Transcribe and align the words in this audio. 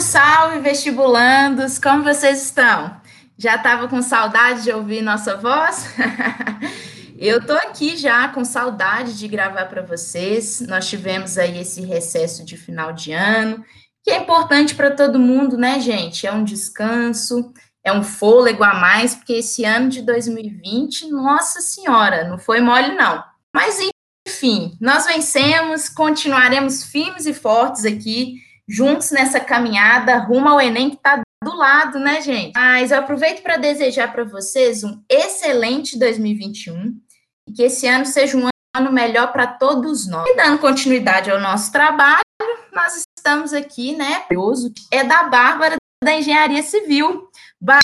Salve, 0.00 0.02
salve, 0.02 0.58
vestibulandos! 0.60 1.78
Como 1.78 2.02
vocês 2.02 2.42
estão? 2.42 2.96
Já 3.36 3.56
estava 3.56 3.86
com 3.86 4.00
saudade 4.00 4.62
de 4.64 4.72
ouvir 4.72 5.02
nossa 5.02 5.36
voz? 5.36 5.86
Eu 7.18 7.44
tô 7.44 7.52
aqui 7.52 7.96
já 7.96 8.28
com 8.28 8.44
saudade 8.44 9.18
de 9.18 9.28
gravar 9.28 9.66
para 9.66 9.82
vocês. 9.82 10.60
Nós 10.62 10.88
tivemos 10.88 11.36
aí 11.36 11.58
esse 11.58 11.82
recesso 11.82 12.44
de 12.44 12.56
final 12.56 12.92
de 12.92 13.12
ano, 13.12 13.64
que 14.02 14.10
é 14.10 14.18
importante 14.18 14.74
para 14.74 14.90
todo 14.90 15.18
mundo, 15.18 15.58
né, 15.58 15.78
gente? 15.80 16.26
É 16.26 16.32
um 16.32 16.44
descanso, 16.44 17.52
é 17.84 17.92
um 17.92 18.02
fôlego 18.02 18.64
a 18.64 18.74
mais, 18.74 19.14
porque 19.14 19.34
esse 19.34 19.64
ano 19.64 19.88
de 19.88 20.02
2020, 20.02 21.10
nossa 21.10 21.60
senhora, 21.60 22.26
não 22.28 22.38
foi 22.38 22.60
mole 22.60 22.94
não. 22.94 23.22
Mas 23.54 23.78
enfim, 24.26 24.76
nós 24.80 25.04
vencemos, 25.06 25.88
continuaremos 25.88 26.84
firmes 26.84 27.26
e 27.26 27.34
fortes 27.34 27.84
aqui 27.84 28.49
juntos 28.70 29.10
nessa 29.10 29.40
caminhada 29.40 30.18
rumo 30.18 30.48
ao 30.48 30.60
Enem 30.60 30.90
que 30.90 30.96
está 30.96 31.20
do 31.42 31.56
lado, 31.56 31.98
né, 31.98 32.20
gente? 32.20 32.52
Mas 32.54 32.92
eu 32.92 32.98
aproveito 32.98 33.42
para 33.42 33.56
desejar 33.56 34.12
para 34.12 34.22
vocês 34.22 34.84
um 34.84 35.02
excelente 35.08 35.98
2021 35.98 36.94
e 37.48 37.52
que 37.52 37.64
esse 37.64 37.88
ano 37.88 38.06
seja 38.06 38.36
um 38.36 38.48
ano 38.76 38.92
melhor 38.92 39.32
para 39.32 39.46
todos 39.48 40.06
nós. 40.06 40.28
E 40.28 40.36
dando 40.36 40.60
continuidade 40.60 41.30
ao 41.30 41.40
nosso 41.40 41.72
trabalho, 41.72 42.20
nós 42.72 43.04
estamos 43.18 43.52
aqui, 43.52 43.96
né? 43.96 44.24
É 44.92 45.02
da 45.02 45.24
Bárbara 45.24 45.76
da 46.02 46.14
Engenharia 46.14 46.62
Civil. 46.62 47.28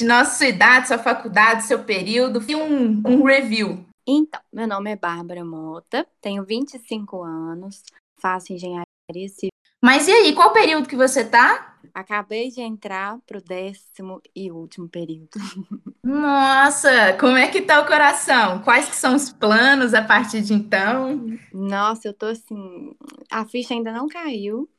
Nossa 0.02 0.46
idade, 0.46 0.88
sua 0.88 0.98
faculdade, 0.98 1.64
seu 1.64 1.82
período, 1.82 2.42
e 2.48 2.54
um, 2.54 3.02
um 3.04 3.24
review. 3.24 3.84
Então, 4.06 4.40
meu 4.52 4.68
nome 4.68 4.92
é 4.92 4.96
Bárbara 4.96 5.44
Mota, 5.44 6.06
tenho 6.20 6.44
25 6.44 7.22
anos, 7.22 7.82
faço 8.18 8.52
engenharia 8.52 8.86
civil 9.28 9.55
mas 9.82 10.08
e 10.08 10.12
aí, 10.12 10.34
qual 10.34 10.52
período 10.52 10.88
que 10.88 10.96
você 10.96 11.24
tá? 11.24 11.78
Acabei 11.94 12.50
de 12.50 12.60
entrar 12.60 13.18
pro 13.26 13.40
décimo 13.42 14.20
e 14.34 14.50
último 14.52 14.88
período. 14.88 15.38
Nossa, 16.04 17.14
como 17.18 17.36
é 17.36 17.48
que 17.48 17.60
tá 17.62 17.80
o 17.80 17.86
coração? 17.86 18.62
Quais 18.62 18.88
que 18.88 18.94
são 18.96 19.14
os 19.16 19.30
planos 19.32 19.92
a 19.92 20.02
partir 20.02 20.40
de 20.40 20.54
então? 20.54 21.36
Nossa, 21.52 22.08
eu 22.08 22.14
tô 22.14 22.26
assim, 22.26 22.94
a 23.30 23.46
ficha 23.46 23.74
ainda 23.74 23.92
não 23.92 24.08
caiu. 24.08 24.70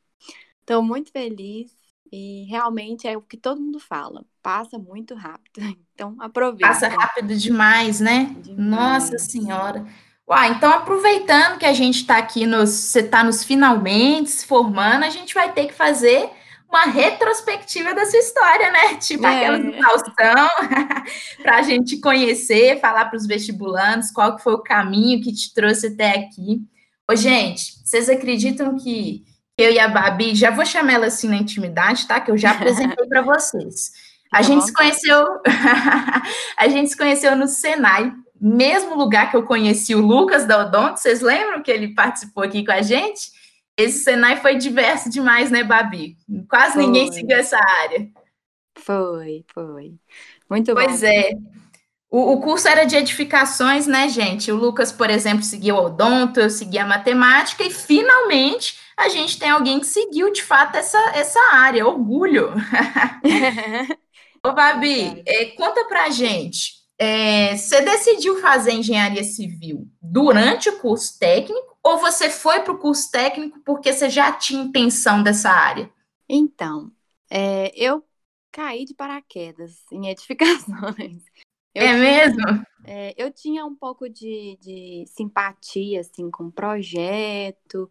Tô 0.66 0.82
muito 0.82 1.12
feliz 1.12 1.76
e 2.12 2.44
realmente 2.44 3.08
é 3.08 3.16
o 3.16 3.22
que 3.22 3.36
todo 3.36 3.60
mundo 3.60 3.80
fala, 3.80 4.24
passa 4.42 4.78
muito 4.78 5.14
rápido. 5.14 5.60
Então 5.98 6.16
aproveita. 6.20 6.68
Passa 6.68 6.88
rápido 6.88 7.36
demais, 7.36 8.00
né? 8.00 8.36
Demais. 8.42 8.56
Nossa 8.56 9.18
senhora. 9.18 9.84
Uai, 10.28 10.50
então 10.50 10.70
aproveitando 10.70 11.58
que 11.58 11.64
a 11.64 11.72
gente 11.72 12.00
está 12.02 12.18
aqui 12.18 12.44
nos, 12.44 12.68
você 12.68 13.00
está 13.00 13.24
nos 13.24 13.42
finalmente 13.42 14.30
se 14.30 14.46
formando, 14.46 15.04
a 15.04 15.08
gente 15.08 15.32
vai 15.32 15.50
ter 15.52 15.66
que 15.66 15.72
fazer 15.72 16.28
uma 16.68 16.84
retrospectiva 16.84 17.94
da 17.94 18.04
sua 18.04 18.18
história, 18.18 18.70
né? 18.70 18.94
Tipo 19.00 19.26
é. 19.26 19.36
aquela 19.36 19.58
do 19.58 19.72
Faustão, 19.72 20.48
para 21.42 21.56
a 21.56 21.62
gente 21.62 21.98
conhecer, 21.98 22.78
falar 22.78 23.06
para 23.06 23.16
os 23.16 23.26
vestibulantes 23.26 24.10
qual 24.10 24.36
que 24.36 24.42
foi 24.42 24.52
o 24.52 24.62
caminho 24.62 25.22
que 25.22 25.32
te 25.32 25.54
trouxe 25.54 25.86
até 25.86 26.10
aqui. 26.10 26.60
Ô, 27.10 27.16
gente, 27.16 27.80
vocês 27.82 28.10
acreditam 28.10 28.76
que 28.76 29.24
eu 29.56 29.72
e 29.72 29.78
a 29.78 29.88
Babi, 29.88 30.34
já 30.34 30.50
vou 30.50 30.66
chamar 30.66 30.92
ela 30.92 31.06
assim 31.06 31.26
na 31.26 31.36
intimidade, 31.36 32.06
tá? 32.06 32.20
Que 32.20 32.30
eu 32.30 32.36
já 32.36 32.50
apresentei 32.50 33.06
para 33.06 33.22
vocês. 33.22 33.92
A 34.30 34.42
gente 34.42 34.66
se 34.66 34.74
conheceu, 34.74 35.24
a 36.58 36.68
gente 36.68 36.90
se 36.90 36.96
conheceu 36.98 37.34
no 37.34 37.48
Senai, 37.48 38.12
mesmo 38.40 38.96
lugar 38.96 39.30
que 39.30 39.36
eu 39.36 39.42
conheci 39.42 39.94
o 39.94 40.00
Lucas 40.00 40.46
da 40.46 40.66
Odonto, 40.66 41.00
vocês 41.00 41.20
lembram 41.20 41.62
que 41.62 41.70
ele 41.70 41.94
participou 41.94 42.44
aqui 42.44 42.64
com 42.64 42.72
a 42.72 42.82
gente? 42.82 43.32
Esse 43.76 44.00
Senai 44.00 44.40
foi 44.40 44.56
diverso 44.56 45.08
demais, 45.08 45.50
né, 45.50 45.62
Babi? 45.62 46.16
Quase 46.48 46.74
foi. 46.74 46.86
ninguém 46.86 47.12
seguiu 47.12 47.36
essa 47.36 47.58
área. 47.58 48.08
Foi, 48.76 49.44
foi. 49.52 49.94
Muito 50.48 50.72
pois 50.72 50.86
bom. 50.86 50.92
Pois 50.92 51.02
é. 51.02 51.30
O, 52.10 52.32
o, 52.32 52.40
curso 52.40 52.66
era 52.66 52.84
de 52.84 52.96
edificações, 52.96 53.86
né, 53.86 54.08
gente? 54.08 54.50
O 54.50 54.56
Lucas, 54.56 54.90
por 54.90 55.10
exemplo, 55.10 55.42
seguiu 55.42 55.74
o 55.74 55.84
odonto, 55.84 56.40
eu 56.40 56.48
segui 56.48 56.78
a 56.78 56.86
matemática, 56.86 57.62
e 57.62 57.70
finalmente 57.70 58.78
a 58.96 59.10
gente 59.10 59.38
tem 59.38 59.50
alguém 59.50 59.78
que 59.78 59.86
seguiu 59.86 60.32
de 60.32 60.42
fato 60.42 60.76
essa, 60.76 60.98
essa 61.14 61.38
área. 61.52 61.86
Orgulho! 61.86 62.52
Ô, 64.44 64.52
Babi, 64.52 65.22
é, 65.26 65.46
conta 65.46 65.84
pra 65.84 66.08
gente 66.08 66.77
é, 66.98 67.56
você 67.56 67.80
decidiu 67.80 68.40
fazer 68.40 68.72
engenharia 68.72 69.22
civil 69.22 69.88
durante 70.02 70.68
o 70.68 70.78
curso 70.80 71.18
técnico 71.18 71.78
ou 71.82 71.98
você 71.98 72.28
foi 72.28 72.60
para 72.60 72.72
o 72.72 72.78
curso 72.78 73.10
técnico 73.10 73.60
porque 73.64 73.92
você 73.92 74.10
já 74.10 74.32
tinha 74.32 74.62
intenção 74.62 75.22
dessa 75.22 75.50
área? 75.50 75.88
Então, 76.28 76.90
é, 77.30 77.72
eu 77.74 78.04
caí 78.50 78.84
de 78.84 78.94
paraquedas 78.94 79.84
em 79.92 80.08
edificações. 80.08 81.22
Eu 81.74 81.86
é 81.86 81.92
mesmo? 81.94 82.42
é, 82.84 83.14
eu 83.16 83.30
tinha 83.30 83.64
um 83.64 83.76
pouco 83.76 84.08
de, 84.08 84.58
de 84.60 85.04
simpatia 85.06 86.00
assim, 86.00 86.28
com 86.28 86.44
o 86.44 86.52
projeto, 86.52 87.88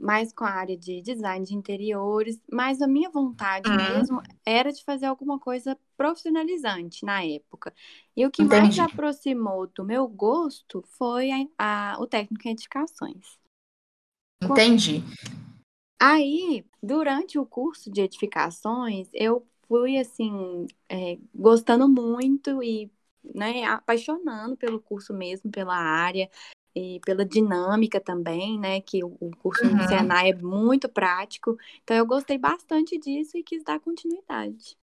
mais 0.00 0.32
com 0.32 0.44
a 0.44 0.50
área 0.50 0.76
de 0.76 1.02
design 1.02 1.44
de 1.44 1.54
interiores, 1.54 2.40
mas 2.50 2.80
a 2.80 2.86
minha 2.86 3.10
vontade 3.10 3.68
uhum. 3.68 3.76
mesmo 3.76 4.22
era 4.44 4.72
de 4.72 4.82
fazer 4.84 5.06
alguma 5.06 5.38
coisa 5.38 5.78
profissionalizante 5.96 7.04
na 7.04 7.24
época. 7.24 7.74
E 8.16 8.24
o 8.24 8.30
que 8.30 8.42
Entendi. 8.42 8.78
mais 8.78 8.92
aproximou 8.92 9.66
do 9.68 9.84
meu 9.84 10.06
gosto 10.06 10.82
foi 10.96 11.30
a, 11.30 11.46
a, 11.58 11.96
o 12.00 12.06
técnico 12.06 12.46
em 12.46 12.52
edificações. 12.52 13.38
Entendi. 14.42 15.02
Aí, 16.00 16.64
durante 16.82 17.38
o 17.38 17.46
curso 17.46 17.90
de 17.90 18.02
edificações, 18.02 19.08
eu 19.12 19.46
fui 19.66 19.98
assim, 19.98 20.66
é, 20.88 21.18
gostando 21.34 21.88
muito 21.88 22.62
e 22.62 22.90
né, 23.22 23.64
apaixonando 23.64 24.56
pelo 24.56 24.80
curso 24.80 25.12
mesmo, 25.12 25.50
pela 25.50 25.76
área 25.76 26.30
e 26.78 27.00
pela 27.00 27.24
dinâmica 27.24 28.00
também, 28.00 28.58
né? 28.58 28.80
Que 28.80 29.02
o, 29.02 29.30
curso 29.38 29.64
uhum. 29.64 29.76
no 29.76 29.88
Senai 29.88 30.30
é 30.30 30.34
muito 30.34 30.88
prático. 30.88 31.58
Então 31.82 31.96
eu 31.96 32.06
gostei 32.06 32.38
bastante 32.38 32.98
disso 32.98 33.36
e 33.36 33.42
quis 33.42 33.62
dar 33.64 33.80
continuidade. 33.80 34.76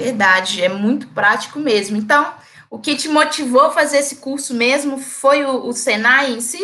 Verdade, 0.00 0.62
é 0.62 0.68
muito 0.68 1.12
prático 1.12 1.58
mesmo. 1.58 1.96
Então, 1.96 2.36
o 2.70 2.78
que 2.78 2.94
te 2.94 3.08
motivou 3.08 3.62
a 3.62 3.70
fazer 3.70 3.98
esse 3.98 4.20
curso 4.20 4.54
mesmo 4.54 4.98
foi 4.98 5.44
o, 5.44 5.66
o 5.66 5.72
Senai 5.72 6.32
em 6.32 6.40
si? 6.40 6.62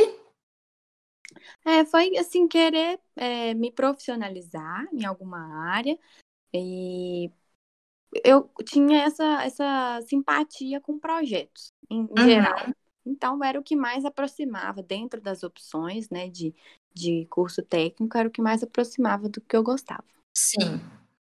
É, 1.64 1.84
foi 1.84 2.16
assim, 2.16 2.46
querer 2.46 3.00
é, 3.16 3.54
me 3.54 3.72
profissionalizar 3.72 4.86
em 4.92 5.04
alguma 5.04 5.72
área. 5.72 5.98
E 6.52 7.30
eu 8.22 8.48
tinha 8.64 9.02
essa, 9.02 9.42
essa 9.42 10.00
simpatia 10.06 10.80
com 10.80 10.98
projetos, 10.98 11.72
em, 11.90 12.02
em 12.02 12.20
uhum. 12.20 12.24
geral. 12.24 12.74
Então, 13.06 13.42
era 13.42 13.58
o 13.58 13.62
que 13.62 13.76
mais 13.76 14.04
aproximava, 14.04 14.82
dentro 14.82 15.20
das 15.20 15.42
opções 15.42 16.08
né, 16.10 16.28
de, 16.28 16.54
de 16.92 17.26
curso 17.30 17.62
técnico, 17.62 18.16
era 18.16 18.28
o 18.28 18.30
que 18.30 18.42
mais 18.42 18.62
aproximava 18.62 19.28
do 19.28 19.40
que 19.40 19.56
eu 19.56 19.62
gostava. 19.62 20.04
Sim. 20.36 20.80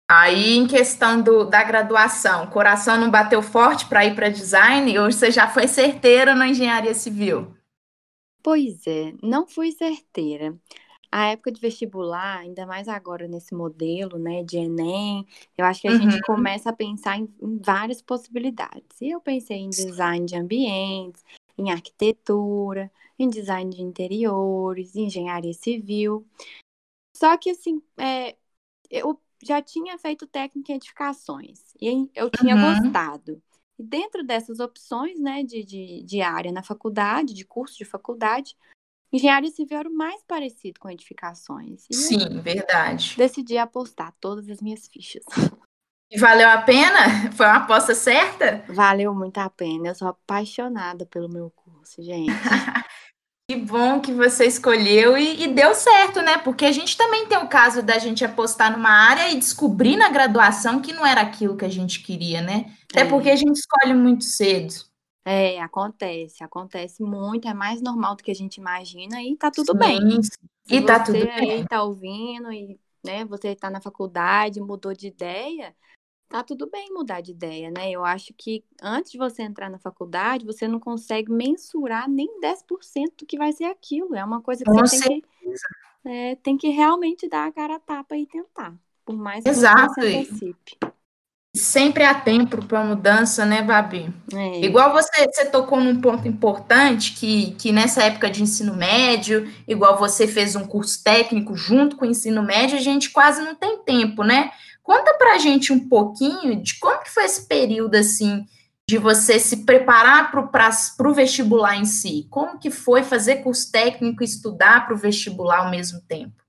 Aí, 0.09 0.57
em 0.57 0.67
questão 0.67 1.23
do, 1.23 1.45
da 1.45 1.63
graduação, 1.65 2.45
o 2.45 2.51
coração 2.51 2.99
não 2.99 3.11
bateu 3.11 3.43
forte 3.43 3.87
para 3.87 4.05
ir 4.05 4.15
para 4.15 4.29
design 4.29 4.99
ou 4.99 5.11
você 5.11 5.31
já 5.31 5.49
foi 5.49 5.67
certeira 5.67 6.35
na 6.35 6.49
engenharia 6.49 6.95
civil? 6.95 7.55
Pois 8.43 8.87
é, 8.87 9.15
não 9.23 9.47
fui 9.47 9.73
certeira. 9.73 10.55
A 11.11 11.29
época 11.29 11.51
de 11.51 11.61
vestibular, 11.61 12.41
ainda 12.41 12.67
mais 12.67 12.89
agora 12.89 13.27
nesse 13.27 13.55
modelo, 13.55 14.19
né, 14.19 14.43
de 14.43 14.59
Enem, 14.59 15.25
eu 15.57 15.65
acho 15.65 15.81
que 15.81 15.89
a 15.89 15.93
uhum. 15.93 16.11
gente 16.11 16.21
começa 16.23 16.69
a 16.69 16.73
pensar 16.73 17.17
em, 17.17 17.33
em, 17.41 17.59
várias 17.59 18.03
possibilidades. 18.03 19.01
E 19.01 19.11
eu 19.11 19.21
pensei 19.21 19.59
em 19.59 19.71
design 19.71 20.27
de 20.27 20.37
ambientes, 20.37 21.25
em 21.57 21.71
arquitetura, 21.71 22.91
em 23.19 23.29
design 23.29 23.71
de 23.75 23.83
interiores, 23.83 24.95
em 24.95 25.07
engenharia 25.07 25.53
civil. 25.53 26.27
Só 27.17 27.37
que, 27.37 27.51
assim, 27.51 27.81
é, 27.97 28.37
eu 28.91 29.19
já 29.43 29.63
tinha 29.63 29.97
feito 29.99 30.27
técnica 30.27 30.73
em 30.73 30.77
edificações 30.77 31.61
e 31.81 32.11
eu 32.15 32.31
tinha 32.31 32.57
uhum. 32.57 32.83
gostado. 32.83 33.43
E 33.79 33.83
dentro 33.83 34.25
dessas 34.25 34.61
opções, 34.61 35.19
né, 35.19 35.43
de, 35.43 35.65
de, 35.65 36.03
de 36.03 36.21
área 36.21 36.53
na 36.53 36.63
faculdade, 36.63 37.35
de 37.35 37.45
curso 37.45 37.77
de 37.77 37.85
faculdade, 37.85 38.57
engenharia 39.13 39.51
civil 39.51 39.79
era 39.79 39.89
o 39.89 39.95
mais 39.95 40.23
parecido 40.25 40.81
com 40.81 40.91
edificações. 40.91 41.85
E 41.91 41.95
Sim, 41.95 42.41
verdade. 42.41 43.15
Decidi 43.17 43.59
apostar 43.59 44.15
todas 44.21 44.49
as 44.49 44.61
minhas 44.61 44.87
fichas. 44.89 45.25
E 46.15 46.19
valeu 46.19 46.49
a 46.49 46.59
pena? 46.59 47.33
Foi 47.35 47.45
uma 47.45 47.57
aposta 47.57 47.93
certa? 47.93 48.65
Valeu 48.69 49.13
muito 49.13 49.39
a 49.39 49.51
pena. 49.51 49.89
Eu 49.89 49.95
sou 49.97 50.07
apaixonada 50.07 51.05
pelo 51.05 51.29
meu 51.29 51.51
curso, 51.51 52.01
gente. 52.01 52.31
que 53.51 53.57
bom 53.57 54.01
que 54.01 54.13
você 54.13 54.47
escolheu 54.47 55.19
e, 55.19 55.43
e, 55.43 55.49
deu 55.49 55.75
certo, 55.75 56.23
né? 56.23 56.39
Porque 56.39 56.67
a 56.67 56.73
gente 56.73 56.97
também 56.97 57.27
tem 57.27 57.37
o 57.39 57.49
caso 57.49 57.83
da 57.83 57.99
gente 57.99 58.25
apostar 58.25 58.71
numa 58.71 58.91
área 58.91 59.33
e 59.33 59.39
descobrir 59.39 59.97
na 59.97 60.09
graduação 60.09 60.81
que 60.81 60.93
não 60.93 61.05
era 61.05 61.21
aquilo 61.21 61.57
que 61.57 61.65
a 61.65 61.71
gente 61.71 62.01
queria, 62.01 62.41
né? 62.41 62.73
Até 62.93 63.01
é. 63.01 63.09
porque 63.09 63.29
a 63.29 63.37
gente 63.37 63.57
escolhe 63.57 63.93
muito 63.93 64.23
cedo. 64.23 64.73
É, 65.27 65.61
acontece, 65.61 66.45
acontece 66.45 67.03
muito, 67.03 67.49
é 67.49 67.55
mais 67.55 67.83
normal 67.83 68.15
do 68.15 68.23
que 68.23 68.31
a 68.31 68.35
gente 68.35 68.59
imagina 68.59 69.21
e 69.21 69.35
tá 69.37 69.51
tudo 69.51 69.73
Sim, 69.73 69.79
bem. 69.79 70.21
E 70.71 70.81
tá 70.83 71.01
tudo 71.01 71.19
bem. 71.19 71.51
aí 71.51 71.67
tá 71.67 71.83
ouvindo 71.83 72.53
e 72.53 72.79
né? 73.05 73.25
Você 73.27 73.49
está 73.49 73.71
na 73.71 73.81
faculdade, 73.81 74.61
mudou 74.61 74.95
de 74.95 75.09
ideia, 75.09 75.77
tá 76.29 76.43
tudo 76.43 76.69
bem 76.69 76.93
mudar 76.93 77.21
de 77.21 77.31
ideia, 77.31 77.71
né? 77.71 77.91
Eu 77.91 78.05
acho 78.05 78.35
que 78.37 78.65
antes 78.83 79.13
de 79.13 79.19
você 79.19 79.43
entrar 79.43 79.71
na 79.71 79.79
faculdade, 79.79 80.45
você 80.45 80.67
não 80.67 80.81
consegue 80.81 81.31
mensurar 81.31 82.09
nem 82.09 82.41
10% 82.41 83.19
do 83.19 83.27
que 83.27 83.39
vai 83.39 83.53
ser 83.53 83.65
aquilo. 83.65 84.15
É 84.15 84.25
uma 84.25 84.41
coisa 84.41 84.65
que 84.65 84.71
Com 84.71 84.79
você 84.79 85.01
tem 85.01 85.21
que, 85.21 86.09
é, 86.09 86.37
tem 86.37 86.57
que 86.57 86.69
realmente 86.69 87.29
dar 87.29 87.47
a 87.47 87.53
cara 87.53 87.77
a 87.77 87.81
tapa 87.81 88.17
e 88.17 88.27
tentar. 88.27 88.75
Por 89.05 89.17
mais 89.17 89.45
que 89.45 89.51
Exato. 89.51 89.95
você 89.95 90.17
antecipe. 90.17 90.79
Sempre 91.57 92.03
há 92.03 92.13
tempo 92.13 92.65
para 92.65 92.83
mudança, 92.83 93.47
né, 93.47 93.63
Babi? 93.63 94.13
É. 94.33 94.65
Igual 94.65 94.93
você, 94.93 95.25
você 95.27 95.45
tocou 95.45 95.79
num 95.79 96.01
ponto 96.01 96.27
importante, 96.27 97.15
que, 97.15 97.53
que 97.53 97.71
nessa 97.71 98.03
época 98.03 98.29
de 98.29 98.43
ensino 98.43 98.75
médio, 98.75 99.49
igual 99.69 99.97
você 99.97 100.27
fez 100.27 100.57
um 100.57 100.67
curso 100.67 101.05
técnico 101.05 101.55
junto 101.55 101.97
com 101.97 102.05
o 102.05 102.11
ensino 102.11 102.43
médio, 102.43 102.77
a 102.77 102.81
gente 102.81 103.11
quase 103.11 103.41
não 103.41 103.55
tem 103.55 103.79
tempo, 103.85 104.25
né? 104.25 104.51
Conta 104.85 105.15
pra 105.15 105.39
gente 105.39 105.73
um 105.73 105.89
pouquinho 105.89 106.63
de 106.63 106.79
como 106.79 107.03
que 107.03 107.11
foi 107.11 107.25
esse 107.25 107.49
período, 107.49 107.95
assim, 107.95 108.45
de 108.87 108.99
você 108.99 109.41
se 109.41 109.65
preparar 109.65 110.31
para 110.31 111.09
o 111.09 111.15
vestibular 111.15 111.77
em 111.77 111.87
si. 111.87 112.29
Como 112.31 112.59
que 112.59 112.71
foi 112.71 113.03
fazer 113.03 113.37
curso 113.37 113.73
técnico 113.73 114.23
e 114.23 114.27
estudar 114.27 114.85
para 114.87 114.95
o 114.95 114.99
vestibular 114.99 115.65
ao 115.65 115.71
mesmo 115.71 116.03
tempo? 116.03 116.45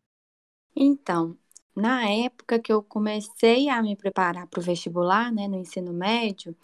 Então, 0.75 1.37
na 1.75 2.09
época 2.09 2.59
que 2.59 2.71
eu 2.71 2.83
comecei 2.83 3.69
a 3.69 3.81
me 3.81 3.95
preparar 3.95 4.47
para 4.47 4.59
o 4.59 4.63
vestibular, 4.63 5.31
né, 5.31 5.47
no 5.47 5.55
ensino 5.57 5.93
médio, 5.93 6.55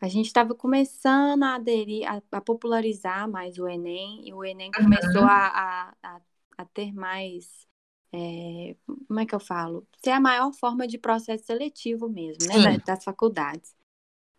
a 0.00 0.08
gente 0.08 0.26
estava 0.26 0.54
começando 0.54 1.42
a 1.42 1.56
aderir, 1.56 2.08
a, 2.08 2.22
a, 2.32 2.40
popularizar 2.40 3.28
mais 3.28 3.58
o 3.58 3.68
Enem, 3.68 4.28
e 4.28 4.32
o 4.32 4.44
Enem 4.44 4.70
começou 4.72 5.22
Uhum. 5.22 5.28
a, 5.28 5.94
a, 6.02 6.20
a 6.58 6.64
ter 6.66 6.92
mais, 6.94 7.66
é, 8.12 8.76
como 9.08 9.20
é 9.20 9.26
que 9.26 9.34
eu 9.34 9.40
falo? 9.40 9.86
Ser 10.04 10.10
a 10.12 10.20
maior 10.20 10.52
forma 10.52 10.86
de 10.86 10.98
processo 10.98 11.44
seletivo 11.46 12.08
mesmo, 12.08 12.46
né, 12.46 12.58
Sim. 12.58 12.76
da- 12.78 12.78
das 12.78 13.04
faculdades. 13.04 13.74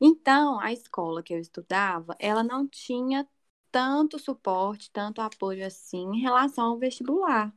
Então, 0.02 0.60
a 0.60 0.72
escola 0.74 1.24
que 1.24 1.34
eu 1.34 1.40
estudava, 1.40 2.16
ela 2.20 2.44
não 2.44 2.68
tinha 2.68 3.28
tanto 3.72 4.20
suporte, 4.20 4.92
tanto 4.92 5.22
apoio 5.22 5.66
assim 5.66 6.00
em 6.16 6.22
relação 6.22 6.66
ao 6.68 6.80
vestibular, 6.80 7.54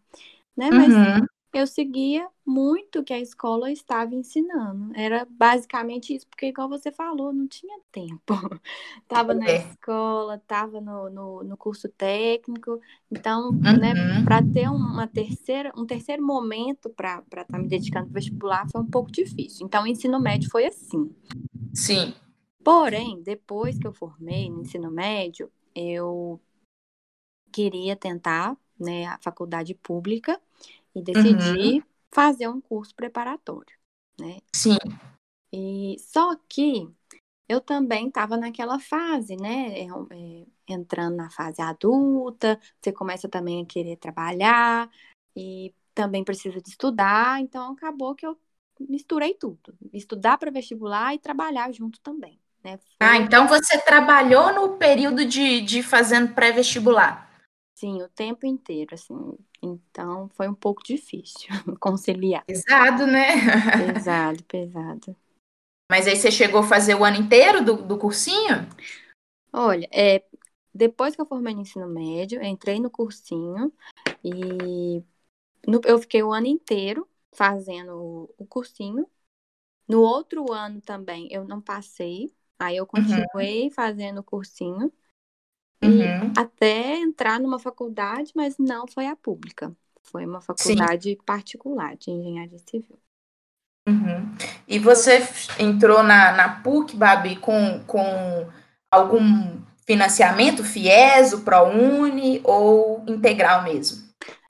né? 0.57 0.71
Mas 0.73 1.03
Uhum. 1.03 1.27
Eu 1.59 1.67
seguia 1.67 2.29
muito 2.47 3.01
o 3.01 3.05
que 3.05 3.13
a 3.13 3.19
escola 3.21 3.71
estava 3.71 4.15
ensinando. 4.15 4.93
Era 4.95 5.27
basicamente 5.31 6.15
isso, 6.15 6.27
porque, 6.29 6.47
igual 6.47 6.69
você 6.69 6.93
falou, 6.93 7.33
não 7.33 7.47
tinha 7.49 7.79
tempo. 7.93 8.35
Tava 9.09 9.35
na 9.35 9.47
É. 9.51 9.57
escola, 9.57 10.39
tava 10.47 10.81
no, 10.81 11.11
no, 11.11 11.45
no 11.45 11.57
curso 11.57 11.89
técnico, 11.89 12.81
então, 13.11 13.53
né, 13.53 13.93
Uhum. 13.95 14.25
para 14.25 14.43
ter 14.43 14.69
uma 14.69 15.07
terceira, 15.07 15.73
um 15.77 15.87
terceiro 15.87 16.23
momento 16.25 16.91
para 16.91 17.23
estar 17.43 17.59
me 17.59 17.69
dedicando 17.69 18.07
ao 18.07 18.13
vestibular 18.13 18.69
foi 18.71 18.81
um 18.81 18.87
pouco 18.91 19.11
difícil. 19.13 19.67
Então, 19.67 19.85
o 19.85 19.87
ensino 19.87 20.19
médio 20.21 20.51
foi 20.51 20.67
assim. 20.67 21.15
Sim. 21.75 22.15
Porém, 22.63 23.23
depois 23.23 23.79
que 23.79 23.87
eu 23.87 23.93
formei 23.93 24.51
no 24.51 24.63
ensino 24.63 24.91
médio, 24.91 25.51
eu 25.75 26.41
queria 27.53 27.95
tentar, 27.95 28.57
né, 28.79 29.07
a 29.07 29.19
faculdade 29.19 29.75
pública 29.75 30.41
e 30.95 31.03
decidi 31.03 31.83
fazer 32.13 32.49
um 32.49 32.61
curso 32.61 32.95
preparatório, 32.95 33.77
né? 34.19 34.39
Sim. 34.55 34.79
E 35.53 35.97
só 35.99 36.37
que 36.49 36.89
eu 37.49 37.61
também 37.61 38.09
estava 38.09 38.37
naquela 38.37 38.79
fase, 38.79 39.37
né? 39.37 39.81
é, 39.81 39.87
é, 39.87 40.47
entrando 40.69 41.17
na 41.17 41.31
fase 41.31 41.61
adulta, 41.61 42.59
você 42.81 42.93
começa 42.93 43.29
também 43.29 43.63
a 43.63 43.67
querer 43.67 43.97
trabalhar 43.97 44.91
e 45.37 45.75
também 45.95 46.25
precisa 46.25 46.61
de 46.61 46.69
estudar, 46.69 47.41
então 47.41 47.73
acabou 47.73 48.15
que 48.15 48.27
eu 48.27 48.37
misturei 48.81 49.35
tudo, 49.35 49.77
estudar 49.93 50.39
para 50.39 50.51
vestibular 50.51 51.15
e 51.15 51.19
trabalhar 51.19 51.73
junto 51.73 52.01
também, 52.01 52.41
né? 52.63 52.79
Ah, 52.99 53.15
Foi, 53.15 53.25
então 53.25 53.47
você 53.47 53.79
trabalhou 53.79 54.53
no 54.53 54.77
período 54.77 55.25
de, 55.25 55.61
de 55.61 55.83
fazendo 55.83 56.35
pré-vestibular. 56.35 57.31
Sim, 57.75 58.03
o 58.03 58.09
tempo 58.09 58.47
inteiro, 58.47 58.95
assim. 58.95 59.15
Então 59.63 60.29
foi 60.31 60.49
um 60.49 60.55
pouco 60.55 60.83
difícil 60.83 61.49
conciliar. 61.81 62.47
Pesado, 62.47 63.07
né? 63.07 63.27
Pesado, 63.77 64.43
pesado. 64.49 65.17
Mas 65.91 66.07
aí 66.07 66.17
você 66.17 66.31
chegou 66.31 66.61
a 66.61 66.65
fazer 66.65 66.95
o 66.95 67.05
ano 67.05 67.17
inteiro 67.17 67.65
do, 67.65 67.77
do 67.77 67.99
cursinho? 67.99 68.67
Olha, 69.53 69.89
é, 69.93 70.25
depois 70.75 71.15
que 71.15 71.21
eu 71.23 71.27
formei 71.27 71.55
no 71.55 71.61
ensino 71.63 71.87
médio, 71.89 72.43
entrei 72.43 72.81
no 72.81 72.91
cursinho 72.91 73.73
e 74.25 75.03
no- 75.67 75.81
eu 75.87 75.99
fiquei 76.01 76.23
o 76.23 76.33
ano 76.33 76.47
inteiro 76.49 77.09
fazendo 77.35 77.95
o, 77.97 78.35
o 78.39 78.47
cursinho. 78.47 79.09
No 79.89 80.03
outro 80.03 80.53
ano 80.53 80.81
também 80.83 81.29
eu 81.33 81.47
não 81.47 81.61
passei, 81.63 82.35
aí 82.59 82.77
eu 82.79 82.87
continuei 82.87 83.71
fazendo 83.71 84.21
o 84.21 84.25
cursinho 84.25 84.93
Uhum. 85.83 86.33
até 86.37 86.97
entrar 86.97 87.39
numa 87.39 87.59
faculdade, 87.59 88.33
mas 88.35 88.57
não 88.59 88.87
foi 88.87 89.07
a 89.07 89.17
pública. 89.17 89.75
Foi 90.03 90.25
uma 90.25 90.41
faculdade 90.41 91.19
particular 91.25 91.97
de 91.97 92.11
engenharia 92.11 92.59
civil. 92.59 92.99
Uhum. 93.87 94.35
E 94.67 94.79
você 94.79 95.23
entrou 95.59 96.03
na, 96.03 96.33
na 96.33 96.49
PUC, 96.61 96.97
Babi, 96.97 97.37
com, 97.37 97.83
com 97.87 98.49
algum 98.91 99.61
financiamento, 99.87 100.65
FIES, 100.65 101.35
o 101.35 101.43
ProUni 101.43 102.41
ou 102.45 103.05
integral 103.07 103.63
mesmo? 103.63 104.04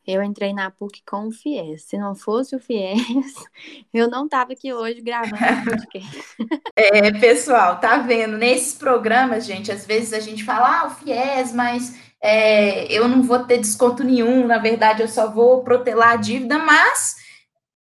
Eu 0.07 0.23
entrei 0.23 0.53
na 0.53 0.71
PUC 0.71 1.03
com 1.07 1.29
o 1.29 1.33
FIES. 1.33 1.85
Se 1.85 1.97
não 1.97 2.15
fosse 2.15 2.55
o 2.55 2.61
FIES, 2.61 3.35
eu 3.93 4.09
não 4.09 4.27
estava 4.27 4.53
aqui 4.53 4.73
hoje 4.73 5.01
gravando 5.01 5.37
esse 5.37 5.65
podcast. 5.65 6.25
É, 6.77 7.13
pessoal, 7.13 7.79
tá 7.79 7.99
vendo? 7.99 8.37
Nesses 8.37 8.75
programas, 8.75 9.47
gente, 9.47 9.71
às 9.71 9.87
vezes 9.87 10.13
a 10.13 10.19
gente 10.19 10.43
fala, 10.43 10.81
ah, 10.81 10.87
o 10.89 10.91
FIES, 10.91 11.53
mas 11.53 11.97
é, 12.21 12.93
eu 12.93 13.07
não 13.07 13.23
vou 13.23 13.45
ter 13.45 13.59
desconto 13.59 14.03
nenhum, 14.03 14.45
na 14.45 14.59
verdade 14.59 15.01
eu 15.01 15.07
só 15.07 15.31
vou 15.31 15.63
protelar 15.63 16.13
a 16.13 16.17
dívida, 16.17 16.59
mas 16.59 17.15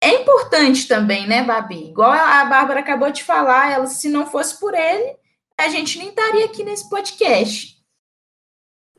é 0.00 0.22
importante 0.22 0.88
também, 0.88 1.26
né, 1.26 1.42
Babi? 1.42 1.90
Igual 1.90 2.12
a 2.12 2.44
Bárbara 2.46 2.80
acabou 2.80 3.10
de 3.10 3.22
falar, 3.22 3.72
ela, 3.72 3.86
se 3.86 4.08
não 4.08 4.26
fosse 4.26 4.58
por 4.58 4.72
ele, 4.74 5.16
a 5.58 5.68
gente 5.68 5.98
nem 5.98 6.08
estaria 6.08 6.46
aqui 6.46 6.64
nesse 6.64 6.88
podcast. 6.88 7.77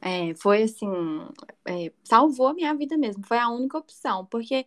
É, 0.01 0.33
foi 0.35 0.63
assim, 0.63 0.87
é, 1.65 1.91
salvou 2.03 2.47
a 2.47 2.53
minha 2.53 2.73
vida 2.75 2.97
mesmo. 2.97 3.25
Foi 3.25 3.37
a 3.37 3.49
única 3.49 3.77
opção, 3.77 4.25
porque, 4.25 4.65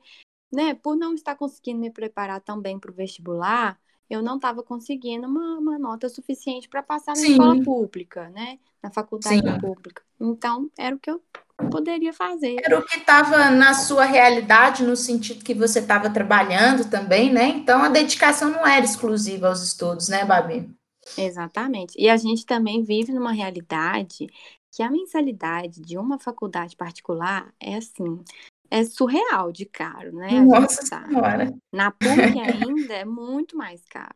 né, 0.53 0.75
por 0.75 0.97
não 0.97 1.15
estar 1.15 1.37
conseguindo 1.37 1.81
me 1.81 1.91
preparar 1.91 2.41
tão 2.41 2.61
bem 2.61 2.79
para 2.79 2.91
o 2.91 2.95
vestibular, 2.95 3.79
eu 4.11 4.23
não 4.23 4.37
estava 4.37 4.63
conseguindo 4.63 5.27
uma, 5.27 5.59
uma 5.59 5.79
nota 5.79 6.09
suficiente 6.09 6.69
para 6.69 6.83
passar 6.83 7.13
na 7.13 7.19
Sim. 7.19 7.33
escola 7.33 7.63
pública, 7.65 8.29
né, 8.31 8.59
na 8.83 8.91
faculdade 8.91 9.41
Sim. 9.41 9.59
pública. 9.59 10.03
Então, 10.21 10.71
era 10.77 10.95
o 10.95 10.99
que 10.99 11.11
eu 11.11 11.23
poderia 11.71 12.13
fazer. 12.13 12.57
Era 12.65 12.79
o 12.79 12.85
que 12.85 12.99
estava 12.99 13.51
na 13.51 13.73
sua 13.73 14.05
realidade, 14.05 14.85
no 14.85 14.97
sentido 14.97 15.45
que 15.45 15.55
você 15.55 15.79
estava 15.79 16.11
trabalhando 16.11 16.89
também, 16.91 17.33
né? 17.33 17.49
Então 17.49 17.83
a 17.83 17.89
dedicação 17.89 18.51
não 18.51 18.67
era 18.67 18.85
exclusiva 18.85 19.49
aos 19.49 19.63
estudos, 19.63 20.09
né, 20.09 20.25
Babi? 20.25 20.69
Exatamente. 21.17 21.95
E 21.99 22.09
a 22.09 22.17
gente 22.17 22.47
também 22.47 22.83
vive 22.83 23.13
numa 23.13 23.33
realidade 23.33 24.27
que 24.73 24.83
a 24.83 24.91
mensalidade 24.91 25.83
de 25.83 25.99
uma 25.99 26.19
faculdade 26.19 26.75
particular 26.77 27.53
é 27.61 27.77
assim, 27.77 28.25
é 28.71 28.83
surreal 28.85 29.53
de 29.53 29.67
caro, 29.67 30.13
né? 30.17 30.41
Nossa. 30.41 31.07
Senhora. 31.07 31.55
Na 31.71 31.91
PUC 31.91 32.39
ainda 32.41 32.95
é 32.95 33.05
muito 33.05 33.57
mais 33.57 33.85
caro, 33.85 34.15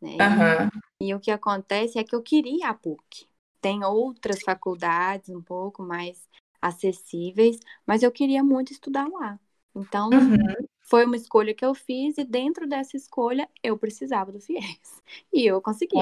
né? 0.00 0.16
E- 0.16 0.22
Aham. 0.22 0.68
E 1.00 1.14
o 1.14 1.20
que 1.20 1.30
acontece 1.30 1.98
é 1.98 2.02
que 2.04 2.14
eu 2.16 2.22
queria 2.22 2.70
a 2.70 2.74
PUC. 2.74 3.28
Tem 3.60 3.84
outras 3.84 4.40
faculdades 4.42 5.28
um 5.28 5.42
pouco 5.42 5.82
mais 5.82 6.26
acessíveis, 6.60 7.60
mas 7.86 8.02
eu 8.02 8.10
queria 8.10 8.42
muito 8.42 8.72
estudar 8.72 9.06
lá. 9.08 9.38
Então, 9.76 10.10
Uhum. 10.10 10.66
foi 10.80 11.04
uma 11.04 11.16
escolha 11.16 11.54
que 11.54 11.64
eu 11.64 11.74
fiz 11.74 12.16
e 12.18 12.24
dentro 12.24 12.66
dessa 12.66 12.96
escolha 12.96 13.48
eu 13.62 13.76
precisava 13.78 14.32
do 14.32 14.40
FIES. 14.40 15.02
E 15.32 15.46
eu 15.46 15.60
consegui. 15.60 15.96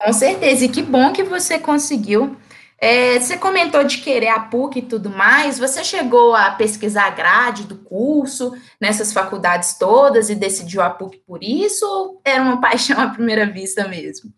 Com 0.00 0.12
certeza, 0.12 0.64
e 0.64 0.68
que 0.68 0.82
bom 0.82 1.12
que 1.12 1.22
você 1.22 1.58
conseguiu. 1.58 2.36
É, 2.80 3.18
você 3.18 3.36
comentou 3.36 3.82
de 3.82 3.98
querer 3.98 4.28
a 4.28 4.38
PUC 4.38 4.78
e 4.78 4.82
tudo 4.82 5.10
mais. 5.10 5.58
Você 5.58 5.82
chegou 5.82 6.34
a 6.34 6.52
pesquisar 6.52 7.06
a 7.06 7.10
grade 7.10 7.64
do 7.64 7.76
curso 7.78 8.52
nessas 8.80 9.12
faculdades 9.12 9.76
todas 9.76 10.30
e 10.30 10.34
decidiu 10.34 10.80
a 10.82 10.90
PUC 10.90 11.18
por 11.26 11.42
isso? 11.42 11.84
Ou 11.84 12.20
era 12.24 12.42
uma 12.42 12.60
paixão 12.62 13.00
à 13.00 13.10
primeira 13.10 13.50
vista 13.50 13.88
mesmo? 13.88 14.32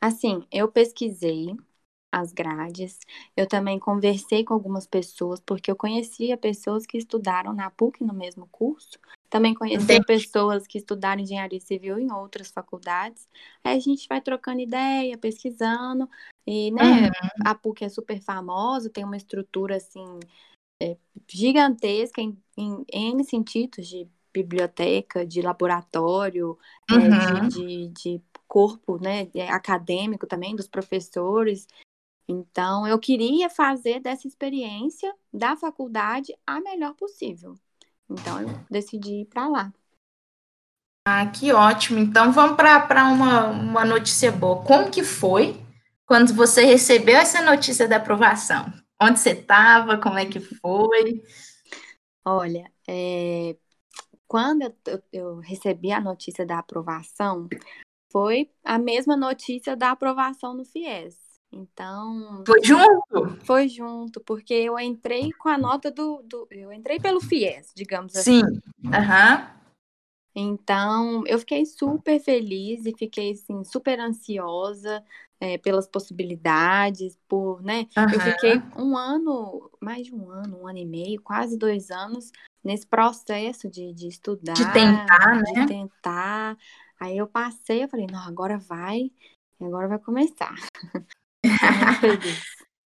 Assim, 0.00 0.46
eu 0.50 0.70
pesquisei 0.70 1.54
as 2.12 2.32
grades, 2.32 2.98
eu 3.36 3.46
também 3.46 3.78
conversei 3.78 4.44
com 4.44 4.54
algumas 4.54 4.86
pessoas, 4.86 5.40
porque 5.40 5.70
eu 5.70 5.76
conhecia 5.76 6.36
pessoas 6.36 6.86
que 6.86 6.96
estudaram 6.96 7.52
na 7.52 7.70
PUC 7.70 8.04
no 8.04 8.14
mesmo 8.14 8.46
curso, 8.52 8.98
também 9.34 9.52
conhecia 9.52 9.96
Entendi. 9.96 10.06
pessoas 10.06 10.64
que 10.64 10.78
estudaram 10.78 11.20
engenharia 11.20 11.58
civil 11.58 11.98
em 11.98 12.12
outras 12.12 12.52
faculdades. 12.52 13.28
Aí 13.64 13.76
a 13.76 13.80
gente 13.80 14.06
vai 14.06 14.20
trocando 14.20 14.60
ideia, 14.60 15.18
pesquisando, 15.18 16.08
e, 16.46 16.70
né, 16.70 17.08
Uhum. 17.08 17.10
a 17.44 17.52
PUC 17.52 17.84
é 17.84 17.88
super 17.88 18.20
famosa, 18.20 18.88
tem 18.88 19.02
uma 19.02 19.16
estrutura, 19.16 19.74
assim, 19.74 20.20
é, 20.80 20.96
gigantesca 21.28 22.22
em, 22.22 22.38
em 22.56 22.84
N 22.92 23.24
sentidos 23.24 23.88
de 23.88 24.06
biblioteca, 24.32 25.26
de 25.26 25.42
laboratório, 25.42 26.56
uhum. 26.88 27.00
é, 27.00 27.48
de, 27.48 27.88
de, 27.88 27.88
de, 27.88 28.22
corpo 28.46 29.02
né, 29.02 29.28
acadêmico 29.48 30.28
também, 30.28 30.54
dos 30.54 30.68
professores. 30.68 31.66
Então, 32.28 32.86
eu 32.86 33.00
queria 33.00 33.50
fazer 33.50 33.98
dessa 33.98 34.28
experiência 34.28 35.12
da 35.32 35.56
faculdade 35.56 36.32
a 36.46 36.60
melhor 36.60 36.94
possível. 36.94 37.56
Então, 38.08 38.40
eu 38.40 38.48
decidi 38.70 39.22
ir 39.22 39.26
para 39.26 39.48
lá. 39.48 39.72
Ah, 41.06 41.26
que 41.26 41.52
ótimo. 41.52 41.98
Então, 41.98 42.32
vamos 42.32 42.56
para 42.56 43.04
uma, 43.08 43.48
uma 43.48 43.84
notícia 43.84 44.32
boa. 44.32 44.62
Como 44.64 44.90
que 44.90 45.02
foi 45.02 45.60
quando 46.06 46.34
você 46.34 46.64
recebeu 46.64 47.16
essa 47.16 47.42
notícia 47.42 47.86
da 47.86 47.96
aprovação? 47.96 48.72
Onde 49.00 49.18
você 49.20 49.30
estava? 49.30 49.98
Como 49.98 50.18
é 50.18 50.24
que 50.24 50.40
foi? 50.40 51.22
Olha, 52.24 52.72
é, 52.88 53.56
quando 54.26 54.62
eu, 54.62 54.74
eu, 54.86 55.02
eu, 55.12 55.38
recebi 55.40 55.92
a 55.92 56.00
notícia 56.00 56.46
da 56.46 56.58
aprovação, 56.58 57.48
foi 58.10 58.50
a 58.64 58.78
mesma 58.78 59.16
notícia 59.16 59.76
da 59.76 59.90
aprovação 59.90 60.54
no 60.54 60.64
FIES. 60.64 61.23
Então. 61.54 62.42
Foi 62.44 62.62
junto? 62.64 63.36
Foi 63.44 63.68
junto, 63.68 64.20
porque 64.20 64.52
eu 64.52 64.78
entrei 64.78 65.32
com 65.32 65.48
a 65.48 65.56
nota 65.56 65.90
do. 65.90 66.22
do 66.24 66.48
eu 66.50 66.72
entrei 66.72 66.98
pelo 66.98 67.20
FIES, 67.20 67.72
digamos 67.74 68.16
assim. 68.16 68.40
Sim. 68.40 68.60
Aham. 68.92 69.38
Uhum. 69.38 69.54
Então, 70.36 71.22
eu 71.28 71.38
fiquei 71.38 71.64
super 71.64 72.18
feliz 72.18 72.84
e 72.86 72.92
fiquei, 72.98 73.30
assim, 73.30 73.62
super 73.62 74.00
ansiosa 74.00 75.00
é, 75.38 75.58
pelas 75.58 75.86
possibilidades, 75.86 77.16
por, 77.28 77.62
né? 77.62 77.86
Uhum. 77.96 78.12
Eu 78.12 78.20
fiquei 78.20 78.62
um 78.76 78.96
ano, 78.96 79.70
mais 79.80 80.06
de 80.06 80.14
um 80.14 80.28
ano, 80.32 80.62
um 80.62 80.66
ano 80.66 80.78
e 80.78 80.84
meio, 80.84 81.22
quase 81.22 81.56
dois 81.56 81.88
anos, 81.88 82.32
nesse 82.64 82.84
processo 82.84 83.70
de, 83.70 83.92
de 83.92 84.08
estudar. 84.08 84.54
De 84.54 84.72
tentar, 84.72 85.42
de 85.44 85.52
né? 85.52 85.66
tentar. 85.66 86.58
Aí 86.98 87.16
eu 87.16 87.28
passei, 87.28 87.84
eu 87.84 87.88
falei, 87.88 88.08
não, 88.10 88.26
agora 88.26 88.58
vai, 88.58 89.12
agora 89.60 89.86
vai 89.86 90.00
começar. 90.00 90.56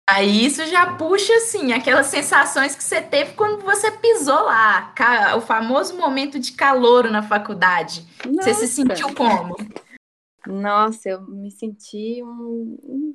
Aí 0.08 0.46
isso 0.46 0.64
já 0.64 0.94
puxa, 0.94 1.34
assim, 1.34 1.72
aquelas 1.74 2.06
sensações 2.06 2.74
que 2.74 2.82
você 2.82 2.98
teve 3.02 3.34
quando 3.34 3.62
você 3.62 3.90
pisou 3.90 4.40
lá, 4.42 4.94
o 5.36 5.40
famoso 5.42 5.98
momento 5.98 6.38
de 6.38 6.52
calor 6.52 7.10
na 7.10 7.22
faculdade. 7.22 8.06
Nossa. 8.26 8.54
Você 8.54 8.66
se 8.66 8.68
sentiu 8.68 9.14
como? 9.14 9.54
Nossa, 10.46 11.10
eu 11.10 11.20
me 11.20 11.50
senti 11.50 12.22
um, 12.24 13.14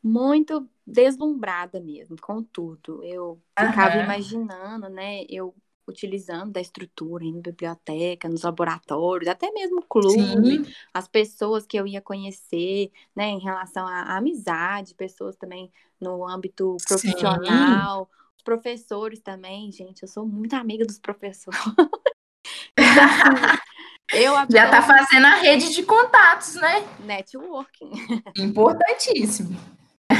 muito 0.00 0.68
deslumbrada 0.86 1.80
mesmo 1.80 2.16
com 2.20 2.40
tudo. 2.40 3.02
Eu 3.02 3.42
ficava 3.58 3.96
uhum. 3.96 4.04
imaginando, 4.04 4.88
né? 4.88 5.24
Eu 5.28 5.52
utilizando 5.86 6.52
da 6.52 6.60
estrutura 6.60 7.24
em 7.24 7.40
biblioteca, 7.40 8.28
nos 8.28 8.42
laboratórios, 8.42 9.28
até 9.28 9.50
mesmo 9.52 9.82
clube, 9.82 10.64
Sim. 10.64 10.72
as 10.92 11.06
pessoas 11.06 11.64
que 11.66 11.78
eu 11.78 11.86
ia 11.86 12.00
conhecer, 12.00 12.90
né, 13.14 13.28
em 13.28 13.38
relação 13.38 13.86
à, 13.86 14.16
amizade, 14.16 14.94
pessoas 14.94 15.36
também 15.36 15.70
no 16.00 16.26
âmbito 16.26 16.76
profissional, 16.86 18.04
Sim. 18.04 18.10
os 18.36 18.42
professores 18.42 19.20
também, 19.20 19.70
gente, 19.70 20.02
eu 20.02 20.08
sou 20.08 20.26
muito 20.26 20.54
amiga 20.54 20.84
dos 20.84 20.98
professores. 20.98 21.60
eu 24.12 24.34
Já 24.50 24.66
está 24.66 24.82
fazendo 24.82 25.26
a 25.26 25.34
rede 25.36 25.72
de 25.72 25.82
contatos, 25.82 26.54
né? 26.56 26.86
Networking. 27.00 27.90
Importantíssimo. 28.36 29.56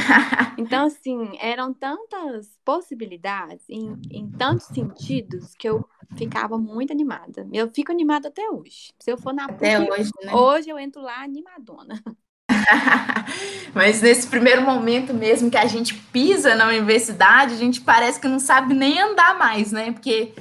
Então, 0.57 0.87
assim, 0.87 1.37
eram 1.39 1.71
tantas 1.71 2.57
possibilidades, 2.65 3.63
em, 3.69 3.95
em 4.09 4.27
tantos 4.27 4.65
sentidos, 4.65 5.53
que 5.53 5.69
eu 5.69 5.87
ficava 6.15 6.57
muito 6.57 6.91
animada. 6.91 7.47
Eu 7.53 7.69
fico 7.69 7.91
animada 7.91 8.29
até 8.29 8.49
hoje. 8.49 8.91
Se 8.99 9.11
eu 9.11 9.17
for 9.17 9.33
na 9.33 9.47
PUC, 9.47 9.55
até 9.55 9.79
hoje, 9.79 10.09
né? 10.23 10.33
hoje 10.33 10.69
eu 10.69 10.79
entro 10.79 11.01
lá 11.01 11.21
animadona. 11.23 12.01
Mas 13.73 14.01
nesse 14.01 14.27
primeiro 14.27 14.63
momento 14.63 15.13
mesmo 15.13 15.51
que 15.51 15.57
a 15.57 15.67
gente 15.67 15.93
pisa 15.93 16.55
na 16.55 16.67
universidade, 16.67 17.53
a 17.53 17.57
gente 17.57 17.81
parece 17.81 18.19
que 18.19 18.27
não 18.27 18.39
sabe 18.39 18.73
nem 18.73 18.99
andar 18.99 19.37
mais, 19.37 19.71
né? 19.71 19.91
Porque 19.91 20.33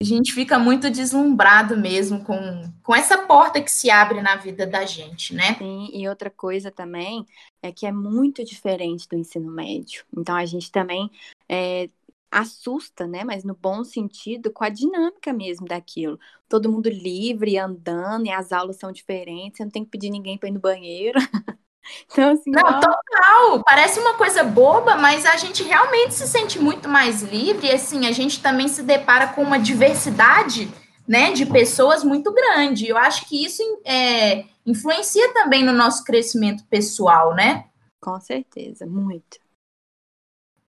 a 0.00 0.04
gente 0.04 0.32
fica 0.32 0.58
muito 0.58 0.90
deslumbrado 0.90 1.76
mesmo 1.76 2.22
com, 2.22 2.38
com 2.82 2.94
essa 2.94 3.26
porta 3.26 3.62
que 3.62 3.70
se 3.70 3.90
abre 3.90 4.20
na 4.20 4.36
vida 4.36 4.66
da 4.66 4.84
gente, 4.84 5.34
né? 5.34 5.54
Sim, 5.54 5.88
e 5.92 6.06
outra 6.06 6.30
coisa 6.30 6.70
também 6.70 7.24
é 7.62 7.72
que 7.72 7.86
é 7.86 7.92
muito 7.92 8.44
diferente 8.44 9.08
do 9.08 9.16
ensino 9.16 9.50
médio. 9.50 10.04
Então 10.16 10.36
a 10.36 10.44
gente 10.44 10.70
também 10.70 11.10
é, 11.48 11.88
assusta, 12.30 13.06
né? 13.06 13.24
Mas 13.24 13.42
no 13.42 13.54
bom 13.54 13.82
sentido, 13.84 14.52
com 14.52 14.64
a 14.64 14.68
dinâmica 14.68 15.32
mesmo 15.32 15.66
daquilo. 15.66 16.20
Todo 16.46 16.70
mundo 16.70 16.90
livre, 16.90 17.56
andando, 17.58 18.26
e 18.26 18.30
as 18.30 18.52
aulas 18.52 18.76
são 18.76 18.92
diferentes, 18.92 19.56
você 19.56 19.64
não 19.64 19.70
tem 19.70 19.84
que 19.84 19.90
pedir 19.90 20.10
ninguém 20.10 20.36
para 20.36 20.50
ir 20.50 20.52
no 20.52 20.60
banheiro. 20.60 21.18
Então, 22.10 22.32
assim, 22.32 22.50
não, 22.50 22.62
ó... 22.62 22.80
total. 22.80 23.62
Parece 23.64 23.98
uma 24.00 24.14
coisa 24.14 24.42
boba, 24.44 24.96
mas 24.96 25.26
a 25.26 25.36
gente 25.36 25.62
realmente 25.62 26.14
se 26.14 26.26
sente 26.26 26.58
muito 26.58 26.88
mais 26.88 27.22
livre. 27.22 27.66
E, 27.66 27.72
assim, 27.72 28.06
a 28.06 28.12
gente 28.12 28.40
também 28.40 28.68
se 28.68 28.82
depara 28.82 29.28
com 29.28 29.42
uma 29.42 29.58
diversidade, 29.58 30.70
né, 31.06 31.32
de 31.32 31.46
pessoas 31.46 32.02
muito 32.02 32.32
grande. 32.32 32.88
Eu 32.88 32.96
acho 32.96 33.26
que 33.28 33.44
isso 33.44 33.62
é, 33.84 34.44
influencia 34.64 35.32
também 35.32 35.64
no 35.64 35.72
nosso 35.72 36.04
crescimento 36.04 36.64
pessoal, 36.64 37.34
né? 37.34 37.66
Com 38.00 38.20
certeza, 38.20 38.86
muito. 38.86 39.38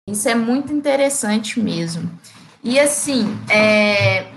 Isso 0.07 0.29
é 0.29 0.35
muito 0.35 0.71
interessante 0.71 1.59
mesmo. 1.59 2.09
E 2.63 2.79
assim, 2.79 3.25
é... 3.49 4.31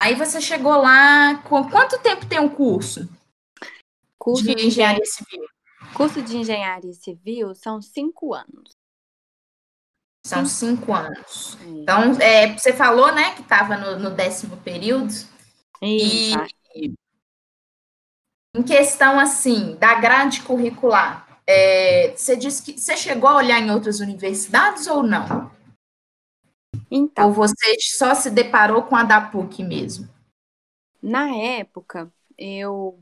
aí 0.00 0.14
você 0.14 0.40
chegou 0.40 0.76
lá. 0.76 1.36
Com 1.48 1.68
quanto 1.68 1.98
tempo 1.98 2.26
tem 2.26 2.38
um 2.38 2.48
curso? 2.48 3.08
Curso 4.16 4.44
de 4.44 4.66
engenharia 4.66 5.04
civil. 5.04 5.49
Curso 5.94 6.22
de 6.22 6.36
engenharia 6.36 6.92
civil 6.92 7.54
são 7.54 7.80
cinco 7.80 8.34
anos. 8.34 8.70
São 10.24 10.44
cinco 10.44 10.92
anos. 10.92 11.56
É. 11.60 11.64
Então, 11.66 12.12
é, 12.20 12.56
você 12.56 12.72
falou, 12.72 13.12
né, 13.12 13.34
que 13.34 13.42
estava 13.42 13.76
no, 13.76 13.98
no, 13.98 14.10
décimo 14.10 14.56
período. 14.58 15.12
E 15.82 16.32
em 18.54 18.62
questão, 18.62 19.18
assim, 19.18 19.76
da 19.76 19.94
grade 19.94 20.42
curricular, 20.42 21.40
é, 21.46 22.14
você 22.14 22.36
disse 22.36 22.62
que 22.62 22.78
você 22.78 22.96
chegou 22.96 23.28
a 23.28 23.36
olhar 23.36 23.60
em 23.60 23.70
outras 23.70 24.00
universidades 24.00 24.86
ou 24.86 25.02
não? 25.02 25.50
Então. 26.90 27.28
Ou 27.28 27.32
você 27.32 27.76
só 27.80 28.14
se 28.14 28.30
deparou 28.30 28.82
com 28.82 28.96
a 28.96 29.04
da 29.04 29.20
PUC 29.20 29.62
mesmo? 29.62 30.08
Na 31.02 31.34
época, 31.34 32.12
eu 32.36 33.00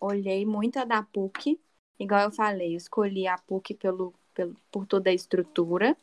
olhei 0.00 0.44
muito 0.44 0.78
a 0.78 0.84
da 0.84 1.02
PUC, 1.02 1.60
igual 2.00 2.22
eu 2.22 2.32
falei, 2.32 2.72
eu 2.72 2.78
escolhi 2.78 3.28
a 3.28 3.36
PUC 3.36 3.74
pelo, 3.74 4.14
pelo, 4.34 4.56
por 4.72 4.86
toda 4.86 5.10
a 5.10 5.14
estrutura. 5.14 5.96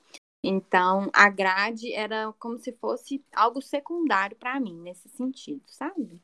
Então, 0.43 1.09
a 1.11 1.27
grade 1.29 1.91
era 1.91 2.31
como 2.39 2.59
se 2.59 2.71
fosse 2.71 3.23
algo 3.33 3.61
secundário 3.61 4.37
para 4.37 4.59
mim, 4.59 4.79
nesse 4.79 5.09
sentido, 5.09 5.63
sabe? 5.65 6.21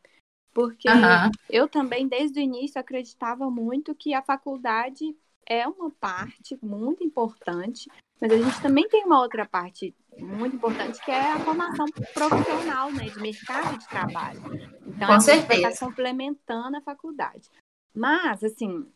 Porque 0.53 0.87
uhum. 0.87 1.31
eu 1.49 1.67
também, 1.67 2.07
desde 2.07 2.39
o 2.39 2.43
início, 2.43 2.79
acreditava 2.79 3.49
muito 3.49 3.95
que 3.95 4.13
a 4.13 4.21
faculdade 4.21 5.15
é 5.47 5.67
uma 5.67 5.89
parte 5.89 6.57
muito 6.61 7.03
importante, 7.03 7.89
mas 8.21 8.31
a 8.31 8.37
gente 8.37 8.61
também 8.61 8.87
tem 8.87 9.03
uma 9.03 9.19
outra 9.19 9.45
parte 9.45 9.93
muito 10.17 10.55
importante 10.55 11.03
que 11.03 11.11
é 11.11 11.31
a 11.31 11.39
formação 11.39 11.85
profissional, 12.13 12.91
né, 12.91 13.05
de 13.05 13.19
mercado 13.19 13.77
de 13.77 13.87
trabalho. 13.89 14.41
Então, 14.85 15.07
Com 15.07 15.13
a 15.13 15.19
gente 15.19 15.47
vai 15.47 15.57
estar 15.63 15.85
complementando 15.85 16.77
a 16.77 16.81
faculdade. 16.81 17.49
Mas, 17.93 18.43
assim, 18.43 18.87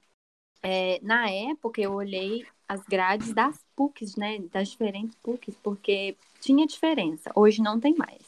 é, 0.70 1.00
na 1.02 1.30
época 1.30 1.80
eu 1.80 1.94
olhei 1.94 2.46
as 2.68 2.82
grades 2.82 3.34
das 3.34 3.58
PUCs, 3.74 4.18
né, 4.18 4.40
das 4.52 4.68
diferentes 4.68 5.16
PUCs, 5.24 5.56
porque 5.64 6.18
tinha 6.42 6.68
diferença. 6.68 7.32
Hoje 7.34 7.62
não 7.62 7.80
tem 7.80 7.96
mais. 7.96 8.24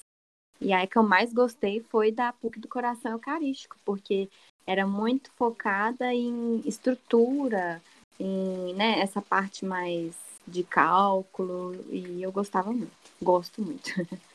E 0.61 0.71
aí 0.71 0.87
que 0.87 0.97
eu 0.97 1.03
mais 1.03 1.33
gostei 1.33 1.81
foi 1.81 2.13
da 2.13 2.31
PUC 2.31 2.57
do 2.57 2.69
Coração 2.69 3.11
Eucarístico, 3.11 3.75
porque 3.83 4.29
era 4.65 4.87
muito 4.87 5.29
focada 5.33 6.13
em 6.13 6.61
estrutura, 6.65 7.81
em 8.17 8.73
né, 8.73 9.01
essa 9.01 9.21
parte 9.21 9.65
mais 9.65 10.15
de 10.47 10.63
cálculo, 10.63 11.75
e 11.91 12.23
eu 12.23 12.31
gostava 12.31 12.71
muito, 12.71 12.91
gosto 13.21 13.61
muito. 13.61 13.91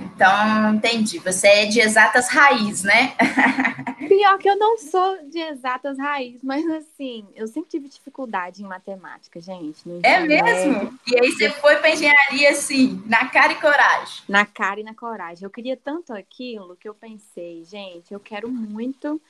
Então, 0.00 0.74
entendi. 0.74 1.18
Você 1.18 1.46
é 1.46 1.66
de 1.66 1.80
exatas 1.80 2.28
raiz, 2.28 2.82
né? 2.82 3.14
Pior 4.08 4.38
que 4.38 4.48
eu 4.48 4.56
não 4.56 4.78
sou 4.78 5.18
de 5.28 5.38
exatas 5.38 5.98
raiz, 5.98 6.42
mas 6.42 6.64
assim, 6.70 7.26
eu 7.34 7.46
sempre 7.46 7.70
tive 7.70 7.88
dificuldade 7.88 8.62
em 8.62 8.66
matemática, 8.66 9.40
gente. 9.40 9.82
É 10.02 10.20
mesmo? 10.20 10.98
E 11.06 11.18
aí 11.18 11.30
você 11.30 11.50
foi 11.50 11.76
para 11.76 11.90
engenharia 11.90 12.50
assim, 12.50 13.02
na 13.06 13.26
cara 13.26 13.52
e 13.52 13.60
coragem. 13.60 14.22
Na 14.28 14.46
cara 14.46 14.80
e 14.80 14.82
na 14.82 14.94
coragem. 14.94 15.44
Eu 15.44 15.50
queria 15.50 15.76
tanto 15.76 16.12
aquilo 16.12 16.76
que 16.76 16.88
eu 16.88 16.94
pensei, 16.94 17.64
gente, 17.64 18.12
eu 18.12 18.20
quero 18.20 18.48
muito 18.48 19.20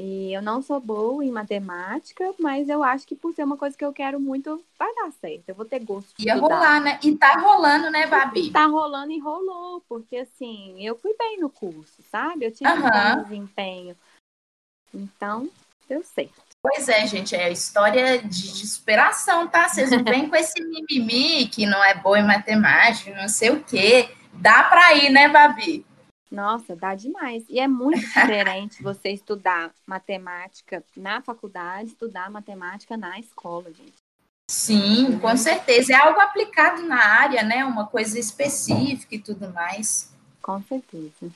E 0.00 0.32
eu 0.32 0.40
não 0.40 0.62
sou 0.62 0.78
boa 0.78 1.24
em 1.24 1.30
matemática, 1.30 2.32
mas 2.38 2.68
eu 2.68 2.84
acho 2.84 3.04
que 3.04 3.16
por 3.16 3.34
ser 3.34 3.42
uma 3.42 3.56
coisa 3.56 3.76
que 3.76 3.84
eu 3.84 3.92
quero 3.92 4.20
muito, 4.20 4.64
vai 4.78 4.94
dar 4.94 5.10
certo. 5.10 5.48
Eu 5.48 5.56
vou 5.56 5.64
ter 5.64 5.80
gosto. 5.80 6.14
Ia 6.20 6.36
rolar, 6.36 6.80
né? 6.80 7.00
E 7.02 7.16
tá 7.16 7.32
rolando, 7.32 7.90
né, 7.90 8.06
Babi? 8.06 8.52
Tá 8.52 8.66
rolando 8.66 9.10
e 9.10 9.18
rolou, 9.18 9.82
porque 9.88 10.18
assim, 10.18 10.86
eu 10.86 10.96
fui 10.96 11.16
bem 11.18 11.40
no 11.40 11.50
curso, 11.50 12.00
sabe? 12.12 12.44
Eu 12.44 12.52
tive 12.52 12.70
uhum. 12.70 12.78
um 12.78 12.82
bom 13.16 13.22
desempenho. 13.24 13.96
Então, 14.94 15.50
deu 15.88 16.04
certo. 16.04 16.46
Pois 16.62 16.88
é, 16.88 17.04
gente, 17.04 17.34
é 17.34 17.50
história 17.50 18.22
de, 18.22 18.52
de 18.52 18.66
superação, 18.68 19.48
tá? 19.48 19.68
Vocês 19.68 19.90
não 19.90 20.04
vêm 20.04 20.28
com 20.30 20.36
esse 20.36 20.62
mimimi 20.62 21.48
que 21.48 21.66
não 21.66 21.82
é 21.82 21.94
boa 21.94 22.20
em 22.20 22.26
matemática, 22.26 23.20
não 23.20 23.28
sei 23.28 23.50
o 23.50 23.64
quê. 23.64 24.08
Dá 24.32 24.62
para 24.62 24.94
ir, 24.94 25.10
né, 25.10 25.28
Babi? 25.28 25.84
Nossa, 26.30 26.76
dá 26.76 26.94
demais. 26.94 27.44
E 27.48 27.58
é 27.58 27.66
muito 27.66 28.00
diferente 28.00 28.82
você 28.82 29.10
estudar 29.10 29.70
matemática 29.86 30.84
na 30.96 31.22
faculdade, 31.22 31.88
estudar 31.88 32.30
matemática 32.30 32.96
na 32.96 33.18
escola, 33.18 33.72
gente. 33.72 33.94
Sim, 34.50 35.18
com 35.18 35.36
certeza. 35.36 35.92
É 35.92 35.96
algo 35.96 36.20
aplicado 36.20 36.82
na 36.82 37.02
área, 37.02 37.42
né? 37.42 37.64
Uma 37.64 37.86
coisa 37.86 38.18
específica 38.18 39.14
e 39.14 39.18
tudo 39.18 39.52
mais. 39.52 40.10
Com 40.40 40.62
certeza. 40.62 41.30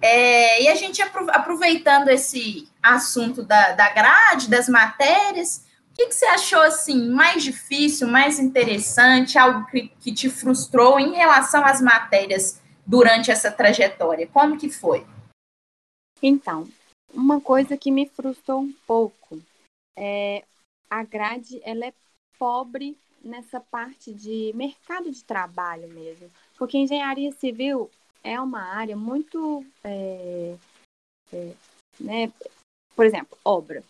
É, 0.00 0.62
e 0.62 0.68
a 0.68 0.74
gente 0.76 1.02
aproveitando 1.02 2.08
esse 2.08 2.68
assunto 2.80 3.42
da, 3.42 3.72
da 3.72 3.90
grade, 3.90 4.48
das 4.48 4.68
matérias, 4.68 5.64
o 5.90 5.94
que, 5.94 6.06
que, 6.06 6.14
você 6.14 6.26
achou 6.26 6.62
assim 6.62 7.10
mais 7.10 7.42
difícil, 7.42 8.06
mais 8.06 8.38
interessante, 8.38 9.38
algo 9.38 9.66
que, 9.66 9.88
que 10.00 10.12
te 10.12 10.30
frustrou 10.30 11.00
em 11.00 11.14
relação 11.14 11.64
às 11.64 11.80
matérias 11.80 12.60
durante 12.86 13.30
essa 13.30 13.50
trajetória? 13.50 14.26
Como 14.26 14.58
que 14.58 14.70
foi? 14.70 15.06
Então, 16.22 16.66
uma 17.12 17.40
coisa 17.40 17.76
que 17.76 17.90
me 17.90 18.06
frustrou 18.06 18.60
um 18.60 18.72
pouco 18.86 19.42
é 19.96 20.44
a 20.88 21.02
grade, 21.02 21.60
ela 21.64 21.86
é 21.86 21.94
pobre 22.38 22.96
nessa 23.22 23.58
parte 23.58 24.12
de 24.12 24.52
mercado 24.54 25.10
de 25.10 25.24
trabalho 25.24 25.88
mesmo, 25.88 26.30
porque 26.56 26.78
engenharia 26.78 27.32
civil 27.32 27.90
é 28.22 28.40
uma 28.40 28.60
área 28.60 28.96
muito, 28.96 29.64
é, 29.82 30.56
é, 31.32 31.54
né, 31.98 32.32
por 32.94 33.04
exemplo, 33.04 33.36
obra. 33.44 33.82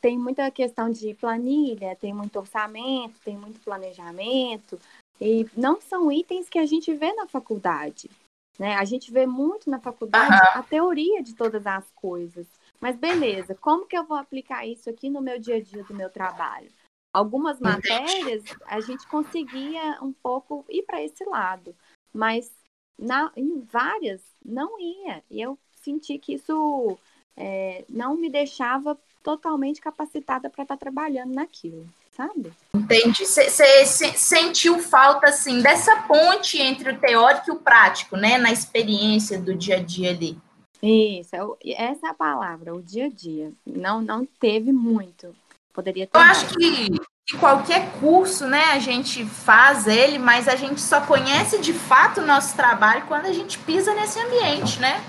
Tem 0.00 0.16
muita 0.16 0.50
questão 0.50 0.90
de 0.90 1.14
planilha, 1.14 1.96
tem 1.96 2.14
muito 2.14 2.38
orçamento, 2.38 3.18
tem 3.20 3.36
muito 3.36 3.60
planejamento, 3.60 4.78
e 5.20 5.46
não 5.56 5.80
são 5.80 6.10
itens 6.10 6.48
que 6.48 6.58
a 6.58 6.66
gente 6.66 6.92
vê 6.94 7.12
na 7.12 7.26
faculdade. 7.26 8.10
Né? 8.58 8.74
A 8.74 8.84
gente 8.84 9.12
vê 9.12 9.26
muito 9.26 9.70
na 9.70 9.78
faculdade 9.78 10.32
uhum. 10.32 10.60
a 10.60 10.62
teoria 10.62 11.22
de 11.22 11.34
todas 11.34 11.66
as 11.66 11.90
coisas. 11.92 12.46
Mas 12.80 12.96
beleza, 12.96 13.54
como 13.54 13.86
que 13.86 13.96
eu 13.96 14.04
vou 14.04 14.16
aplicar 14.16 14.66
isso 14.66 14.88
aqui 14.90 15.08
no 15.08 15.20
meu 15.20 15.38
dia 15.38 15.56
a 15.56 15.62
dia 15.62 15.84
do 15.84 15.94
meu 15.94 16.10
trabalho? 16.10 16.70
Algumas 17.12 17.58
matérias 17.60 18.44
a 18.66 18.80
gente 18.80 19.06
conseguia 19.08 19.98
um 20.02 20.12
pouco 20.12 20.64
ir 20.68 20.82
para 20.82 21.02
esse 21.02 21.24
lado, 21.24 21.74
mas 22.12 22.52
na, 22.98 23.32
em 23.36 23.60
várias 23.60 24.22
não 24.44 24.78
ia. 24.78 25.22
E 25.30 25.40
eu 25.40 25.58
senti 25.72 26.18
que 26.18 26.34
isso 26.34 26.98
é, 27.36 27.84
não 27.88 28.14
me 28.16 28.28
deixava 28.28 28.98
totalmente 29.22 29.80
capacitada 29.80 30.50
para 30.50 30.62
estar 30.62 30.76
tá 30.76 30.80
trabalhando 30.80 31.34
naquilo 31.34 31.88
sabe? 32.18 32.52
Entendi. 32.74 33.24
Você 33.24 33.86
sentiu 33.86 34.80
falta, 34.80 35.28
assim, 35.28 35.62
dessa 35.62 36.02
ponte 36.02 36.60
entre 36.60 36.90
o 36.90 36.98
teórico 36.98 37.50
e 37.50 37.52
o 37.52 37.60
prático, 37.60 38.16
né? 38.16 38.36
Na 38.36 38.50
experiência 38.50 39.38
do 39.38 39.54
dia 39.54 39.76
a 39.76 39.82
dia 39.82 40.10
ali. 40.10 40.36
Isso, 40.82 41.34
é 41.34 41.72
essa 41.72 42.08
é 42.08 42.10
a 42.10 42.14
palavra, 42.14 42.74
o 42.74 42.82
dia 42.82 43.06
a 43.06 43.08
dia. 43.08 43.52
Não, 43.64 44.02
não 44.02 44.26
teve 44.26 44.72
muito. 44.72 45.34
Poderia 45.72 46.06
ter. 46.06 46.18
Eu 46.18 46.20
mais. 46.20 46.38
acho 46.38 46.54
que, 46.54 46.88
que 47.26 47.38
qualquer 47.38 47.92
curso, 48.00 48.46
né, 48.46 48.64
a 48.72 48.78
gente 48.80 49.24
faz 49.24 49.86
ele, 49.86 50.18
mas 50.18 50.48
a 50.48 50.56
gente 50.56 50.80
só 50.80 51.00
conhece 51.00 51.60
de 51.60 51.72
fato 51.72 52.20
o 52.20 52.26
nosso 52.26 52.56
trabalho 52.56 53.06
quando 53.06 53.26
a 53.26 53.32
gente 53.32 53.58
pisa 53.60 53.94
nesse 53.94 54.18
ambiente, 54.20 54.80
né? 54.80 55.04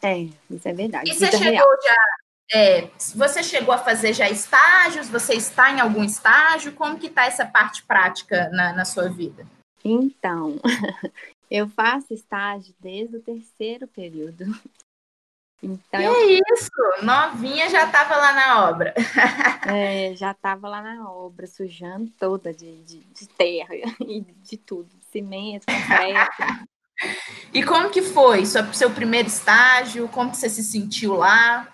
É, 0.00 0.20
isso 0.50 0.68
é 0.68 0.72
verdade. 0.72 1.10
E 1.10 1.14
você 1.14 1.30
chegou 1.32 1.50
real. 1.50 1.76
já 1.82 1.96
é, 2.52 2.90
você 3.14 3.42
chegou 3.42 3.72
a 3.72 3.78
fazer 3.78 4.12
já 4.12 4.28
estágios? 4.28 5.08
Você 5.08 5.34
está 5.34 5.72
em 5.72 5.80
algum 5.80 6.04
estágio? 6.04 6.72
Como 6.72 6.98
que 6.98 7.06
está 7.06 7.24
essa 7.24 7.46
parte 7.46 7.82
prática 7.82 8.50
na, 8.50 8.74
na 8.74 8.84
sua 8.84 9.08
vida? 9.08 9.46
Então, 9.82 10.60
eu 11.50 11.66
faço 11.68 12.12
estágio 12.12 12.74
desde 12.78 13.16
o 13.16 13.22
terceiro 13.22 13.88
período. 13.88 14.44
Então, 15.64 16.00
que 16.00 16.06
eu... 16.08 16.40
isso? 16.50 17.04
Novinha 17.04 17.70
já 17.70 17.86
estava 17.86 18.16
lá 18.16 18.32
na 18.32 18.68
obra. 18.68 18.92
É, 19.64 20.12
já 20.16 20.32
estava 20.32 20.68
lá 20.68 20.82
na 20.82 21.08
obra, 21.08 21.46
sujando 21.46 22.10
toda 22.18 22.52
de, 22.52 22.82
de, 22.82 22.98
de 22.98 23.28
terra 23.28 23.72
e 24.00 24.20
de 24.20 24.56
tudo, 24.56 24.88
de 24.88 25.04
cimento, 25.04 25.66
concreto. 25.66 26.66
e 27.54 27.62
como 27.62 27.90
que 27.90 28.02
foi 28.02 28.44
seu, 28.44 28.74
seu 28.74 28.90
primeiro 28.90 29.28
estágio? 29.28 30.08
Como 30.08 30.32
que 30.32 30.36
você 30.36 30.50
se 30.50 30.64
sentiu 30.64 31.14
lá? 31.14 31.71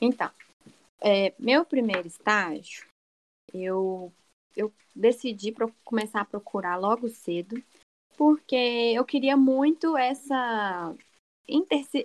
Então, 0.00 0.30
é, 1.00 1.34
meu 1.38 1.64
primeiro 1.64 2.06
estágio, 2.06 2.84
eu, 3.52 4.12
eu 4.56 4.72
decidi 4.94 5.50
pro, 5.52 5.72
começar 5.84 6.20
a 6.20 6.24
procurar 6.24 6.76
logo 6.76 7.08
cedo, 7.08 7.60
porque 8.16 8.92
eu 8.94 9.04
queria 9.04 9.36
muito 9.36 9.96
essa 9.96 10.94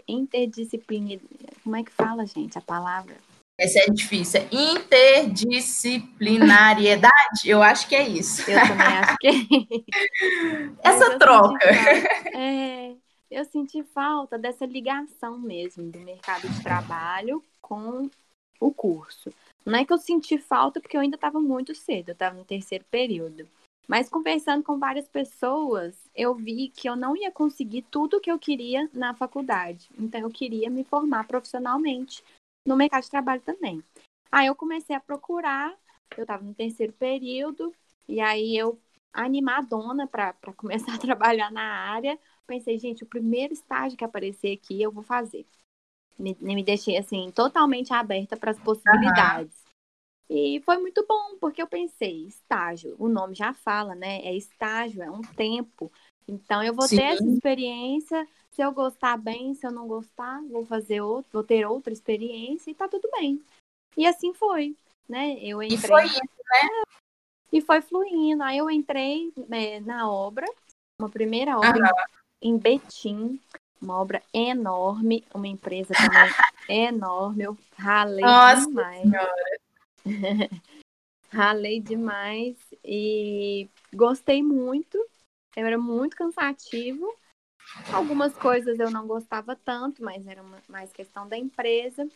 interdisciplina. 0.08 1.20
Como 1.64 1.76
é 1.76 1.84
que 1.84 1.92
fala, 1.92 2.26
gente, 2.26 2.58
a 2.58 2.62
palavra? 2.62 3.16
Essa 3.58 3.80
é 3.80 3.86
difícil. 3.90 4.42
Interdisciplinariedade? 4.52 7.14
Eu 7.46 7.64
acho 7.64 7.88
que 7.88 7.96
é 7.96 8.06
isso. 8.08 8.42
Eu 8.50 8.60
também 8.68 8.86
acho 9.00 9.16
que 9.18 9.28
é. 9.28 9.32
Essa 10.84 11.18
troca. 11.18 11.66
É, 12.38 12.94
eu 13.32 13.46
senti 13.46 13.82
falta 13.84 14.38
dessa 14.38 14.66
ligação 14.66 15.40
mesmo 15.40 15.90
do 15.90 16.00
mercado 16.00 16.50
de 16.50 16.62
trabalho 16.62 17.42
com 17.66 18.08
o 18.60 18.72
curso. 18.72 19.32
Não 19.66 19.80
é 19.80 19.84
que 19.84 19.92
eu 19.92 19.98
senti 19.98 20.38
falta 20.38 20.80
porque 20.80 20.96
eu 20.96 21.02
ainda 21.02 21.16
estava 21.16 21.40
muito 21.40 21.74
cedo, 21.74 22.10
eu 22.10 22.14
estava 22.14 22.36
no 22.38 22.46
terceiro 22.46 22.86
período. 22.92 23.48
Mas 23.88 24.08
conversando 24.08 24.64
com 24.64 24.78
várias 24.78 25.08
pessoas, 25.08 25.96
eu 26.16 26.36
vi 26.36 26.70
que 26.70 26.88
eu 26.88 26.96
não 26.96 27.18
ia 27.18 27.32
conseguir 27.32 27.82
tudo 27.90 28.18
o 28.18 28.22
que 28.22 28.32
eu 28.32 28.38
queria 28.38 28.88
na 28.94 29.16
faculdade. 29.16 29.90
Então 29.98 30.22
eu 30.22 30.30
queria 30.30 30.70
me 30.70 30.84
formar 30.84 31.28
profissionalmente 31.28 32.24
no 32.68 32.76
mercado 32.76 33.04
de 33.04 33.10
trabalho 33.10 33.42
também. 33.42 33.84
Aí 34.32 34.46
eu 34.46 34.56
comecei 34.56 34.96
a 34.96 35.00
procurar, 35.00 35.76
eu 36.16 36.22
estava 36.22 36.44
no 36.44 36.54
terceiro 36.54 36.94
período, 36.94 37.74
e 38.08 38.20
aí 38.20 38.56
eu 38.56 38.80
animadona 39.12 40.06
para 40.06 40.34
começar 40.56 40.94
a 40.94 41.00
trabalhar 41.02 41.52
na 41.52 41.64
área, 41.64 42.20
pensei, 42.46 42.78
gente, 42.78 43.04
o 43.04 43.08
primeiro 43.08 43.54
estágio 43.54 43.98
que 43.98 44.04
aparecer 44.04 44.54
aqui 44.54 44.80
eu 44.80 44.92
vou 44.92 45.04
fazer 45.04 45.46
me, 46.18 46.36
me 46.40 46.64
deixei 46.64 46.98
assim 46.98 47.32
totalmente 47.32 47.94
aberta 47.94 48.38
para 48.38 48.52
as 48.52 48.60
possibilidades. 48.60 49.56
Uhum. 49.58 49.66
E 50.30 50.62
foi 50.62 50.78
muito 50.78 51.06
bom, 51.08 51.38
porque 51.40 51.62
eu 51.62 51.68
pensei, 51.68 52.26
estágio, 52.26 52.96
o 52.98 53.08
nome 53.08 53.36
já 53.36 53.54
fala, 53.54 53.94
né? 53.94 54.22
É 54.22 54.36
estágio, 54.36 55.04
é 55.04 55.10
um 55.10 55.22
tempo. 55.22 55.92
Então 56.28 56.64
eu 56.64 56.74
vou 56.74 56.88
Sim. 56.88 56.98
ter 56.98 57.04
essa 57.04 57.26
experiência, 57.26 58.28
se 58.50 58.62
eu 58.62 58.72
gostar 58.72 59.18
bem, 59.18 59.54
se 59.54 59.68
eu 59.68 59.72
não 59.72 59.88
gostar, 59.88 60.42
vou 60.50 60.66
fazer 60.66 61.02
outro, 61.02 61.30
vou 61.32 61.44
ter 61.44 61.66
outra 61.68 61.94
experiência 61.94 62.72
e 62.72 62.76
tá 62.76 62.88
tudo 62.88 63.08
bem. 63.12 63.44
E 63.96 64.08
assim 64.08 64.34
foi, 64.34 64.76
né? 65.08 65.38
Eu 65.40 65.62
entrei. 65.62 65.78
E 65.78 65.88
foi 65.88 66.06
isso, 66.06 66.20
né? 66.20 66.70
E 67.52 67.62
foi 67.62 67.82
fluindo. 67.82 68.42
Aí 68.42 68.58
eu 68.58 68.70
entrei 68.72 69.32
é, 69.52 69.80
na 69.82 70.10
obra, 70.10 70.48
uma 71.00 71.10
primeira 71.10 71.56
obra 71.58 71.84
uhum. 71.84 72.20
em 72.42 72.58
Betim, 72.58 73.40
uma 73.82 74.00
obra 74.00 74.22
enorme, 74.34 75.24
uma 75.34 75.48
empresa 75.48 75.94
também 75.94 76.30
enorme. 76.68 77.44
Eu 77.44 77.58
ralei 77.78 78.26
Nossa 78.26 78.68
demais. 78.68 79.12
ralei 81.30 81.80
demais 81.82 82.58
e 82.84 83.70
gostei 83.94 84.42
muito. 84.42 84.98
Era 85.56 85.78
muito 85.78 86.16
cansativo. 86.16 87.14
Algumas 87.94 88.34
coisas 88.38 88.80
eu 88.80 88.90
não 88.90 89.08
gostava 89.08 89.56
tanto, 89.56 90.04
mas 90.04 90.26
era 90.28 90.42
uma, 90.42 90.58
mais 90.68 90.92
questão 90.92 91.28
da 91.28 91.38
empresa. 91.38 92.08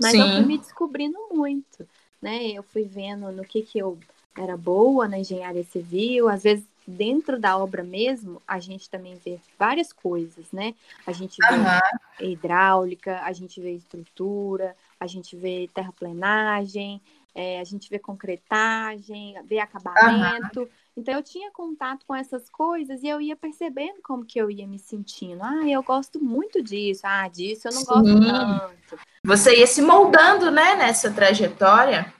Mas 0.00 0.12
Sim. 0.12 0.20
eu 0.20 0.28
fui 0.28 0.44
me 0.44 0.58
descobrindo 0.58 1.18
muito, 1.30 1.88
né? 2.20 2.46
Eu 2.48 2.62
fui 2.62 2.84
vendo 2.84 3.30
no 3.32 3.44
que, 3.44 3.62
que 3.62 3.78
eu 3.78 3.98
era 4.36 4.56
boa 4.56 5.06
na 5.06 5.18
engenharia 5.18 5.64
civil, 5.64 6.28
às 6.28 6.42
vezes 6.42 6.64
dentro 6.90 7.38
da 7.38 7.56
obra 7.56 7.82
mesmo, 7.82 8.40
a 8.46 8.58
gente 8.58 8.90
também 8.90 9.16
vê 9.24 9.38
várias 9.58 9.92
coisas, 9.92 10.46
né? 10.52 10.74
A 11.06 11.12
gente 11.12 11.36
vê 11.48 11.54
uhum. 11.54 12.32
hidráulica, 12.32 13.20
a 13.22 13.32
gente 13.32 13.60
vê 13.60 13.72
estrutura, 13.72 14.76
a 14.98 15.06
gente 15.06 15.36
vê 15.36 15.68
terraplenagem, 15.72 17.00
é, 17.34 17.60
a 17.60 17.64
gente 17.64 17.88
vê 17.88 17.98
concretagem, 17.98 19.34
vê 19.44 19.58
acabamento. 19.58 20.60
Uhum. 20.60 20.68
Então 20.96 21.14
eu 21.14 21.22
tinha 21.22 21.50
contato 21.50 22.04
com 22.06 22.14
essas 22.14 22.50
coisas 22.50 23.02
e 23.02 23.08
eu 23.08 23.20
ia 23.20 23.36
percebendo 23.36 24.02
como 24.02 24.24
que 24.24 24.38
eu 24.40 24.50
ia 24.50 24.66
me 24.66 24.78
sentindo. 24.78 25.42
Ah, 25.42 25.68
eu 25.68 25.82
gosto 25.82 26.22
muito 26.22 26.62
disso. 26.62 27.02
Ah, 27.04 27.28
disso 27.28 27.68
eu 27.68 27.72
não 27.72 27.80
Sim. 27.80 27.86
gosto 27.86 28.20
tanto. 28.20 29.02
Você 29.24 29.56
ia 29.56 29.66
se 29.66 29.80
moldando, 29.80 30.50
né, 30.50 30.76
nessa 30.76 31.10
trajetória. 31.10 32.12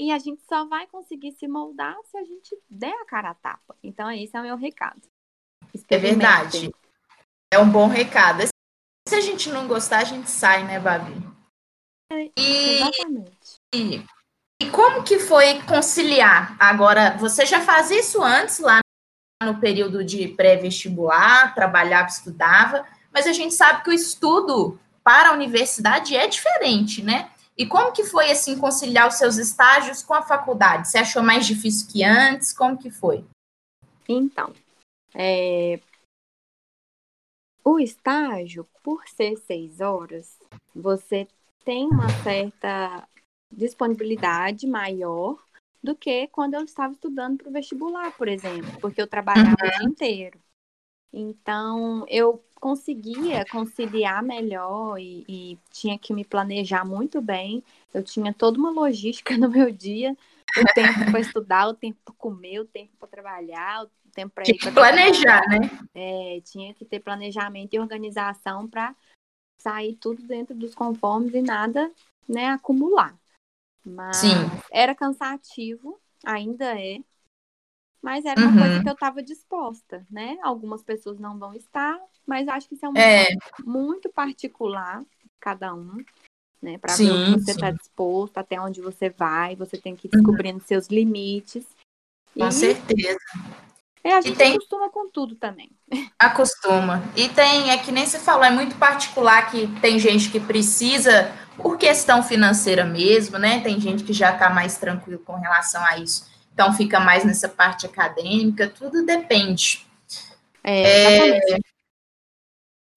E 0.00 0.10
a 0.10 0.18
gente 0.18 0.40
só 0.48 0.64
vai 0.64 0.86
conseguir 0.86 1.32
se 1.32 1.46
moldar 1.46 1.94
se 2.10 2.16
a 2.16 2.24
gente 2.24 2.56
der 2.70 2.94
a 3.02 3.04
cara 3.04 3.32
a 3.32 3.34
tapa. 3.34 3.76
Então, 3.82 4.10
esse 4.10 4.34
é 4.34 4.40
o 4.40 4.42
meu 4.42 4.56
recado. 4.56 5.02
É 5.90 5.98
verdade. 5.98 6.72
É 7.52 7.58
um 7.58 7.68
bom 7.68 7.86
recado. 7.86 8.44
Se 9.06 9.14
a 9.14 9.20
gente 9.20 9.50
não 9.50 9.68
gostar, 9.68 9.98
a 9.98 10.04
gente 10.04 10.30
sai, 10.30 10.64
né, 10.64 10.80
Babi? 10.80 11.12
É, 12.10 12.30
e... 12.34 12.80
Exatamente. 12.80 13.56
E, 13.74 14.02
e 14.62 14.70
como 14.70 15.04
que 15.04 15.18
foi 15.18 15.60
conciliar? 15.64 16.56
Agora, 16.58 17.18
você 17.18 17.44
já 17.44 17.60
faz 17.60 17.90
isso 17.90 18.22
antes, 18.22 18.58
lá 18.58 18.80
no 19.42 19.60
período 19.60 20.02
de 20.02 20.28
pré-vestibular, 20.28 21.54
trabalhava, 21.54 22.08
estudava, 22.08 22.86
mas 23.12 23.26
a 23.26 23.34
gente 23.34 23.52
sabe 23.52 23.84
que 23.84 23.90
o 23.90 23.94
estudo 23.94 24.80
para 25.04 25.28
a 25.28 25.32
universidade 25.34 26.16
é 26.16 26.26
diferente, 26.26 27.02
né? 27.02 27.30
E 27.56 27.66
como 27.66 27.92
que 27.92 28.04
foi 28.04 28.30
assim 28.30 28.58
conciliar 28.58 29.08
os 29.08 29.14
seus 29.14 29.36
estágios 29.36 30.02
com 30.02 30.14
a 30.14 30.22
faculdade? 30.22 30.88
Você 30.88 30.98
achou 30.98 31.22
mais 31.22 31.46
difícil 31.46 31.88
que 31.88 32.02
antes? 32.02 32.52
Como 32.52 32.78
que 32.78 32.90
foi? 32.90 33.24
Então, 34.08 34.52
é... 35.14 35.78
o 37.64 37.78
estágio, 37.78 38.66
por 38.82 39.06
ser 39.08 39.36
seis 39.36 39.80
horas, 39.80 40.38
você 40.74 41.28
tem 41.64 41.86
uma 41.86 42.08
certa 42.22 43.06
disponibilidade 43.52 44.66
maior 44.66 45.38
do 45.82 45.94
que 45.94 46.28
quando 46.28 46.54
eu 46.54 46.64
estava 46.64 46.92
estudando 46.92 47.38
para 47.38 47.48
o 47.48 47.52
vestibular, 47.52 48.16
por 48.16 48.28
exemplo, 48.28 48.80
porque 48.80 49.00
eu 49.00 49.06
trabalhava 49.06 49.50
uhum. 49.50 49.68
o 49.68 49.78
dia 49.78 49.88
inteiro. 49.88 50.40
Então, 51.12 52.04
eu 52.08 52.42
conseguia 52.60 53.44
conciliar 53.50 54.22
melhor 54.22 54.98
e, 54.98 55.24
e 55.28 55.58
tinha 55.70 55.98
que 55.98 56.12
me 56.12 56.24
planejar 56.24 56.84
muito 56.84 57.20
bem. 57.20 57.64
Eu 57.92 58.02
tinha 58.04 58.32
toda 58.32 58.58
uma 58.58 58.70
logística 58.70 59.36
no 59.38 59.48
meu 59.48 59.70
dia, 59.70 60.16
o 60.56 60.74
tempo 60.74 61.10
para 61.10 61.20
estudar, 61.20 61.68
o 61.68 61.74
tempo 61.74 61.98
para 62.04 62.14
comer, 62.14 62.60
o 62.60 62.64
tempo 62.64 62.92
para 62.98 63.08
trabalhar, 63.08 63.84
o 63.84 63.90
tempo 64.12 64.32
para 64.34 64.44
ir 64.48 64.58
para 64.58 64.72
planejar, 64.72 65.48
né? 65.48 65.58
É, 65.94 66.40
tinha 66.44 66.72
que 66.74 66.84
ter 66.84 67.00
planejamento 67.00 67.74
e 67.74 67.80
organização 67.80 68.68
para 68.68 68.94
sair 69.58 69.96
tudo 69.96 70.22
dentro 70.22 70.54
dos 70.54 70.74
conformes 70.74 71.34
e 71.34 71.42
nada, 71.42 71.90
né, 72.28 72.48
acumular. 72.48 73.18
Mas 73.84 74.16
Sim. 74.16 74.50
era 74.70 74.94
cansativo, 74.94 76.00
ainda 76.24 76.78
é, 76.78 76.98
mas 78.02 78.24
era 78.24 78.40
uma 78.40 78.50
uhum. 78.50 78.58
coisa 78.58 78.82
que 78.82 78.88
eu 78.88 78.94
estava 78.94 79.22
disposta, 79.22 80.06
né? 80.10 80.38
Algumas 80.42 80.82
pessoas 80.82 81.18
não 81.18 81.38
vão 81.38 81.54
estar, 81.54 81.98
mas 82.26 82.48
acho 82.48 82.68
que 82.68 82.74
isso 82.74 82.86
é 82.86 82.88
um 82.88 82.96
é. 82.96 83.28
muito 83.64 84.08
particular, 84.08 85.02
cada 85.38 85.74
um, 85.74 85.98
né? 86.62 86.78
Para 86.78 86.96
ver 86.96 87.10
o 87.10 87.24
que 87.24 87.44
você 87.44 87.50
está 87.50 87.70
disposto, 87.70 88.38
até 88.38 88.60
onde 88.60 88.80
você 88.80 89.10
vai, 89.10 89.54
você 89.54 89.76
tem 89.76 89.94
que 89.94 90.08
ir 90.08 90.10
uhum. 90.14 90.22
descobrindo 90.22 90.58
uhum. 90.58 90.66
seus 90.66 90.86
limites. 90.88 91.66
Com 92.34 92.48
e... 92.48 92.52
certeza. 92.52 93.18
É, 94.02 94.14
a 94.14 94.20
gente 94.22 94.38
tem... 94.38 94.54
acostuma 94.54 94.88
com 94.88 95.10
tudo 95.10 95.34
também. 95.34 95.70
Acostuma. 96.18 97.02
E 97.14 97.28
tem, 97.28 97.70
é 97.70 97.76
que 97.76 97.92
nem 97.92 98.06
você 98.06 98.18
falou, 98.18 98.44
é 98.44 98.50
muito 98.50 98.76
particular 98.76 99.50
que 99.50 99.66
tem 99.82 99.98
gente 99.98 100.30
que 100.30 100.40
precisa, 100.40 101.30
por 101.54 101.76
questão 101.76 102.22
financeira 102.22 102.82
mesmo, 102.82 103.38
né? 103.38 103.60
Tem 103.60 103.78
gente 103.78 104.02
que 104.02 104.14
já 104.14 104.32
está 104.32 104.48
mais 104.48 104.78
tranquilo 104.78 105.18
com 105.18 105.34
relação 105.34 105.84
a 105.84 105.98
isso 105.98 106.30
então 106.60 106.74
fica 106.74 107.00
mais 107.00 107.24
nessa 107.24 107.48
parte 107.48 107.86
acadêmica, 107.86 108.68
tudo 108.68 109.06
depende. 109.06 109.86
É, 110.62 111.38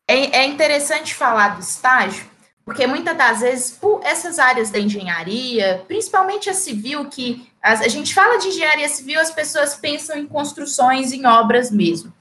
é, 0.05 0.39
é 0.39 0.45
interessante 0.45 1.15
falar 1.15 1.55
do 1.55 1.61
estágio, 1.61 2.25
porque 2.65 2.85
muitas 2.85 3.15
das 3.15 3.39
vezes, 3.39 3.71
por 3.71 4.01
essas 4.03 4.37
áreas 4.37 4.69
da 4.69 4.79
engenharia, 4.79 5.81
principalmente 5.87 6.49
a 6.49 6.53
civil, 6.53 7.05
que 7.05 7.49
a, 7.61 7.71
a 7.71 7.87
gente 7.87 8.13
fala 8.13 8.37
de 8.37 8.49
engenharia 8.49 8.89
civil, 8.89 9.17
as 9.17 9.31
pessoas 9.31 9.75
pensam 9.75 10.17
em 10.17 10.27
construções, 10.27 11.13
em 11.13 11.25
obras 11.25 11.71
mesmo. 11.71 12.11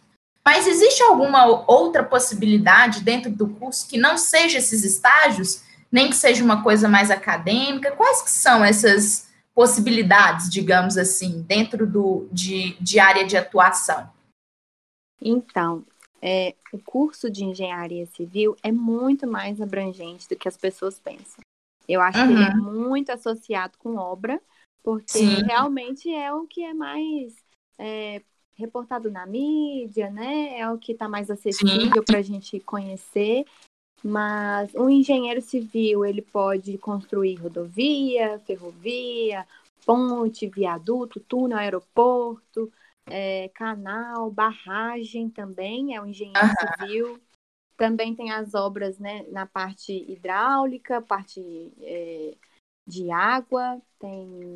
Mas 0.45 0.69
existe 0.69 1.03
alguma 1.03 1.45
outra 1.69 2.05
possibilidade 2.05 3.01
dentro 3.01 3.33
do 3.33 3.49
curso 3.49 3.89
que 3.89 3.99
não 3.99 4.17
seja 4.17 4.59
esses 4.59 4.85
estágios, 4.85 5.63
nem 5.91 6.09
que 6.09 6.17
seja 6.17 6.45
uma 6.45 6.63
coisa 6.63 6.89
mais 6.89 7.11
acadêmica? 7.11 7.91
Quais 7.91 8.23
que 8.23 8.31
são 8.31 8.65
essas 8.65 9.32
possibilidades, 9.55 10.51
digamos 10.51 10.97
assim, 10.97 11.43
dentro 11.43 11.87
do, 11.87 12.29
de, 12.33 12.75
de 12.81 12.99
área 12.99 13.25
de 13.27 13.37
atuação? 13.37 14.11
Então, 15.21 15.85
é, 16.21 16.55
o 16.73 16.79
curso 16.79 17.31
de 17.31 17.45
engenharia 17.45 18.07
civil 18.07 18.57
é 18.63 18.73
muito 18.73 19.27
mais 19.27 19.61
abrangente 19.61 20.29
do 20.29 20.37
que 20.37 20.49
as 20.49 20.57
pessoas 20.57 20.99
pensam. 20.99 21.43
Eu 21.89 22.01
acho 22.01 22.19
uhum. 22.19 22.27
que 22.29 22.33
ele 22.33 22.45
é 22.45 22.55
uhum. 22.55 22.89
muito 22.89 23.11
associado 23.11 23.77
com 23.79 23.97
obra, 23.97 24.41
porque 24.83 25.19
Sim. 25.19 25.43
realmente 25.43 26.13
é 26.13 26.33
o 26.33 26.47
que 26.47 26.63
é 26.63 26.73
mais 26.73 27.35
é, 27.79 28.23
reportado 28.55 29.11
na 29.11 29.27
mídia, 29.27 30.11
né? 30.11 30.59
É 30.59 30.71
o 30.71 30.79
que 30.79 30.93
está 30.93 31.09
mais 31.09 31.31
acessível 31.31 32.03
para 32.05 32.19
a 32.19 32.23
gente 32.23 32.59
conhecer. 32.61 33.45
Mas 34.05 34.75
um 34.75 34.89
engenheiro 34.89 35.41
civil, 35.41 36.05
ele 36.05 36.23
pode 36.23 36.77
construir 36.79 37.37
rodovia, 37.37 38.41
ferrovia, 38.41 39.47
ponte, 39.87 40.49
viaduto, 40.49 41.21
túnel, 41.21 41.59
aeroporto, 41.59 42.73
é, 43.07 43.49
canal, 43.55 44.31
barragem 44.31 45.29
também, 45.29 45.95
é 45.95 46.01
um 46.01 46.07
engenheiro 46.07 46.41
uhum. 46.41 46.87
civil. 46.87 47.21
Também 47.77 48.15
tem 48.15 48.31
as 48.31 48.55
obras 48.55 48.99
né, 48.99 49.25
na 49.31 49.47
parte 49.47 49.93
hidráulica, 49.93 51.01
parte 51.01 51.73
é, 51.81 52.35
de 52.87 53.11
água, 53.11 53.81
tem, 53.99 54.53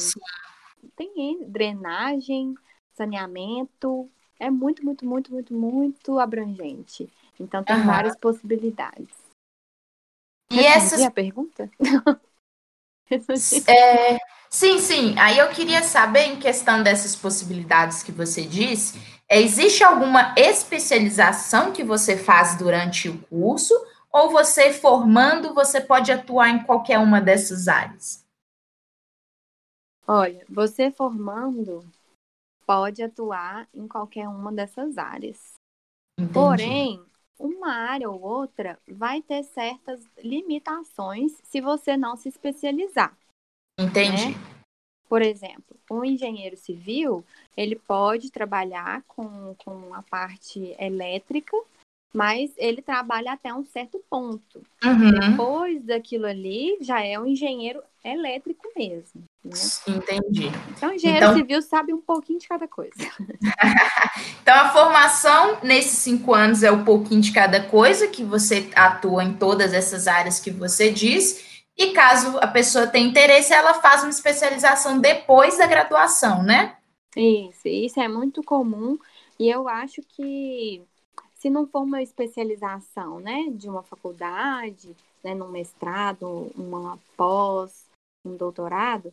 tem 0.97 1.45
drenagem, 1.49 2.55
saneamento. 2.95 4.09
É 4.39 4.51
muito, 4.51 4.85
muito, 4.85 5.05
muito, 5.07 5.33
muito, 5.33 5.55
muito 5.55 6.19
abrangente. 6.19 7.09
Então 7.39 7.65
tem 7.65 7.77
uhum. 7.77 7.87
várias 7.87 8.17
possibilidades. 8.17 9.26
E 10.51 10.61
essas... 10.61 11.03
a 11.03 11.11
pergunta? 11.11 11.71
é, 13.69 14.19
sim, 14.49 14.79
sim. 14.79 15.19
Aí 15.19 15.39
eu 15.39 15.49
queria 15.49 15.83
saber, 15.83 16.27
em 16.27 16.39
questão 16.39 16.83
dessas 16.83 17.17
possibilidades 17.17 18.03
que 18.03 18.13
você 18.13 18.43
disse, 18.43 19.01
existe 19.31 19.83
alguma 19.83 20.35
especialização 20.37 21.73
que 21.73 21.83
você 21.83 22.17
faz 22.17 22.57
durante 22.57 23.09
o 23.09 23.19
curso? 23.23 23.75
Ou 24.13 24.31
você 24.31 24.73
formando, 24.73 25.53
você 25.53 25.81
pode 25.81 26.11
atuar 26.11 26.49
em 26.49 26.63
qualquer 26.65 26.99
uma 26.99 27.21
dessas 27.21 27.69
áreas? 27.69 28.25
Olha, 30.09 30.45
você 30.49 30.91
formando 30.91 31.85
pode 32.65 33.03
atuar 33.03 33.69
em 33.75 33.87
qualquer 33.87 34.29
uma 34.29 34.53
dessas 34.53 34.97
áreas. 34.99 35.55
Entendi. 36.19 36.33
Porém, 36.33 37.05
uma 37.38 37.72
área 37.72 38.09
ou 38.09 38.20
outra 38.20 38.79
vai 38.88 39.22
ter 39.22 39.42
certas 39.44 40.01
limitações 40.18 41.33
se 41.44 41.61
você 41.61 41.96
não 41.96 42.16
se 42.16 42.29
especializar. 42.29 43.16
Entendi. 43.79 44.31
Né? 44.31 44.57
Por 45.09 45.22
exemplo, 45.22 45.77
um 45.90 46.05
engenheiro 46.05 46.57
civil, 46.57 47.25
ele 47.57 47.77
pode 47.77 48.31
trabalhar 48.31 49.03
com, 49.07 49.55
com 49.55 49.94
a 49.94 50.03
parte 50.03 50.75
elétrica, 50.79 51.57
mas 52.14 52.51
ele 52.57 52.81
trabalha 52.81 53.33
até 53.33 53.53
um 53.53 53.64
certo 53.64 54.03
ponto. 54.09 54.62
Uhum. 54.83 55.31
Depois 55.31 55.85
daquilo 55.85 56.27
ali, 56.27 56.79
já 56.81 57.03
é 57.03 57.19
um 57.19 57.27
engenheiro 57.27 57.83
elétrico 58.03 58.69
mesmo. 58.77 59.25
Né? 59.45 59.51
Entendi. 59.88 60.51
Então, 60.71 60.92
engenheiro 60.92 61.27
então... 61.27 61.37
civil 61.37 61.62
sabe 61.62 61.92
um 61.92 62.01
pouquinho 62.01 62.38
de 62.38 62.49
cada 62.49 62.66
coisa. 62.66 62.95
então, 64.40 64.55
a 64.55 64.71
formação 64.71 65.59
nesses 65.62 65.99
cinco 65.99 66.33
anos 66.33 66.62
é 66.62 66.71
um 66.71 66.85
pouquinho 66.85 67.21
de 67.21 67.33
cada 67.33 67.62
coisa, 67.64 68.09
que 68.09 68.25
você 68.25 68.71
atua 68.75 69.23
em 69.23 69.35
todas 69.35 69.73
essas 69.73 70.07
áreas 70.07 70.40
que 70.40 70.51
você 70.51 70.90
diz. 70.90 71.62
E 71.77 71.90
caso 71.90 72.38
a 72.38 72.47
pessoa 72.47 72.87
tenha 72.87 73.07
interesse, 73.07 73.53
ela 73.53 73.75
faz 73.75 74.03
uma 74.03 74.11
especialização 74.11 74.99
depois 74.99 75.59
da 75.59 75.66
graduação, 75.66 76.42
né? 76.42 76.77
Isso, 77.14 77.69
isso 77.69 78.01
é 78.01 78.09
muito 78.09 78.42
comum. 78.42 78.99
E 79.38 79.51
eu 79.51 79.69
acho 79.69 80.01
que 80.09 80.83
se 81.37 81.51
não 81.51 81.66
for 81.66 81.83
uma 81.83 82.03
especialização, 82.03 83.20
né, 83.20 83.46
de 83.51 83.68
uma 83.68 83.83
faculdade, 83.83 84.96
né, 85.22 85.35
num 85.35 85.49
mestrado, 85.49 86.51
uma 86.57 86.99
pós, 87.16 87.87
um 88.25 88.37
doutorado, 88.37 89.12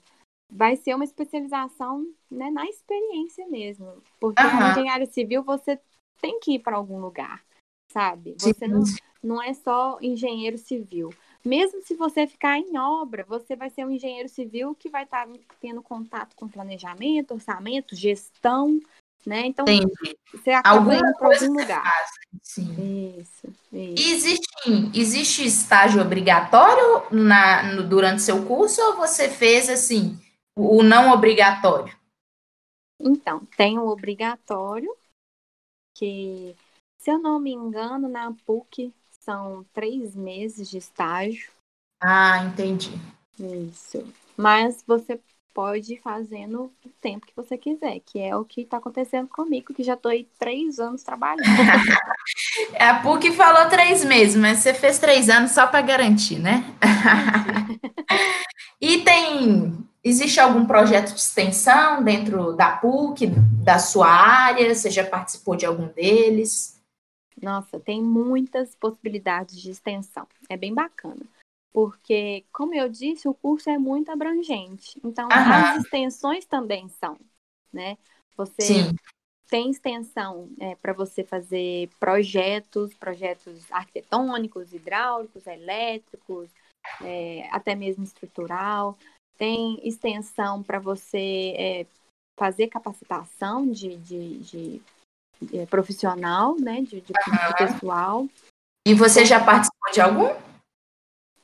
vai 0.49 0.75
ser 0.75 0.95
uma 0.95 1.03
especialização 1.03 2.07
né, 2.31 2.49
na 2.49 2.65
experiência 2.65 3.47
mesmo. 3.47 4.01
Porque 4.19 4.41
uhum. 4.41 4.59
na 4.59 4.71
engenharia 4.71 5.05
civil 5.07 5.43
você 5.43 5.79
tem 6.21 6.39
que 6.39 6.53
ir 6.53 6.59
para 6.59 6.77
algum 6.77 6.99
lugar, 6.99 7.43
sabe? 7.91 8.36
Você 8.39 8.67
não, 8.67 8.83
não 9.21 9.41
é 9.41 9.53
só 9.53 9.97
engenheiro 10.01 10.57
civil. 10.57 11.09
Mesmo 11.43 11.81
se 11.81 11.93
você 11.93 12.25
ficar 12.25 12.57
em 12.57 12.77
obra, 12.77 13.25
você 13.27 13.53
vai 13.53 13.69
ser 13.69 13.86
um 13.86 13.91
engenheiro 13.91 14.29
civil 14.29 14.73
que 14.73 14.89
vai 14.89 15.03
estar 15.03 15.27
tá 15.27 15.33
tendo 15.59 15.81
contato 15.81 16.36
com 16.38 16.47
planejamento, 16.47 17.33
orçamento, 17.33 17.95
gestão, 17.95 18.79
né? 19.25 19.47
Então, 19.47 19.65
Entendi. 19.67 20.17
você 20.31 20.51
acaba 20.51 20.77
Alguma 20.77 20.97
indo 20.97 21.17
para 21.17 21.27
algum 21.27 21.59
lugar. 21.59 22.05
Sim. 22.41 23.19
Isso, 23.19 23.47
isso. 23.71 24.09
Existe, 24.09 24.47
existe 24.93 25.45
estágio 25.45 26.01
obrigatório 26.01 27.03
na, 27.12 27.63
no, 27.73 27.88
durante 27.88 28.21
seu 28.21 28.45
curso 28.45 28.81
ou 28.81 28.95
você 28.95 29.29
fez 29.29 29.69
assim 29.69 30.19
o 30.55 30.83
não 30.83 31.12
obrigatório? 31.12 31.95
Então, 32.99 33.45
tem 33.57 33.77
o 33.77 33.88
obrigatório, 33.88 34.95
que, 35.95 36.55
se 36.97 37.12
eu 37.12 37.19
não 37.19 37.39
me 37.39 37.51
engano, 37.51 38.07
na 38.07 38.31
PUC 38.45 38.93
são 39.19 39.65
três 39.73 40.15
meses 40.15 40.69
de 40.69 40.77
estágio. 40.77 41.51
Ah, 42.01 42.43
entendi. 42.45 42.91
Isso. 43.39 44.05
Mas 44.38 44.83
você 44.86 45.19
pode 45.53 45.93
ir 45.93 46.01
fazendo 46.01 46.71
o 46.83 46.89
tempo 46.99 47.25
que 47.25 47.35
você 47.35 47.57
quiser, 47.57 47.99
que 47.99 48.19
é 48.19 48.35
o 48.35 48.43
que 48.43 48.61
está 48.61 48.77
acontecendo 48.77 49.27
comigo, 49.27 49.73
que 49.73 49.83
já 49.83 49.93
estou 49.93 50.11
aí 50.11 50.27
três 50.39 50.79
anos 50.79 51.03
trabalhando. 51.03 51.43
a 52.79 52.95
PUC 53.01 53.31
falou 53.31 53.69
três 53.69 54.03
meses, 54.03 54.35
mas 54.35 54.59
você 54.59 54.73
fez 54.73 54.99
três 54.99 55.29
anos 55.29 55.51
só 55.51 55.67
para 55.67 55.81
garantir, 55.81 56.39
né? 56.39 56.65
e 58.81 59.03
tem. 59.03 59.77
Existe 60.05 60.37
algum 60.37 60.65
projeto 60.65 61.13
de 61.13 61.19
extensão 61.19 62.03
dentro 62.03 62.51
da 62.53 62.75
PUC, 62.75 63.27
da 63.63 63.79
sua 63.79 64.09
área? 64.09 64.75
Você 64.75 64.89
já 64.89 65.05
participou 65.05 65.55
de 65.55 65.65
algum 65.65 65.87
deles? 65.87 66.77
Nossa, 67.41 67.79
tem 67.79 68.01
muitas 68.01 68.75
possibilidades 68.75 69.61
de 69.61 69.71
extensão. 69.71 70.27
É 70.49 70.57
bem 70.57 70.73
bacana 70.73 71.21
porque, 71.73 72.45
como 72.53 72.75
eu 72.75 72.88
disse, 72.88 73.27
o 73.27 73.33
curso 73.33 73.67
é 73.67 73.79
muito 73.79 74.12
abrangente. 74.12 75.01
Então, 75.03 75.27
Aham. 75.33 75.75
as 75.75 75.83
extensões 75.83 76.45
também 76.45 76.88
são, 76.88 77.17
né? 77.73 77.97
Você 78.38 78.63
Sim. 78.63 78.95
tem 79.49 79.71
extensão 79.71 80.49
é, 80.59 80.75
para 80.75 80.93
você 80.93 81.23
fazer 81.23 81.89
projetos, 81.99 82.93
projetos 82.93 83.71
arquitetônicos, 83.71 84.71
hidráulicos, 84.71 85.47
elétricos, 85.47 86.49
é, 87.01 87.49
até 87.51 87.73
mesmo 87.73 88.03
estrutural. 88.03 88.95
Tem 89.36 89.79
extensão 89.83 90.62
para 90.62 90.79
você 90.79 91.55
é, 91.57 91.88
fazer 92.38 92.67
capacitação 92.67 93.69
de, 93.71 93.97
de, 93.97 94.38
de, 94.38 94.81
de 95.41 95.57
é, 95.57 95.65
profissional, 95.65 96.55
né? 96.59 96.81
De, 96.81 97.03
pessoal. 97.57 98.27
E 98.88 98.93
você 98.93 99.25
já 99.25 99.43
participou 99.43 99.91
de 99.91 100.01
algum? 100.01 100.52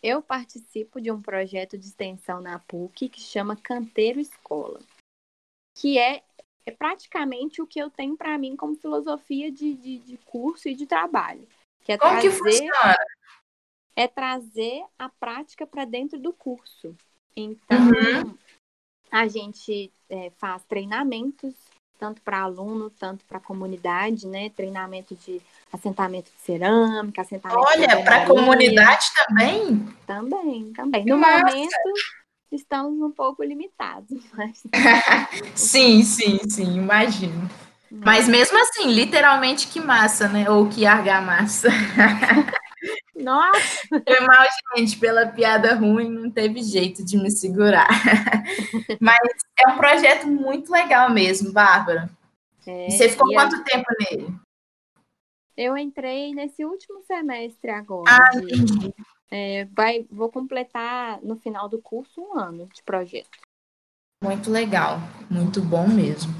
Eu 0.01 0.21
participo 0.21 1.01
de 1.01 1.11
um 1.11 1.21
projeto 1.21 1.77
de 1.77 1.85
extensão 1.85 2.41
na 2.41 2.59
PUC 2.59 3.09
que 3.09 3.19
chama 3.19 3.55
Canteiro 3.55 4.19
Escola, 4.19 4.79
que 5.77 5.97
é, 5.97 6.23
é 6.65 6.71
praticamente 6.71 7.61
o 7.61 7.67
que 7.67 7.79
eu 7.79 7.89
tenho 7.89 8.15
para 8.15 8.37
mim 8.37 8.55
como 8.55 8.75
filosofia 8.75 9.51
de, 9.51 9.73
de, 9.73 9.99
de, 9.99 10.17
curso 10.19 10.69
e 10.69 10.75
de 10.75 10.85
trabalho. 10.85 11.47
Que 11.83 11.93
é 11.93 11.97
como 11.97 12.13
trazer, 12.13 12.29
que 12.29 12.35
funciona? 12.35 12.95
É 13.95 14.07
trazer 14.07 14.85
a 14.97 15.09
prática 15.09 15.67
para 15.67 15.83
dentro 15.83 16.17
do 16.17 16.31
curso. 16.31 16.95
Então, 17.35 17.77
uhum. 17.77 18.37
a 19.11 19.27
gente 19.27 19.91
é, 20.09 20.29
faz 20.31 20.63
treinamentos 20.65 21.68
tanto 21.99 22.21
para 22.21 22.39
aluno, 22.39 22.89
tanto 22.89 23.25
para 23.25 23.39
comunidade, 23.39 24.25
né? 24.25 24.49
Treinamento 24.49 25.13
de 25.15 25.41
assentamento 25.71 26.31
de 26.31 26.41
cerâmica, 26.41 27.21
assentamento 27.21 27.59
Olha, 27.59 28.03
para 28.03 28.23
a 28.23 28.25
comunidade 28.25 29.07
também? 29.13 29.85
Também, 30.07 30.71
também. 30.73 31.05
No 31.05 31.17
Nossa. 31.17 31.37
momento, 31.39 31.93
estamos 32.51 32.99
um 33.01 33.11
pouco 33.11 33.43
limitados. 33.43 34.09
Mas... 34.33 34.63
sim, 35.53 36.01
sim, 36.03 36.39
sim, 36.49 36.77
imagino. 36.77 37.49
Mas 37.91 38.27
mesmo 38.27 38.57
assim, 38.59 38.87
literalmente 38.91 39.67
que 39.67 39.79
massa, 39.79 40.27
né? 40.27 40.49
Ou 40.49 40.69
que 40.69 40.85
argamassa. 40.85 41.69
Nossa! 43.19 43.87
Foi 43.89 44.19
mal, 44.21 44.45
gente, 44.75 44.97
pela 44.97 45.27
piada 45.27 45.75
ruim, 45.75 46.09
não 46.09 46.31
teve 46.31 46.63
jeito 46.63 47.03
de 47.03 47.17
me 47.17 47.29
segurar. 47.29 47.87
Mas 48.99 49.19
é 49.59 49.69
um 49.69 49.77
projeto 49.77 50.27
muito 50.27 50.71
legal 50.71 51.09
mesmo, 51.11 51.51
Bárbara. 51.51 52.09
É, 52.65 52.89
você 52.89 53.09
ficou 53.09 53.31
quanto 53.33 53.55
a... 53.55 53.63
tempo 53.63 53.85
nele? 53.99 54.33
Eu 55.57 55.77
entrei 55.77 56.33
nesse 56.33 56.63
último 56.63 57.01
semestre 57.03 57.69
agora. 57.71 58.09
Ah, 58.09 58.39
de. 58.39 58.93
É, 59.31 59.65
vai, 59.65 60.07
vou 60.09 60.29
completar 60.29 61.21
no 61.21 61.35
final 61.35 61.67
do 61.67 61.79
curso 61.79 62.21
um 62.21 62.39
ano 62.39 62.67
de 62.73 62.81
projeto. 62.81 63.37
Muito 64.23 64.49
legal, 64.49 64.99
muito 65.29 65.61
bom 65.61 65.87
mesmo. 65.87 66.33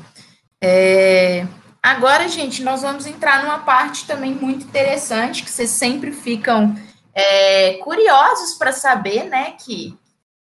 É, 0.61 1.41
agora, 1.81 2.27
gente, 2.27 2.63
nós 2.63 2.81
vamos 2.81 3.05
entrar 3.05 3.43
numa 3.43 3.59
parte 3.59 4.05
também 4.05 4.33
muito 4.33 4.65
interessante, 4.65 5.43
que 5.43 5.49
vocês 5.49 5.69
sempre 5.69 6.11
ficam 6.11 6.75
é, 7.13 7.73
curiosos 7.77 8.57
para 8.57 8.71
saber, 8.71 9.25
né? 9.25 9.51
Que 9.51 9.97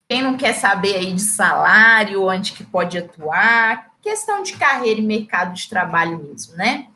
quem 0.09 0.21
não 0.21 0.37
quer 0.37 0.53
saber 0.53 0.95
aí 0.95 1.13
de 1.13 1.21
salário, 1.21 2.23
onde 2.23 2.53
que 2.53 2.63
pode 2.63 2.97
atuar, 2.97 3.91
questão 4.01 4.41
de 4.41 4.53
carreira 4.53 4.99
e 4.99 5.03
mercado 5.03 5.53
de 5.53 5.67
trabalho 5.67 6.17
mesmo, 6.17 6.55
né? 6.55 6.87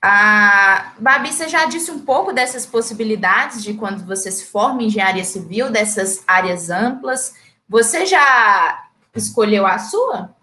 A 0.00 0.92
Babi, 1.00 1.32
você 1.32 1.48
já 1.48 1.64
disse 1.64 1.90
um 1.90 2.04
pouco 2.04 2.32
dessas 2.32 2.64
possibilidades 2.64 3.62
de 3.62 3.74
quando 3.74 4.06
você 4.06 4.30
se 4.30 4.44
forma 4.44 4.82
em 4.82 4.86
engenharia 4.86 5.24
civil, 5.24 5.70
dessas 5.70 6.22
áreas 6.28 6.70
amplas. 6.70 7.34
Você 7.68 8.06
já 8.06 8.88
escolheu 9.14 9.66
a 9.66 9.78
sua? 9.78 10.36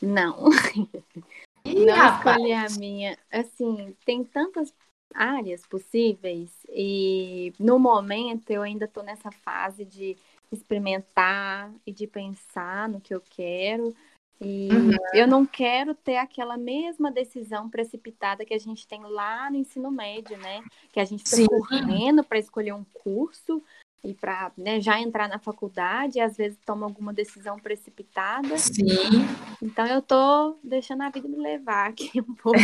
Não. 0.00 0.50
Ih, 1.64 1.86
não 1.86 1.94
rapaz. 1.94 2.36
escolhi 2.36 2.52
a 2.52 2.68
minha. 2.78 3.18
Assim, 3.30 3.96
tem 4.04 4.24
tantas 4.24 4.72
áreas 5.14 5.66
possíveis 5.66 6.50
e 6.68 7.52
no 7.58 7.78
momento 7.78 8.50
eu 8.50 8.62
ainda 8.62 8.86
estou 8.86 9.02
nessa 9.02 9.30
fase 9.30 9.84
de 9.84 10.16
experimentar 10.50 11.72
e 11.86 11.92
de 11.92 12.06
pensar 12.06 12.88
no 12.88 13.00
que 13.00 13.14
eu 13.14 13.20
quero. 13.20 13.94
E 14.40 14.68
uhum. 14.72 14.90
eu 15.14 15.26
não 15.26 15.46
quero 15.46 15.94
ter 15.94 16.16
aquela 16.16 16.56
mesma 16.56 17.12
decisão 17.12 17.70
precipitada 17.70 18.44
que 18.44 18.52
a 18.52 18.58
gente 18.58 18.86
tem 18.88 19.00
lá 19.02 19.48
no 19.48 19.56
ensino 19.56 19.90
médio, 19.90 20.36
né? 20.38 20.62
Que 20.90 20.98
a 20.98 21.04
gente 21.04 21.24
está 21.24 21.46
correndo 21.46 22.24
para 22.24 22.40
escolher 22.40 22.72
um 22.72 22.84
curso 22.92 23.62
e 24.04 24.12
para 24.14 24.50
né, 24.56 24.80
já 24.80 25.00
entrar 25.00 25.28
na 25.28 25.38
faculdade, 25.38 26.20
às 26.20 26.36
vezes 26.36 26.58
toma 26.66 26.86
alguma 26.86 27.12
decisão 27.12 27.56
precipitada. 27.58 28.58
Sim. 28.58 29.26
Então 29.62 29.86
eu 29.86 30.02
tô 30.02 30.58
deixando 30.62 31.02
a 31.02 31.10
vida 31.10 31.28
me 31.28 31.36
levar 31.36 31.90
aqui 31.90 32.10
um 32.20 32.34
pouco. 32.36 32.58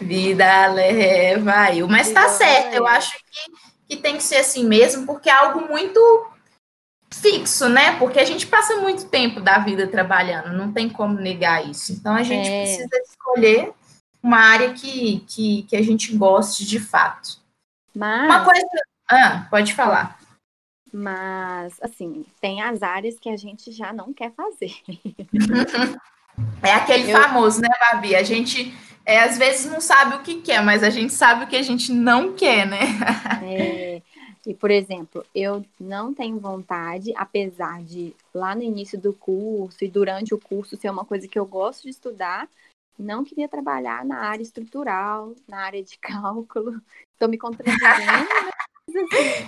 vida 0.00 0.66
leva 0.66 1.52
aí. 1.52 1.82
Mas 1.84 2.08
vida 2.08 2.20
tá 2.20 2.28
certo, 2.28 2.64
leva. 2.66 2.76
eu 2.76 2.86
acho 2.88 3.12
que, 3.16 3.52
que 3.88 4.02
tem 4.02 4.16
que 4.16 4.22
ser 4.22 4.36
assim 4.36 4.66
mesmo, 4.66 5.06
porque 5.06 5.30
é 5.30 5.32
algo 5.32 5.68
muito 5.68 6.00
fixo, 7.12 7.68
né? 7.68 7.96
Porque 7.96 8.18
a 8.18 8.24
gente 8.24 8.48
passa 8.48 8.80
muito 8.80 9.08
tempo 9.08 9.40
da 9.40 9.58
vida 9.58 9.86
trabalhando, 9.86 10.56
não 10.56 10.72
tem 10.72 10.88
como 10.88 11.14
negar 11.20 11.64
isso. 11.68 11.92
Então 11.92 12.14
a 12.14 12.24
gente 12.24 12.48
é. 12.48 12.62
precisa 12.62 12.96
escolher 13.08 13.72
uma 14.20 14.38
área 14.38 14.74
que, 14.74 15.20
que, 15.20 15.62
que 15.62 15.76
a 15.76 15.82
gente 15.82 16.16
goste 16.16 16.66
de 16.66 16.80
fato. 16.80 17.38
Mas... 17.94 18.24
Uma 18.24 18.44
coisa 18.44 18.66
ah, 19.10 19.46
pode 19.50 19.74
falar. 19.74 20.18
Mas, 20.92 21.78
assim, 21.82 22.24
tem 22.40 22.62
as 22.62 22.82
áreas 22.82 23.18
que 23.18 23.28
a 23.28 23.36
gente 23.36 23.70
já 23.72 23.92
não 23.92 24.12
quer 24.12 24.32
fazer. 24.32 24.74
É 26.62 26.70
aquele 26.74 27.10
eu... 27.10 27.18
famoso, 27.18 27.62
né, 27.62 27.68
Babi? 27.92 28.14
A 28.14 28.22
gente 28.22 28.70
é, 29.06 29.20
às 29.20 29.38
vezes 29.38 29.70
não 29.70 29.80
sabe 29.80 30.16
o 30.16 30.22
que 30.22 30.42
quer, 30.42 30.60
mas 30.62 30.82
a 30.82 30.90
gente 30.90 31.12
sabe 31.12 31.44
o 31.44 31.46
que 31.46 31.54
a 31.54 31.62
gente 31.62 31.92
não 31.92 32.34
quer, 32.34 32.66
né? 32.66 32.80
É, 33.42 34.02
e, 34.44 34.52
por 34.52 34.68
exemplo, 34.68 35.24
eu 35.32 35.64
não 35.78 36.12
tenho 36.12 36.40
vontade, 36.40 37.12
apesar 37.16 37.82
de 37.84 38.14
lá 38.34 38.52
no 38.54 38.62
início 38.62 38.98
do 38.98 39.12
curso 39.12 39.84
e 39.84 39.88
durante 39.88 40.34
o 40.34 40.40
curso 40.40 40.76
ser 40.76 40.90
uma 40.90 41.04
coisa 41.04 41.28
que 41.28 41.38
eu 41.38 41.46
gosto 41.46 41.84
de 41.84 41.90
estudar, 41.90 42.48
não 42.98 43.24
queria 43.24 43.48
trabalhar 43.48 44.04
na 44.04 44.18
área 44.18 44.42
estrutural, 44.42 45.34
na 45.46 45.58
área 45.58 45.82
de 45.82 45.96
cálculo. 46.02 46.80
Estou 47.12 47.28
me 47.28 47.38
contradizendo, 47.38 47.78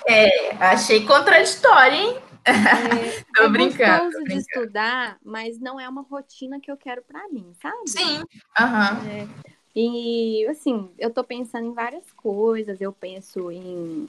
É, 0.06 0.54
achei 0.56 1.04
contraditório, 1.04 1.96
hein? 1.96 2.16
É, 2.44 3.22
tô 3.36 3.44
é 3.44 3.48
brincando. 3.48 4.04
gostoso 4.04 4.24
de 4.24 4.38
estudar, 4.38 5.18
mas 5.22 5.58
não 5.60 5.78
é 5.78 5.88
uma 5.88 6.02
rotina 6.02 6.60
que 6.60 6.70
eu 6.70 6.76
quero 6.76 7.02
para 7.02 7.28
mim, 7.28 7.52
sabe? 7.60 7.88
Sim. 7.88 8.18
Uhum. 8.18 9.10
É, 9.10 9.28
e 9.74 10.46
assim, 10.48 10.90
eu 10.98 11.10
tô 11.10 11.22
pensando 11.22 11.66
em 11.66 11.74
várias 11.74 12.10
coisas. 12.12 12.80
Eu 12.80 12.92
penso 12.92 13.50
em 13.52 14.08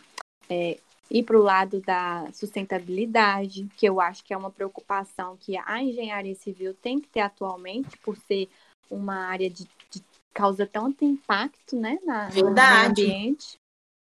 é, 0.50 0.80
ir 1.12 1.24
para 1.24 1.38
o 1.38 1.44
lado 1.44 1.82
da 1.82 2.28
sustentabilidade, 2.34 3.68
que 3.78 3.86
eu 3.86 4.00
acho 4.00 4.24
que 4.24 4.34
é 4.34 4.38
uma 4.38 4.52
preocupação 4.52 5.38
que 5.38 5.58
a 5.58 5.84
engenharia 5.84 6.36
civil 6.36 6.74
tem 6.74 7.00
que 7.00 7.08
ter 7.08 7.20
atualmente, 7.22 7.98
por 7.98 8.18
ser 8.18 8.50
uma 8.90 9.28
área 9.28 9.50
de, 9.50 9.68
de 9.92 10.04
causa 10.34 10.66
tanto 10.66 11.04
impacto 11.04 11.76
né, 11.76 12.00
na, 12.04 12.30
no 12.30 12.48
ambiente. 12.48 13.59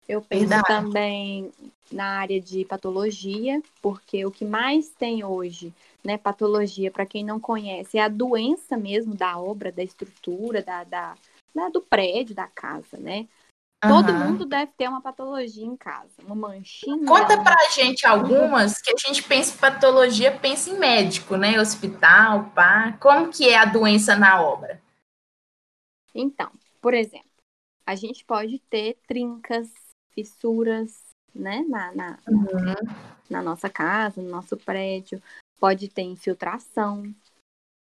Eu 0.08 0.22
penso 0.22 0.48
Verdade. 0.48 0.66
também 0.66 1.52
na 1.92 2.18
área 2.18 2.40
de 2.40 2.64
patologia, 2.64 3.62
porque 3.82 4.24
o 4.24 4.30
que 4.30 4.44
mais 4.44 4.88
tem 4.88 5.22
hoje, 5.22 5.72
né, 6.02 6.16
patologia, 6.16 6.90
para 6.90 7.04
quem 7.04 7.22
não 7.22 7.38
conhece, 7.38 7.98
é 7.98 8.02
a 8.02 8.08
doença 8.08 8.76
mesmo 8.76 9.14
da 9.14 9.38
obra, 9.38 9.70
da 9.70 9.82
estrutura, 9.82 10.62
da, 10.62 10.84
da, 10.84 11.14
da 11.54 11.68
do 11.68 11.82
prédio, 11.82 12.34
da 12.34 12.46
casa, 12.46 12.96
né? 12.96 13.28
Todo 13.80 14.10
uhum. 14.10 14.18
mundo 14.18 14.44
deve 14.44 14.72
ter 14.76 14.88
uma 14.88 15.00
patologia 15.00 15.64
em 15.64 15.76
casa, 15.76 16.10
uma 16.24 16.34
manchinha. 16.34 17.06
Conta 17.06 17.34
uma... 17.34 17.44
pra 17.44 17.70
gente 17.70 18.04
algumas 18.04 18.80
que 18.80 18.90
a 18.92 18.96
gente 18.96 19.22
pensa 19.22 19.54
em 19.54 19.58
patologia, 19.58 20.36
pensa 20.36 20.70
em 20.70 20.78
médico, 20.78 21.36
né? 21.36 21.60
Hospital, 21.60 22.50
pá. 22.56 22.96
Como 22.98 23.30
que 23.30 23.48
é 23.48 23.56
a 23.56 23.64
doença 23.64 24.16
na 24.16 24.42
obra? 24.42 24.82
Então, 26.12 26.50
por 26.80 26.92
exemplo, 26.92 27.30
a 27.86 27.94
gente 27.94 28.24
pode 28.24 28.58
ter 28.68 28.98
trincas, 29.06 29.68
fissuras, 30.10 31.08
né, 31.34 31.64
na, 31.68 31.94
na, 31.94 32.18
uhum. 32.28 32.74
na 33.28 33.42
nossa 33.42 33.68
casa, 33.68 34.20
no 34.20 34.28
nosso 34.28 34.56
prédio. 34.56 35.22
Pode 35.60 35.88
ter 35.88 36.02
infiltração. 36.02 37.14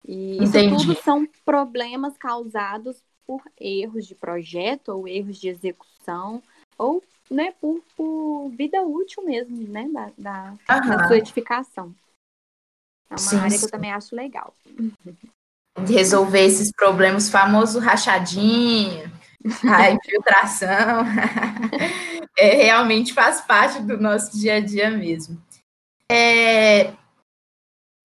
E 0.07 0.43
Entendi. 0.43 0.75
isso 0.75 0.87
tudo 0.87 1.01
são 1.03 1.27
problemas 1.45 2.17
causados 2.17 3.03
por 3.25 3.41
erros 3.59 4.05
de 4.05 4.15
projeto 4.15 4.89
ou 4.89 5.07
erros 5.07 5.37
de 5.37 5.47
execução 5.47 6.41
ou 6.77 7.03
né, 7.29 7.53
por, 7.61 7.81
por 7.95 8.49
vida 8.49 8.81
útil 8.81 9.23
mesmo, 9.23 9.67
né, 9.67 9.87
da, 9.93 10.11
da, 10.17 10.57
da 10.67 11.07
sua 11.07 11.17
edificação. 11.17 11.95
É 13.09 13.13
uma 13.13 13.17
sim, 13.17 13.37
área 13.37 13.57
que 13.57 13.65
eu 13.65 13.71
também 13.71 13.91
acho 13.91 14.15
legal. 14.15 14.53
Resolver 15.87 16.41
esses 16.41 16.71
problemas, 16.71 17.29
famoso 17.29 17.79
rachadinho, 17.79 19.09
a 19.67 19.91
infiltração, 19.91 21.05
é, 22.37 22.63
realmente 22.63 23.13
faz 23.13 23.41
parte 23.41 23.81
do 23.81 23.97
nosso 23.97 24.37
dia 24.37 24.55
a 24.55 24.59
dia 24.59 24.89
mesmo. 24.89 25.41
É, 26.09 26.93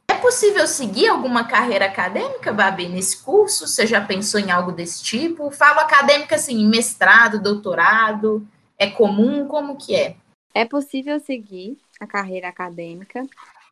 é 0.09 0.15
possível 0.21 0.67
seguir 0.67 1.09
alguma 1.09 1.45
carreira 1.45 1.87
acadêmica, 1.87 2.53
Babi, 2.53 2.89
nesse 2.89 3.23
curso? 3.23 3.67
Você 3.67 3.87
já 3.87 4.01
pensou 4.01 4.41
em 4.41 4.51
algo 4.51 4.73
desse 4.73 5.03
tipo? 5.03 5.51
Falo 5.51 5.81
acadêmica 5.81 6.37
assim, 6.37 6.67
mestrado, 6.69 7.43
doutorado, 7.43 8.47
é 8.79 8.89
comum? 8.89 9.47
Como 9.47 9.77
que 9.77 9.95
é? 9.95 10.17
É 10.55 10.65
possível 10.65 11.21
seguir 11.21 11.79
a 12.01 12.07
carreira 12.07 12.49
acadêmica 12.49 13.27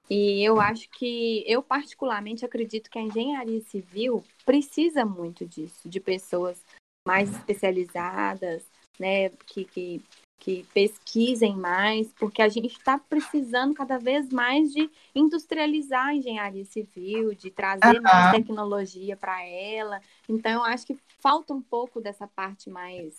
e 0.09 0.45
eu 0.45 0.61
acho 0.61 0.89
que, 0.91 1.43
eu 1.47 1.63
particularmente 1.63 2.45
acredito 2.45 2.91
que 2.91 2.99
a 2.99 3.03
engenharia 3.03 3.61
civil 3.63 4.23
precisa 4.45 5.05
muito 5.05 5.47
disso, 5.47 5.89
de 5.89 5.99
pessoas 5.99 6.63
mais 7.07 7.31
especializadas, 7.31 8.63
né, 8.99 9.31
que, 9.47 9.65
que 9.65 10.03
que 10.45 10.63
pesquisem 10.75 11.57
mais, 11.57 12.13
porque 12.19 12.43
a 12.43 12.51
gente 12.51 12.77
está 12.77 12.99
precisando 12.99 13.73
cada 13.73 13.97
vez 13.97 14.29
mais 14.29 14.71
de 14.71 14.91
industrializar 15.15 16.09
a 16.09 16.15
engenharia 16.15 16.67
civil, 16.67 17.35
de 17.35 17.51
trazer 17.51 17.97
uhum. 17.97 18.03
mais 18.03 18.31
tecnologia 18.33 19.17
para 19.17 19.43
ela. 19.43 20.03
Então, 20.29 20.53
eu 20.53 20.65
acho 20.65 20.85
que 20.85 20.99
falta 21.19 21.55
um 21.55 21.63
pouco 21.63 21.99
dessa 21.99 22.27
parte 22.27 22.69
mais 22.69 23.15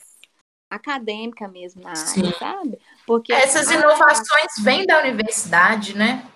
acadêmica 0.69 1.47
mesmo 1.47 1.81
na 1.81 1.95
Sim. 1.95 2.27
área, 2.27 2.37
sabe? 2.37 2.79
Porque 3.07 3.33
essas 3.33 3.71
inovações 3.71 4.53
vêm 4.61 4.85
da 4.85 4.99
universidade, 4.99 5.97
né? 5.97 6.29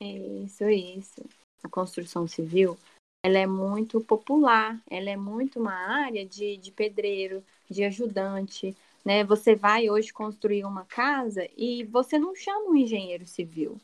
Isso, 0.00 0.68
isso. 0.68 1.24
A 1.62 1.68
construção 1.68 2.26
civil, 2.26 2.76
ela 3.24 3.38
é 3.38 3.46
muito 3.46 4.00
popular, 4.00 4.80
ela 4.90 5.08
é 5.08 5.16
muito 5.16 5.60
uma 5.60 5.74
área 5.74 6.26
de, 6.26 6.56
de 6.56 6.72
pedreiro, 6.72 7.42
de 7.70 7.84
ajudante, 7.84 8.76
né? 9.04 9.22
Você 9.24 9.54
vai 9.54 9.88
hoje 9.88 10.12
construir 10.12 10.64
uma 10.64 10.84
casa 10.84 11.48
e 11.56 11.84
você 11.84 12.18
não 12.18 12.34
chama 12.34 12.70
um 12.70 12.76
engenheiro 12.76 13.24
civil. 13.26 13.80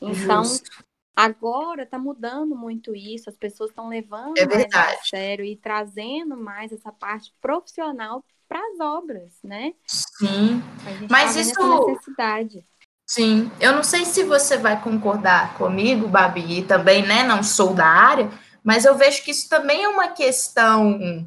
Então, 0.00 0.44
Justo. 0.44 0.84
agora 1.16 1.84
está 1.84 1.98
mudando 1.98 2.54
muito 2.54 2.94
isso, 2.94 3.30
as 3.30 3.36
pessoas 3.36 3.70
estão 3.70 3.88
levando 3.88 4.36
é 4.36 4.46
mais 4.46 4.74
a 4.74 5.04
sério 5.04 5.44
e 5.44 5.56
trazendo 5.56 6.36
mais 6.36 6.70
essa 6.70 6.92
parte 6.92 7.32
profissional 7.40 8.22
para 8.46 8.60
as 8.60 8.78
obras, 8.78 9.32
né? 9.42 9.74
Sim. 9.86 10.62
Mas 11.10 11.34
isso 11.34 11.86
necessidade. 11.86 12.64
Sim, 13.08 13.50
eu 13.60 13.72
não 13.72 13.84
sei 13.84 14.04
se 14.04 14.24
você 14.24 14.56
vai 14.56 14.82
concordar 14.82 15.54
comigo, 15.54 16.08
Babi, 16.08 16.58
e 16.58 16.64
também, 16.64 17.06
né, 17.06 17.22
não 17.22 17.40
sou 17.40 17.72
da 17.72 17.86
área, 17.86 18.28
mas 18.66 18.84
eu 18.84 18.96
vejo 18.96 19.22
que 19.22 19.30
isso 19.30 19.48
também 19.48 19.84
é 19.84 19.88
uma 19.88 20.08
questão 20.08 21.24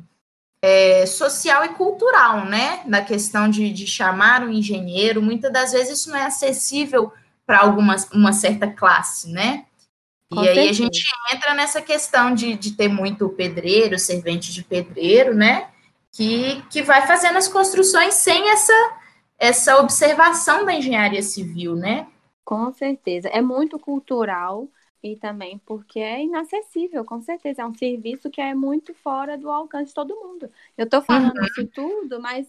é, 0.62 1.06
social 1.06 1.64
e 1.64 1.70
cultural, 1.70 2.44
né? 2.44 2.82
Na 2.86 3.02
questão 3.02 3.50
de, 3.50 3.72
de 3.72 3.88
chamar 3.88 4.44
um 4.44 4.52
engenheiro, 4.52 5.22
muitas 5.22 5.50
das 5.50 5.72
vezes 5.72 6.00
isso 6.00 6.10
não 6.10 6.18
é 6.18 6.26
acessível 6.26 7.14
para 7.46 7.62
alguma 7.62 7.96
uma 8.14 8.34
certa 8.34 8.68
classe, 8.68 9.32
né? 9.32 9.66
Com 10.30 10.42
e 10.42 10.48
certeza. 10.48 10.60
aí 10.60 10.70
a 10.70 10.74
gente 10.74 11.04
entra 11.34 11.54
nessa 11.54 11.82
questão 11.82 12.36
de, 12.36 12.56
de 12.56 12.72
ter 12.74 12.90
muito 12.90 13.30
pedreiro, 13.30 13.98
servente 13.98 14.52
de 14.52 14.62
pedreiro, 14.62 15.34
né? 15.34 15.70
Que, 16.12 16.62
que 16.70 16.84
vai 16.84 17.08
fazendo 17.08 17.38
as 17.38 17.48
construções 17.48 18.16
sem 18.16 18.50
essa, 18.50 18.98
essa 19.38 19.80
observação 19.80 20.66
da 20.66 20.74
engenharia 20.74 21.24
civil, 21.24 21.74
né? 21.74 22.06
Com 22.44 22.70
certeza. 22.74 23.30
É 23.30 23.42
muito 23.42 23.80
cultural 23.80 24.68
e 25.04 25.16
também 25.16 25.58
porque 25.66 26.00
é 26.00 26.24
inacessível, 26.24 27.06
com 27.06 27.22
certeza. 27.22 27.62
É 27.62 27.66
um 27.66 27.74
serviço 27.74 28.30
que 28.30 28.42
é 28.42 28.54
muito 28.54 28.94
fora 28.94 29.38
do 29.38 29.50
alcance 29.50 29.88
de 29.88 29.94
todo 29.94 30.16
mundo. 30.16 30.50
Eu 30.78 30.86
estou 30.86 31.02
falando 31.02 31.38
uhum. 31.38 31.46
isso 31.46 31.68
tudo, 31.68 32.22
mas 32.22 32.48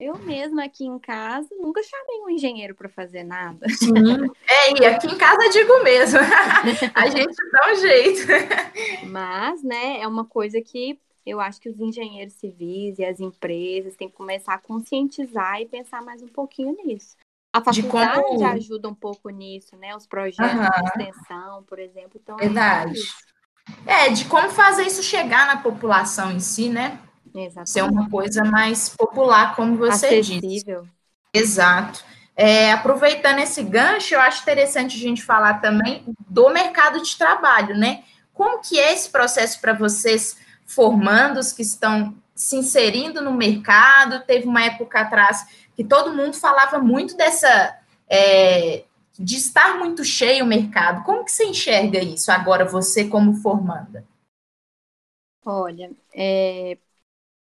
eu 0.00 0.18
mesma 0.18 0.64
aqui 0.64 0.84
em 0.84 0.98
casa 0.98 1.48
nunca 1.60 1.80
chamei 1.82 2.20
um 2.22 2.30
engenheiro 2.30 2.74
para 2.74 2.88
fazer 2.88 3.22
nada. 3.22 3.68
Sim. 3.68 3.92
É, 4.64 4.80
e 4.80 4.84
aqui 4.84 5.06
em 5.06 5.16
casa 5.16 5.42
eu 5.44 5.50
digo 5.50 5.82
mesmo. 5.82 6.18
A 6.94 7.08
gente 7.08 7.34
dá 7.50 7.72
um 7.72 7.74
jeito. 7.76 8.26
Mas, 9.08 9.62
né, 9.62 10.00
é 10.00 10.06
uma 10.06 10.24
coisa 10.24 10.60
que 10.60 11.00
eu 11.24 11.40
acho 11.40 11.60
que 11.60 11.68
os 11.68 11.80
engenheiros 11.80 12.34
civis 12.34 12.98
e 12.98 13.04
as 13.04 13.20
empresas 13.20 13.96
têm 13.96 14.08
que 14.08 14.14
começar 14.16 14.54
a 14.54 14.58
conscientizar 14.58 15.60
e 15.60 15.66
pensar 15.66 16.02
mais 16.02 16.22
um 16.22 16.28
pouquinho 16.28 16.76
nisso. 16.84 17.16
A 17.52 17.60
faculdade 17.60 18.22
como... 18.22 18.46
ajuda 18.46 18.88
um 18.88 18.94
pouco 18.94 19.28
nisso, 19.28 19.76
né? 19.76 19.94
Os 19.94 20.06
projetos 20.06 20.54
uhum. 20.54 20.82
de 20.96 21.02
extensão, 21.04 21.62
por 21.64 21.78
exemplo. 21.78 22.12
Então, 22.22 22.36
é 22.36 22.44
Verdade. 22.44 22.98
É, 23.86 24.06
é, 24.06 24.10
de 24.10 24.24
como 24.24 24.48
fazer 24.48 24.84
isso 24.84 25.02
chegar 25.02 25.46
na 25.46 25.58
população 25.58 26.32
em 26.32 26.40
si, 26.40 26.68
né? 26.70 26.98
Exatamente. 27.34 27.70
Ser 27.70 27.82
uma 27.82 28.08
coisa 28.08 28.42
mais 28.44 28.88
popular, 28.88 29.54
como 29.54 29.76
você 29.76 30.06
Acessível. 30.06 30.82
disse. 30.82 30.90
Exato. 31.32 32.04
É, 32.34 32.72
aproveitando 32.72 33.40
esse 33.40 33.62
gancho, 33.62 34.14
eu 34.14 34.20
acho 34.20 34.42
interessante 34.42 34.96
a 34.96 35.00
gente 35.00 35.22
falar 35.22 35.60
também 35.60 36.04
do 36.28 36.48
mercado 36.50 37.02
de 37.02 37.16
trabalho, 37.16 37.76
né? 37.76 38.02
Como 38.32 38.60
que 38.60 38.78
é 38.78 38.92
esse 38.92 39.10
processo 39.10 39.60
para 39.60 39.74
vocês 39.74 40.38
formandos 40.64 41.52
que 41.52 41.62
estão 41.62 42.14
se 42.34 42.56
inserindo 42.56 43.20
no 43.20 43.32
mercado? 43.32 44.24
Teve 44.24 44.46
uma 44.46 44.64
época 44.64 45.00
atrás 45.00 45.46
que 45.74 45.84
todo 45.84 46.14
mundo 46.14 46.34
falava 46.34 46.78
muito 46.78 47.16
dessa 47.16 47.78
é, 48.08 48.84
de 49.18 49.36
estar 49.36 49.78
muito 49.78 50.04
cheio 50.04 50.44
o 50.44 50.48
mercado. 50.48 51.04
Como 51.04 51.24
que 51.24 51.32
você 51.32 51.44
enxerga 51.44 51.98
isso 51.98 52.30
agora, 52.30 52.64
você 52.64 53.08
como 53.08 53.34
formanda? 53.34 54.06
Olha, 55.44 55.90
é, 56.14 56.78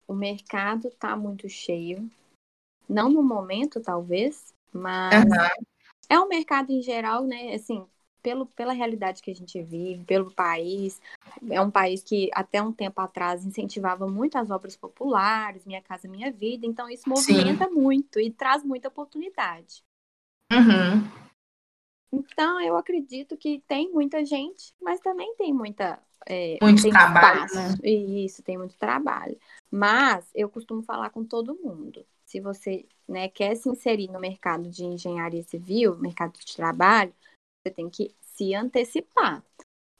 o 0.07 0.13
mercado 0.13 0.87
está 0.89 1.15
muito 1.15 1.47
cheio, 1.47 2.09
não 2.89 3.09
no 3.09 3.23
momento, 3.23 3.79
talvez, 3.81 4.53
mas 4.71 5.23
uhum. 5.23 5.65
é 6.09 6.19
um 6.19 6.27
mercado 6.27 6.71
em 6.71 6.81
geral, 6.81 7.23
né? 7.23 7.53
Assim, 7.53 7.85
pelo, 8.25 8.47
pela 8.47 8.73
realidade 8.73 9.21
que 9.21 9.29
a 9.29 9.35
gente 9.35 9.61
vive, 9.61 10.03
pelo 10.03 10.31
país. 10.31 10.99
É 11.47 11.61
um 11.61 11.69
país 11.69 12.01
que 12.01 12.31
até 12.33 12.59
um 12.59 12.71
tempo 12.71 12.99
atrás 12.99 13.45
incentivava 13.45 14.07
muito 14.07 14.35
as 14.35 14.49
obras 14.49 14.75
populares, 14.75 15.63
Minha 15.63 15.79
Casa 15.79 16.07
Minha 16.07 16.31
Vida, 16.31 16.65
então 16.65 16.89
isso 16.89 17.07
movimenta 17.07 17.65
Sim. 17.65 17.75
muito 17.75 18.19
e 18.19 18.31
traz 18.31 18.63
muita 18.63 18.87
oportunidade. 18.87 19.83
Uhum. 20.51 21.07
Então, 22.11 22.59
eu 22.61 22.75
acredito 22.75 23.37
que 23.37 23.61
tem 23.67 23.91
muita 23.91 24.25
gente, 24.25 24.73
mas 24.81 24.99
também 25.01 25.35
tem 25.35 25.53
muita. 25.53 25.99
É, 26.25 26.57
muito 26.59 26.81
tem 26.81 26.91
trabalho. 26.91 27.45
Espaço. 27.45 27.81
Né? 27.83 27.89
Isso, 27.91 28.41
tem 28.41 28.57
muito 28.57 28.75
trabalho. 28.75 29.37
Mas 29.69 30.25
eu 30.33 30.49
costumo 30.49 30.81
falar 30.81 31.11
com 31.11 31.23
todo 31.23 31.59
mundo. 31.61 32.03
Se 32.25 32.39
você 32.39 32.87
né, 33.07 33.27
quer 33.27 33.55
se 33.55 33.69
inserir 33.69 34.09
no 34.09 34.19
mercado 34.19 34.67
de 34.67 34.83
engenharia 34.83 35.43
civil, 35.43 35.95
mercado 35.97 36.39
de 36.39 36.55
trabalho, 36.55 37.13
você 37.65 37.71
tem 37.71 37.89
que 37.89 38.15
se 38.21 38.53
antecipar. 38.53 39.43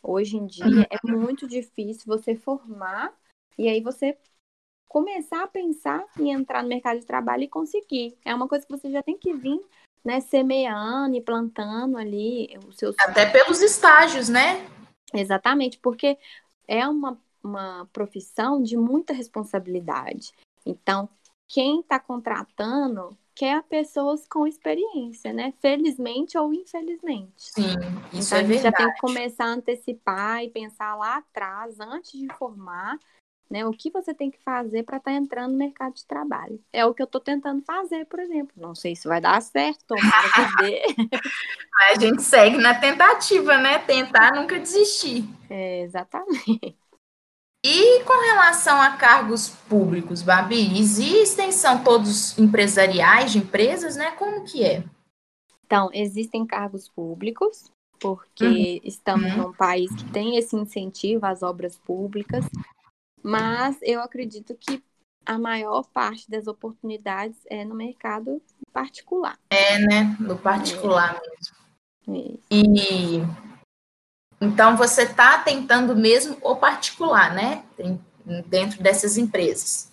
Hoje 0.03 0.37
em 0.37 0.45
dia 0.45 0.65
uhum. 0.65 0.83
é 0.83 1.11
muito 1.11 1.47
difícil 1.47 2.03
você 2.05 2.35
formar 2.35 3.11
e 3.57 3.67
aí 3.67 3.81
você 3.81 4.15
começar 4.87 5.43
a 5.43 5.47
pensar 5.47 6.05
em 6.19 6.31
entrar 6.31 6.61
no 6.61 6.69
mercado 6.69 6.99
de 6.99 7.05
trabalho 7.05 7.43
e 7.43 7.47
conseguir. 7.47 8.15
É 8.23 8.35
uma 8.35 8.47
coisa 8.47 8.65
que 8.65 8.71
você 8.71 8.91
já 8.91 9.01
tem 9.01 9.17
que 9.17 9.33
vir 9.33 9.59
né, 10.03 10.19
semeando 10.21 11.15
e 11.15 11.21
plantando 11.21 11.97
ali 11.97 12.55
os 12.67 12.77
seus. 12.77 12.95
Até 12.99 13.25
pelos 13.25 13.61
estágios, 13.61 14.29
né? 14.29 14.69
Exatamente, 15.11 15.79
porque 15.79 16.17
é 16.67 16.87
uma, 16.87 17.19
uma 17.43 17.89
profissão 17.91 18.61
de 18.61 18.77
muita 18.77 19.11
responsabilidade. 19.11 20.31
Então, 20.63 21.09
quem 21.47 21.79
está 21.79 21.99
contratando 21.99 23.17
quer 23.35 23.61
pessoas 23.63 24.25
com 24.27 24.47
experiência, 24.47 25.33
né? 25.33 25.53
Felizmente 25.61 26.37
ou 26.37 26.53
infelizmente. 26.53 27.33
Sim, 27.35 27.61
isso 28.13 28.33
então, 28.33 28.37
é 28.37 28.41
a 28.41 28.43
gente 28.43 28.47
verdade. 28.47 28.63
já 28.63 28.71
tem 28.71 28.93
que 28.93 29.01
começar 29.01 29.45
a 29.45 29.53
antecipar 29.53 30.43
e 30.43 30.49
pensar 30.49 30.95
lá 30.95 31.17
atrás, 31.17 31.79
antes 31.79 32.17
de 32.17 32.33
formar, 32.35 32.97
né? 33.49 33.65
O 33.65 33.71
que 33.71 33.91
você 33.91 34.13
tem 34.13 34.31
que 34.31 34.39
fazer 34.39 34.83
para 34.83 34.97
estar 34.97 35.11
tá 35.11 35.17
entrando 35.17 35.51
no 35.51 35.57
mercado 35.57 35.93
de 35.93 36.05
trabalho. 36.05 36.59
É 36.71 36.85
o 36.85 36.93
que 36.93 37.01
eu 37.01 37.05
estou 37.05 37.21
tentando 37.21 37.61
fazer, 37.63 38.05
por 38.05 38.19
exemplo. 38.19 38.53
Não 38.55 38.73
sei 38.73 38.95
se 38.95 39.07
vai 39.07 39.19
dar 39.19 39.41
certo, 39.41 39.85
tomara 39.85 40.29
que 40.31 40.63
dê. 40.63 40.81
a 41.91 41.99
gente 41.99 42.21
segue 42.23 42.57
na 42.57 42.73
tentativa, 42.73 43.57
né? 43.57 43.79
Tentar 43.79 44.33
nunca 44.33 44.57
desistir. 44.57 45.25
É, 45.49 45.81
exatamente. 45.81 46.77
E 47.67 48.03
com 48.03 48.13
relação 48.13 48.79
a 48.79 48.91
cargos 48.91 49.49
públicos, 49.49 50.21
Babi, 50.21 50.79
existem, 50.79 51.51
são 51.51 51.83
todos 51.83 52.37
empresariais 52.37 53.31
de 53.31 53.39
empresas, 53.39 53.95
né? 53.95 54.11
Como 54.11 54.43
que 54.43 54.63
é? 54.63 54.83
Então, 55.65 55.89
existem 55.91 56.45
cargos 56.45 56.87
públicos, 56.87 57.71
porque 57.99 58.45
uhum. 58.45 58.79
estamos 58.83 59.31
uhum. 59.31 59.37
num 59.47 59.53
país 59.53 59.89
que 59.95 60.03
tem 60.11 60.37
esse 60.37 60.55
incentivo 60.55 61.25
às 61.25 61.41
obras 61.41 61.75
públicas, 61.75 62.45
mas 63.23 63.79
eu 63.81 63.99
acredito 63.99 64.53
que 64.53 64.83
a 65.25 65.39
maior 65.39 65.87
parte 65.87 66.29
das 66.29 66.45
oportunidades 66.45 67.39
é 67.47 67.65
no 67.65 67.73
mercado 67.73 68.39
particular. 68.71 69.39
É, 69.49 69.79
né? 69.79 70.15
No 70.19 70.37
particular 70.37 71.19
é. 72.07 72.11
mesmo. 72.11 72.37
É. 72.51 72.55
E 72.55 73.54
então, 74.39 74.75
você 74.75 75.03
está 75.03 75.39
tentando 75.39 75.95
mesmo 75.95 76.37
o 76.41 76.55
particular, 76.55 77.33
né? 77.33 77.63
Dentro 78.47 78.81
dessas 78.81 79.17
empresas. 79.17 79.91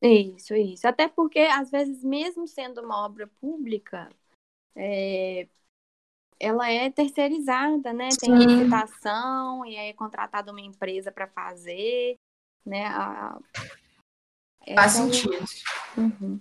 Isso, 0.00 0.54
isso. 0.54 0.86
Até 0.86 1.08
porque, 1.08 1.38
às 1.38 1.70
vezes, 1.70 2.02
mesmo 2.02 2.46
sendo 2.48 2.80
uma 2.80 3.04
obra 3.04 3.28
pública, 3.40 4.08
é... 4.74 5.46
ela 6.40 6.70
é 6.70 6.90
terceirizada, 6.90 7.92
né? 7.92 8.08
Tem 8.18 8.30
Sim. 8.30 8.46
licitação 8.46 9.64
e 9.64 9.76
aí 9.76 9.90
é 9.90 9.92
contratada 9.92 10.50
uma 10.50 10.60
empresa 10.60 11.12
para 11.12 11.28
fazer, 11.28 12.16
né? 12.66 12.86
A... 12.86 13.38
Faz 14.74 14.96
é 14.96 15.02
sentido. 15.02 15.44
Uhum. 15.96 16.40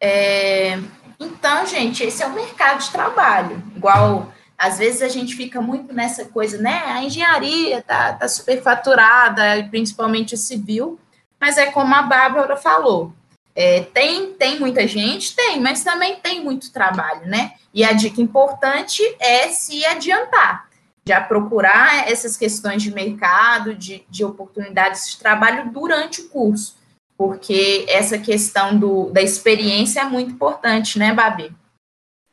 É... 0.00 0.74
Então, 1.20 1.66
gente, 1.66 2.02
esse 2.02 2.22
é 2.22 2.26
o 2.26 2.34
mercado 2.34 2.80
de 2.80 2.90
trabalho. 2.90 3.56
Igual 3.76 4.32
às 4.56 4.78
vezes 4.78 5.02
a 5.02 5.08
gente 5.08 5.34
fica 5.34 5.60
muito 5.60 5.92
nessa 5.92 6.24
coisa, 6.26 6.58
né? 6.58 6.84
A 6.86 7.02
engenharia 7.02 7.82
tá, 7.82 8.12
tá 8.12 8.28
superfaturada, 8.28 9.42
principalmente 9.70 10.34
o 10.34 10.38
civil, 10.38 10.98
mas 11.40 11.58
é 11.58 11.66
como 11.66 11.94
a 11.94 12.02
Bárbara 12.02 12.56
falou. 12.56 13.12
É, 13.54 13.82
tem, 13.82 14.32
tem 14.32 14.58
muita 14.58 14.86
gente? 14.86 15.34
Tem, 15.34 15.60
mas 15.60 15.84
também 15.84 16.16
tem 16.16 16.42
muito 16.42 16.72
trabalho, 16.72 17.26
né? 17.26 17.52
E 17.72 17.84
a 17.84 17.92
dica 17.92 18.20
importante 18.20 19.02
é 19.20 19.48
se 19.48 19.84
adiantar, 19.84 20.68
já 21.06 21.20
procurar 21.20 22.10
essas 22.10 22.36
questões 22.36 22.82
de 22.82 22.92
mercado, 22.92 23.74
de, 23.74 24.04
de 24.08 24.24
oportunidades 24.24 25.10
de 25.10 25.18
trabalho 25.18 25.70
durante 25.70 26.20
o 26.20 26.28
curso, 26.28 26.76
porque 27.16 27.84
essa 27.88 28.18
questão 28.18 28.76
do, 28.76 29.10
da 29.10 29.22
experiência 29.22 30.00
é 30.00 30.04
muito 30.04 30.32
importante, 30.32 30.98
né, 30.98 31.12
Babi? 31.12 31.54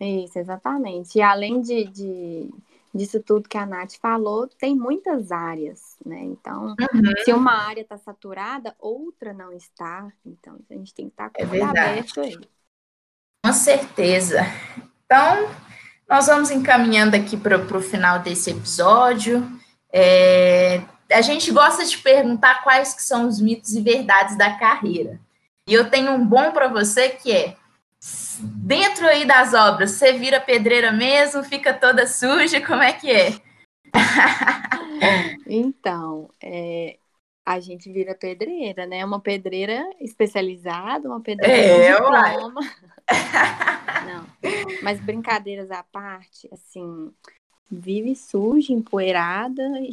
Isso, 0.06 0.40
exatamente. 0.40 1.20
E 1.20 1.22
além 1.22 1.62
de, 1.62 1.86
de, 1.86 2.50
disso 2.94 3.22
tudo 3.22 3.48
que 3.48 3.58
a 3.58 3.66
Nath 3.68 3.94
falou, 4.02 4.48
tem 4.48 4.76
muitas 4.76 5.32
áreas, 5.32 5.96
né? 6.04 6.20
Então, 6.24 6.70
uhum. 6.70 7.24
se 7.24 7.32
uma 7.32 7.54
área 7.54 7.82
está 7.82 7.98
saturada, 7.98 8.76
outra 8.80 9.32
não 9.32 9.54
está. 9.54 10.12
Então, 10.26 10.58
a 10.70 10.74
gente 10.74 10.94
tem 10.94 11.06
que 11.06 11.14
estar 11.14 11.30
tá 11.30 11.46
com 11.46 11.56
é 11.56 11.62
aberto 11.62 12.20
aí. 12.22 12.38
Com 13.46 13.54
certeza. 13.54 14.42
Então, 15.06 15.50
nós 16.10 16.28
vamos 16.28 16.50
encaminhando 16.50 17.16
aqui 17.16 17.38
para 17.38 17.58
o 17.58 17.82
final 17.82 18.20
desse 18.20 18.50
episódio. 18.50 19.48
É, 19.94 20.84
a 21.12 21.22
gente 21.22 21.52
gosta 21.52 21.86
de 21.86 21.98
perguntar 22.00 22.64
quais 22.64 22.94
que 22.94 23.04
são 23.04 23.28
os 23.28 23.40
mitos 23.40 23.74
e 23.76 23.82
verdades 23.82 24.38
da 24.38 24.58
carreira. 24.58 25.20
E 25.68 25.74
eu 25.74 25.90
tenho 25.90 26.12
um 26.12 26.26
bom 26.26 26.52
para 26.52 26.68
você 26.68 27.10
que 27.10 27.32
é 27.32 27.56
dentro 28.42 29.08
aí 29.08 29.26
das 29.26 29.54
obras, 29.54 29.92
você 29.92 30.14
vira 30.14 30.42
pedreira 30.42 30.92
mesmo, 30.92 31.44
fica 31.44 31.74
toda 31.74 32.08
suja, 32.08 32.66
como 32.66 32.82
é 32.82 32.94
que 32.94 33.12
é? 33.12 33.30
então, 35.46 36.30
é, 36.42 36.98
a 37.46 37.60
gente 37.60 37.92
vira 37.92 38.16
pedreira, 38.16 38.86
né? 38.86 39.06
Uma 39.06 39.20
pedreira 39.20 39.88
especializada, 40.00 41.08
uma 41.08 41.22
pedreira 41.22 41.56
é, 41.56 41.96
com 41.96 42.12
diploma. 42.12 42.62
Não, 44.08 44.26
mas 44.82 45.00
brincadeiras 45.00 45.70
à 45.70 45.84
parte, 45.84 46.50
assim, 46.52 47.14
vive 47.70 48.16
suja, 48.16 48.74
empoeirada. 48.74 49.62
E... 49.80 49.92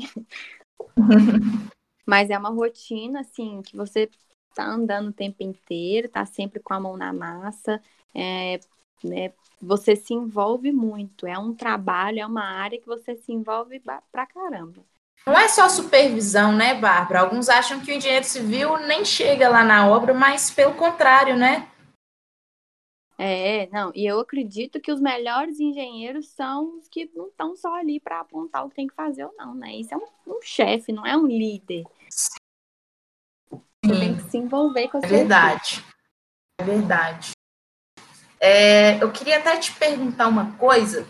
mas 2.07 2.31
é 2.31 2.39
uma 2.39 2.51
rotina, 2.51 3.21
assim, 3.21 3.61
que 3.61 3.77
você 3.77 4.09
tá 4.55 4.65
andando 4.65 5.09
o 5.09 5.13
tempo 5.13 5.43
inteiro, 5.43 6.09
tá 6.09 6.25
sempre 6.25 6.59
com 6.59 6.73
a 6.73 6.81
mão 6.81 6.97
na 6.97 7.13
massa 7.13 7.83
é, 8.15 8.61
né, 9.03 9.33
você 9.61 9.97
se 9.97 10.15
envolve 10.15 10.73
muito. 10.73 11.27
É 11.27 11.39
um 11.39 11.55
trabalho, 11.55 12.21
é 12.21 12.27
uma 12.27 12.45
área 12.45 12.81
que 12.81 12.87
você 12.87 13.17
se 13.17 13.33
envolve 13.33 13.81
pra 13.81 14.27
caramba. 14.27 14.85
Não 15.27 15.39
é 15.39 15.49
só 15.49 15.69
supervisão, 15.69 16.53
né, 16.53 16.75
Bárbara? 16.75 17.21
Alguns 17.21 17.49
acham 17.49 17.81
que 17.81 17.93
o 17.93 17.95
engenheiro 17.95 18.25
civil 18.25 18.79
nem 18.87 19.05
chega 19.05 19.49
lá 19.49 19.63
na 19.63 19.87
obra, 19.87 20.15
mas 20.15 20.51
pelo 20.51 20.75
contrário, 20.75 21.37
né? 21.37 21.69
É, 23.21 23.67
não, 23.73 23.91
e 23.97 24.07
eu 24.07 24.21
acredito 24.21 24.81
que 24.81 24.93
os 24.93 25.01
melhores 25.01 25.59
engenheiros 25.59 26.29
são 26.29 26.79
os 26.79 26.87
que 26.89 27.11
não 27.15 27.27
estão 27.27 27.57
só 27.57 27.75
ali 27.75 27.99
para 27.99 28.21
apontar 28.21 28.65
o 28.65 28.71
que 28.71 28.77
tem 28.77 28.87
que 28.87 28.95
fazer 28.95 29.25
ou 29.25 29.35
não, 29.37 29.57
né? 29.57 29.75
Isso 29.75 29.93
é 29.93 29.97
um, 29.97 30.07
um 30.29 30.41
chefe, 30.41 30.93
não 30.93 31.05
é 31.05 31.17
um 31.17 31.27
líder. 31.27 31.85
Sim. 32.09 32.39
Você 33.85 33.99
tem 33.99 34.17
que 34.17 34.31
se 34.31 34.39
envolver 34.39 34.89
com 34.89 34.99
a 34.99 35.01
É 35.01 35.07
verdade. 35.07 35.85
É 36.61 36.65
verdade. 36.65 37.33
É, 38.41 39.03
eu 39.03 39.11
queria 39.11 39.39
até 39.39 39.57
te 39.57 39.73
perguntar 39.73 40.29
uma 40.29 40.53
coisa, 40.53 41.07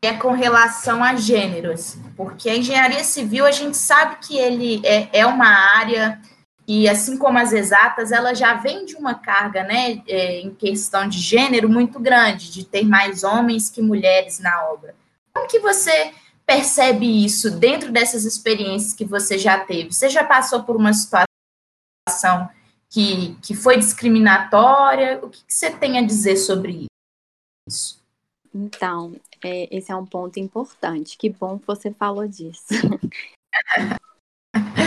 que 0.00 0.08
é 0.08 0.14
com 0.14 0.32
relação 0.32 1.02
a 1.02 1.16
gêneros, 1.16 1.96
porque 2.16 2.50
a 2.50 2.56
engenharia 2.56 3.02
civil 3.02 3.46
a 3.46 3.52
gente 3.52 3.76
sabe 3.76 4.16
que 4.16 4.36
ele 4.36 4.82
é, 4.84 5.08
é 5.20 5.26
uma 5.26 5.48
área 5.48 6.20
e 6.66 6.88
assim 6.88 7.18
como 7.18 7.38
as 7.38 7.52
exatas, 7.52 8.10
ela 8.10 8.34
já 8.34 8.54
vem 8.54 8.86
de 8.86 8.96
uma 8.96 9.14
carga, 9.14 9.62
né, 9.62 10.02
é, 10.08 10.40
em 10.40 10.54
questão 10.54 11.06
de 11.06 11.18
gênero 11.18 11.68
muito 11.68 12.00
grande, 12.00 12.50
de 12.50 12.64
ter 12.64 12.84
mais 12.84 13.22
homens 13.22 13.68
que 13.68 13.82
mulheres 13.82 14.38
na 14.38 14.64
obra. 14.70 14.94
Como 15.34 15.46
que 15.46 15.58
você 15.58 16.12
percebe 16.46 17.24
isso 17.24 17.50
dentro 17.50 17.92
dessas 17.92 18.24
experiências 18.24 18.94
que 18.94 19.04
você 19.04 19.36
já 19.36 19.58
teve? 19.58 19.92
Você 19.92 20.08
já 20.08 20.24
passou 20.24 20.62
por 20.62 20.76
uma 20.76 20.92
situação 20.92 22.48
que, 22.94 23.34
que 23.42 23.54
foi 23.54 23.76
discriminatória? 23.76 25.18
O 25.20 25.28
que, 25.28 25.44
que 25.44 25.52
você 25.52 25.76
tem 25.76 25.98
a 25.98 26.06
dizer 26.06 26.36
sobre 26.36 26.86
isso? 27.68 28.00
Então, 28.54 29.16
é, 29.42 29.76
esse 29.76 29.90
é 29.90 29.96
um 29.96 30.06
ponto 30.06 30.38
importante. 30.38 31.18
Que 31.18 31.28
bom 31.28 31.58
que 31.58 31.66
você 31.66 31.92
falou 31.92 32.28
disso. 32.28 32.68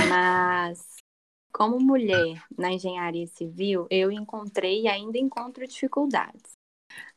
Mas, 0.09 0.95
como 1.51 1.81
mulher 1.81 2.41
na 2.57 2.71
engenharia 2.71 3.27
civil, 3.27 3.85
eu 3.89 4.09
encontrei 4.09 4.83
e 4.83 4.87
ainda 4.87 5.17
encontro 5.17 5.67
dificuldades. 5.67 6.53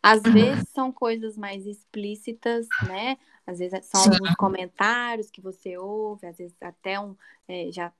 Às 0.02 0.22
uhum. 0.24 0.32
vezes 0.32 0.68
são 0.70 0.90
coisas 0.90 1.36
mais 1.36 1.66
explícitas, 1.66 2.66
né? 2.88 3.16
Às 3.46 3.60
vezes 3.60 3.86
são 3.86 4.02
Sim. 4.02 4.10
alguns 4.14 4.34
comentários 4.34 5.30
que 5.30 5.40
você 5.40 5.78
ouve, 5.78 6.26
às 6.26 6.36
vezes 6.36 6.56
até 6.60 6.98
um. 6.98 7.14
É, 7.46 7.70
já 7.70 7.92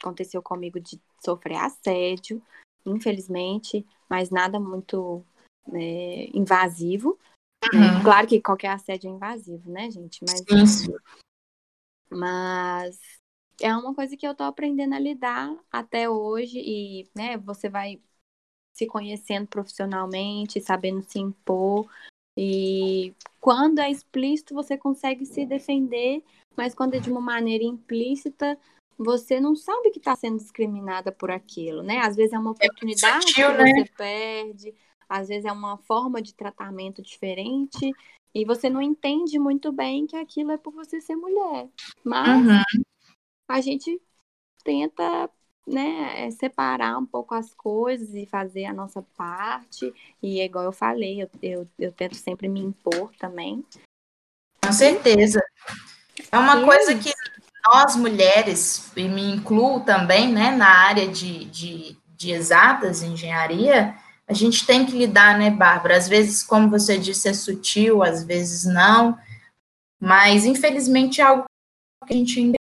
aconteceu 0.00 0.42
comigo 0.42 0.80
de 0.80 1.00
sofrer 1.24 1.56
assédio, 1.56 2.42
infelizmente, 2.84 3.86
mas 4.08 4.30
nada 4.30 4.60
muito 4.60 5.24
é, 5.72 6.30
invasivo. 6.36 7.18
Né? 7.72 7.78
Uhum. 7.78 7.98
Né? 7.98 8.04
Claro 8.04 8.26
que 8.26 8.40
qualquer 8.40 8.68
assédio 8.68 9.10
é 9.10 9.14
invasivo, 9.14 9.70
né, 9.70 9.90
gente? 9.90 10.20
Mas, 10.22 10.40
Isso. 10.48 10.92
mas 12.10 12.98
é 13.60 13.74
uma 13.74 13.94
coisa 13.94 14.16
que 14.16 14.26
eu 14.26 14.34
tô 14.34 14.44
aprendendo 14.44 14.94
a 14.94 14.98
lidar 14.98 15.54
até 15.70 16.08
hoje 16.08 16.58
e, 16.58 17.08
né, 17.14 17.36
você 17.38 17.68
vai 17.68 18.00
se 18.74 18.86
conhecendo 18.86 19.46
profissionalmente, 19.46 20.60
sabendo 20.60 21.02
se 21.02 21.18
impor. 21.18 21.88
E 22.36 23.14
quando 23.40 23.78
é 23.78 23.90
explícito, 23.90 24.52
você 24.54 24.76
consegue 24.76 25.24
se 25.24 25.46
defender, 25.46 26.22
mas 26.54 26.74
quando 26.74 26.94
é 26.94 26.98
de 26.98 27.10
uma 27.10 27.20
maneira 27.20 27.64
implícita, 27.64 28.58
você 28.98 29.40
não 29.40 29.54
sabe 29.54 29.90
que 29.90 29.98
está 29.98 30.16
sendo 30.16 30.38
discriminada 30.38 31.12
por 31.12 31.30
aquilo, 31.30 31.82
né? 31.82 31.98
Às 31.98 32.16
vezes 32.16 32.32
é 32.32 32.38
uma 32.38 32.50
é 32.50 32.52
oportunidade 32.52 33.16
é 33.16 33.28
sutil, 33.28 33.46
que 33.48 33.62
né? 33.62 33.72
você 33.72 33.92
perde, 33.96 34.74
às 35.08 35.28
vezes 35.28 35.44
é 35.44 35.52
uma 35.52 35.76
forma 35.78 36.22
de 36.22 36.34
tratamento 36.34 37.02
diferente, 37.02 37.92
e 38.34 38.44
você 38.44 38.68
não 38.68 38.82
entende 38.82 39.38
muito 39.38 39.72
bem 39.72 40.06
que 40.06 40.16
aquilo 40.16 40.52
é 40.52 40.58
por 40.58 40.72
você 40.72 41.00
ser 41.00 41.16
mulher. 41.16 41.68
Mas 42.04 42.46
uhum. 42.46 42.82
a 43.48 43.60
gente 43.60 44.00
tenta 44.62 45.30
né, 45.66 46.26
é 46.26 46.30
separar 46.30 46.96
um 46.96 47.04
pouco 47.04 47.34
as 47.34 47.52
coisas 47.54 48.14
e 48.14 48.24
fazer 48.24 48.66
a 48.66 48.72
nossa 48.72 49.02
parte. 49.16 49.92
E 50.22 50.40
é 50.40 50.44
igual 50.44 50.64
eu 50.64 50.72
falei, 50.72 51.22
eu, 51.22 51.30
eu, 51.42 51.68
eu 51.78 51.92
tento 51.92 52.14
sempre 52.14 52.46
me 52.46 52.60
impor 52.60 53.10
também. 53.18 53.64
Com 54.62 54.72
certeza. 54.72 55.42
É 56.30 56.38
uma 56.38 56.64
coisa 56.64 56.94
que 56.94 57.10
nós 57.68 57.96
mulheres, 57.96 58.90
e 58.96 59.08
me 59.08 59.34
incluo 59.34 59.80
também, 59.80 60.32
né, 60.32 60.50
na 60.50 60.68
área 60.68 61.08
de, 61.08 61.44
de, 61.46 61.96
de 62.16 62.30
exatas, 62.30 63.02
engenharia, 63.02 63.94
a 64.28 64.32
gente 64.32 64.66
tem 64.66 64.84
que 64.84 64.96
lidar, 64.96 65.38
né, 65.38 65.50
Bárbara? 65.50 65.96
Às 65.96 66.08
vezes, 66.08 66.42
como 66.42 66.70
você 66.70 66.98
disse, 66.98 67.28
é 67.28 67.32
sutil, 67.32 68.02
às 68.02 68.24
vezes 68.24 68.64
não, 68.64 69.16
mas 70.00 70.44
infelizmente 70.44 71.20
é 71.20 71.24
algo 71.24 71.44
que 72.06 72.14
a 72.14 72.16
gente 72.16 72.52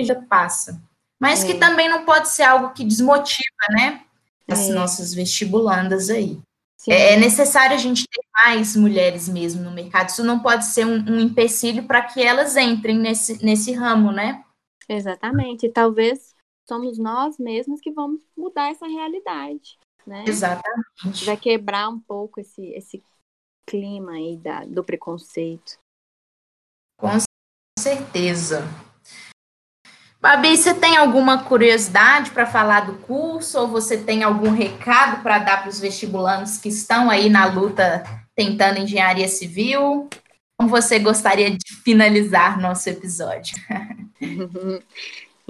ainda 0.00 0.14
passa 0.28 0.80
mas 1.18 1.42
é. 1.42 1.46
que 1.46 1.54
também 1.54 1.88
não 1.88 2.04
pode 2.04 2.28
ser 2.28 2.44
algo 2.44 2.72
que 2.72 2.84
desmotiva, 2.84 3.66
né? 3.70 4.02
As 4.46 4.68
é. 4.68 4.72
nossas 4.72 5.12
vestibulandas 5.12 6.08
aí. 6.10 6.40
É, 6.86 7.14
é 7.14 7.16
necessário 7.16 7.74
a 7.74 7.78
gente 7.78 8.06
ter 8.08 8.22
mais 8.44 8.76
mulheres 8.76 9.28
mesmo 9.28 9.62
no 9.62 9.70
mercado. 9.70 10.10
Isso 10.10 10.22
não 10.22 10.40
pode 10.40 10.66
ser 10.66 10.86
um, 10.86 10.96
um 11.10 11.18
empecilho 11.18 11.86
para 11.86 12.02
que 12.02 12.22
elas 12.22 12.56
entrem 12.56 12.98
nesse, 12.98 13.44
nesse 13.44 13.72
ramo, 13.72 14.12
né? 14.12 14.44
Exatamente. 14.88 15.66
E 15.66 15.72
talvez 15.72 16.34
somos 16.66 16.98
nós 16.98 17.38
mesmos 17.38 17.80
que 17.80 17.90
vamos 17.90 18.20
mudar 18.36 18.70
essa 18.70 18.86
realidade, 18.86 19.78
né? 20.06 20.24
Exatamente. 20.26 21.24
Vai 21.24 21.36
quebrar 21.36 21.88
um 21.88 21.98
pouco 21.98 22.40
esse, 22.40 22.66
esse 22.68 23.02
clima 23.66 24.12
aí 24.12 24.36
da, 24.36 24.64
do 24.64 24.84
preconceito. 24.84 25.78
Com 26.98 27.08
certeza. 27.78 28.62
Babi, 30.20 30.56
você 30.56 30.74
tem 30.74 30.96
alguma 30.96 31.44
curiosidade 31.44 32.32
para 32.32 32.44
falar 32.44 32.86
do 32.86 32.98
curso 32.98 33.60
ou 33.60 33.68
você 33.68 33.96
tem 33.96 34.24
algum 34.24 34.50
recado 34.50 35.22
para 35.22 35.38
dar 35.38 35.60
para 35.60 35.68
os 35.68 35.78
vestibulandos 35.78 36.58
que 36.58 36.68
estão 36.68 37.08
aí 37.08 37.30
na 37.30 37.46
luta 37.46 38.02
tentando 38.34 38.80
engenharia 38.80 39.28
civil? 39.28 40.08
Como 40.56 40.68
você 40.68 40.98
gostaria 40.98 41.50
de 41.50 41.74
finalizar 41.84 42.60
nosso 42.60 42.88
episódio? 42.88 43.56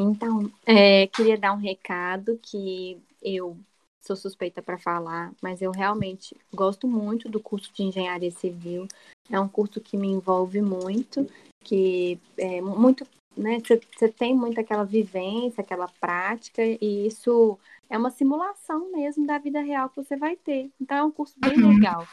Então, 0.00 0.48
é, 0.64 1.08
queria 1.08 1.36
dar 1.36 1.52
um 1.52 1.56
recado 1.56 2.38
que 2.40 3.02
eu 3.20 3.58
sou 4.00 4.14
suspeita 4.14 4.62
para 4.62 4.78
falar, 4.78 5.32
mas 5.42 5.60
eu 5.60 5.72
realmente 5.72 6.36
gosto 6.54 6.86
muito 6.86 7.28
do 7.28 7.40
curso 7.40 7.72
de 7.74 7.82
engenharia 7.82 8.30
civil. 8.30 8.86
É 9.28 9.40
um 9.40 9.48
curso 9.48 9.80
que 9.80 9.96
me 9.96 10.06
envolve 10.06 10.62
muito, 10.62 11.28
que 11.64 12.16
é 12.38 12.60
muito 12.60 13.04
né? 13.38 13.58
Você 13.60 14.08
tem 14.08 14.34
muito 14.34 14.60
aquela 14.60 14.84
vivência, 14.84 15.60
aquela 15.60 15.88
prática, 16.00 16.62
e 16.64 17.06
isso 17.06 17.58
é 17.88 17.96
uma 17.96 18.10
simulação 18.10 18.90
mesmo 18.90 19.26
da 19.26 19.38
vida 19.38 19.60
real 19.60 19.88
que 19.88 19.96
você 19.96 20.16
vai 20.16 20.36
ter. 20.36 20.70
Então 20.80 20.96
é 20.96 21.04
um 21.04 21.10
curso 21.10 21.36
bem 21.38 21.56
uhum. 21.62 21.70
legal, 21.74 22.06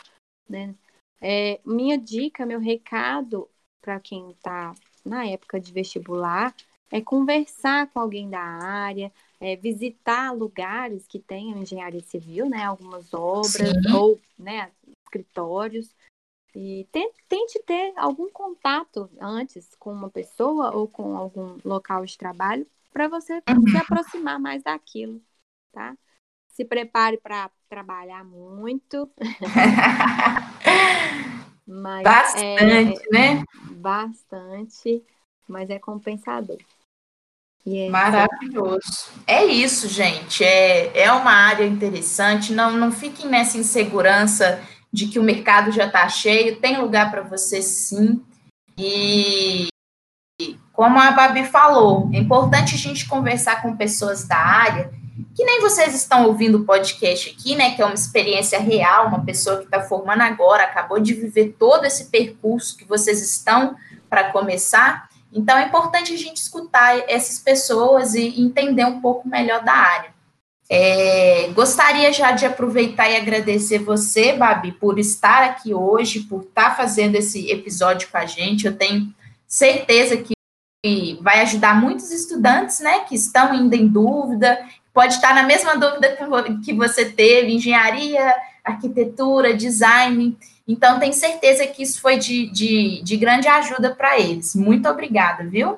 né? 0.47 0.75
É, 1.19 1.59
minha 1.65 1.97
dica, 1.97 2.45
meu 2.45 2.59
recado 2.59 3.49
para 3.81 3.99
quem 3.99 4.31
está 4.31 4.73
na 5.03 5.25
época 5.25 5.59
de 5.59 5.71
vestibular 5.71 6.53
é 6.91 7.01
conversar 7.01 7.87
com 7.87 7.99
alguém 7.99 8.29
da 8.29 8.41
área, 8.41 9.11
é, 9.39 9.55
visitar 9.55 10.31
lugares 10.31 11.07
que 11.07 11.19
tenham 11.19 11.61
engenharia 11.61 12.01
civil, 12.01 12.47
né? 12.47 12.63
Algumas 12.63 13.13
obras 13.13 13.51
Sim. 13.51 13.93
ou 13.93 14.19
né, 14.37 14.69
escritórios 15.03 15.89
e 16.55 16.87
tente 17.27 17.61
ter 17.65 17.91
algum 17.97 18.29
contato 18.29 19.09
antes 19.19 19.75
com 19.77 19.91
uma 19.91 20.09
pessoa 20.09 20.73
ou 20.73 20.87
com 20.87 21.17
algum 21.17 21.57
local 21.65 22.05
de 22.05 22.17
trabalho 22.17 22.65
para 22.91 23.09
você 23.09 23.43
uhum. 23.49 23.67
se 23.67 23.75
aproximar 23.75 24.39
mais 24.39 24.63
daquilo, 24.63 25.21
tá? 25.73 25.97
Se 26.47 26.63
prepare 26.63 27.17
para 27.17 27.51
trabalhar 27.67 28.23
muito. 28.23 29.11
mas 31.67 32.03
bastante, 32.03 32.63
é, 32.63 32.85
né? 33.11 33.43
Bastante, 33.71 35.03
mas 35.45 35.69
é 35.69 35.77
compensador. 35.77 36.59
É 37.67 37.89
Maravilhoso. 37.89 39.09
É 39.25 39.43
isso, 39.43 39.89
gente. 39.89 40.43
É, 40.43 40.99
é 40.99 41.11
uma 41.11 41.31
área 41.31 41.65
interessante. 41.65 42.53
Não, 42.53 42.71
não 42.71 42.91
fiquem 42.91 43.27
nessa 43.27 43.57
insegurança 43.57 44.63
de 44.95 45.07
que 45.07 45.19
o 45.19 45.23
mercado 45.23 45.73
já 45.73 45.87
está 45.87 46.07
cheio, 46.07 46.55
tem 46.55 46.79
lugar 46.79 47.11
para 47.11 47.21
você 47.21 47.61
sim. 47.61 48.23
E 48.77 49.67
como 50.71 50.97
a 50.97 51.11
Babi 51.11 51.43
falou, 51.43 52.09
é 52.13 52.17
importante 52.17 52.75
a 52.75 52.77
gente 52.77 53.05
conversar 53.05 53.61
com 53.61 53.75
pessoas 53.75 54.25
da 54.25 54.37
área, 54.37 54.89
que 55.35 55.43
nem 55.43 55.59
vocês 55.59 55.93
estão 55.93 56.25
ouvindo 56.25 56.59
o 56.59 56.63
podcast 56.63 57.29
aqui, 57.29 57.57
né? 57.57 57.75
Que 57.75 57.81
é 57.81 57.85
uma 57.85 57.93
experiência 57.93 58.57
real, 58.57 59.07
uma 59.07 59.25
pessoa 59.25 59.57
que 59.57 59.65
está 59.65 59.81
formando 59.81 60.21
agora, 60.21 60.63
acabou 60.63 60.97
de 60.97 61.13
viver 61.13 61.57
todo 61.59 61.83
esse 61.83 62.05
percurso 62.05 62.77
que 62.77 62.85
vocês 62.85 63.21
estão 63.21 63.75
para 64.09 64.31
começar. 64.31 65.09
Então 65.31 65.57
é 65.57 65.65
importante 65.65 66.13
a 66.13 66.17
gente 66.17 66.37
escutar 66.37 66.97
essas 67.09 67.37
pessoas 67.37 68.15
e 68.15 68.41
entender 68.41 68.85
um 68.85 69.01
pouco 69.01 69.27
melhor 69.27 69.61
da 69.61 69.73
área. 69.73 70.14
É, 70.67 71.49
gostaria 71.53 72.11
já 72.11 72.31
de 72.31 72.45
aproveitar 72.45 73.09
e 73.09 73.15
agradecer 73.15 73.79
você, 73.79 74.33
Babi, 74.33 74.71
por 74.71 74.97
estar 74.97 75.43
aqui 75.43 75.73
hoje, 75.73 76.21
por 76.21 76.41
estar 76.41 76.75
fazendo 76.75 77.15
esse 77.15 77.51
episódio 77.51 78.09
com 78.09 78.17
a 78.17 78.25
gente. 78.25 78.65
Eu 78.65 78.75
tenho 78.75 79.13
certeza 79.47 80.17
que 80.17 80.33
vai 81.21 81.41
ajudar 81.41 81.79
muitos 81.79 82.11
estudantes, 82.11 82.79
né, 82.79 83.01
que 83.01 83.15
estão 83.15 83.51
ainda 83.51 83.75
em 83.75 83.87
dúvida, 83.87 84.63
pode 84.93 85.15
estar 85.15 85.33
na 85.33 85.43
mesma 85.43 85.75
dúvida 85.75 86.15
que 86.63 86.73
você 86.73 87.05
teve, 87.05 87.53
engenharia, 87.53 88.33
arquitetura, 88.63 89.53
design. 89.53 90.37
Então, 90.67 90.99
tenho 90.99 91.13
certeza 91.13 91.65
que 91.67 91.83
isso 91.83 92.01
foi 92.01 92.17
de, 92.17 92.49
de, 92.51 93.01
de 93.03 93.17
grande 93.17 93.47
ajuda 93.47 93.93
para 93.95 94.19
eles. 94.19 94.55
Muito 94.55 94.87
obrigada, 94.89 95.43
viu? 95.43 95.77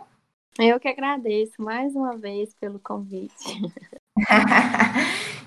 Eu 0.59 0.79
que 0.79 0.87
agradeço 0.87 1.61
mais 1.61 1.95
uma 1.95 2.17
vez 2.17 2.53
pelo 2.55 2.79
convite. 2.79 3.33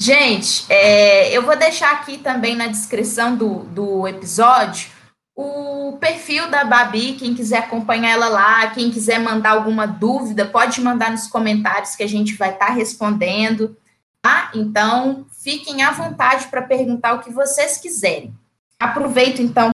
Gente, 0.00 0.66
é, 0.70 1.36
eu 1.36 1.42
vou 1.42 1.56
deixar 1.56 1.92
aqui 1.92 2.18
também 2.18 2.54
na 2.54 2.66
descrição 2.66 3.34
do, 3.34 3.64
do 3.64 4.06
episódio 4.06 4.90
o 5.36 5.98
perfil 5.98 6.48
da 6.48 6.64
Babi, 6.64 7.12
quem 7.12 7.34
quiser 7.34 7.58
acompanhar 7.58 8.10
ela 8.10 8.28
lá, 8.28 8.70
quem 8.70 8.90
quiser 8.90 9.20
mandar 9.20 9.50
alguma 9.50 9.86
dúvida, 9.86 10.46
pode 10.46 10.80
mandar 10.80 11.10
nos 11.10 11.26
comentários 11.26 11.94
que 11.94 12.02
a 12.02 12.08
gente 12.08 12.34
vai 12.36 12.54
estar 12.54 12.68
tá 12.68 12.72
respondendo, 12.72 13.76
tá? 14.22 14.50
Então, 14.54 15.26
fiquem 15.42 15.82
à 15.82 15.90
vontade 15.90 16.46
para 16.48 16.62
perguntar 16.62 17.12
o 17.12 17.20
que 17.20 17.30
vocês 17.30 17.76
quiserem. 17.76 18.34
Aproveito 18.80 19.42
então 19.42 19.70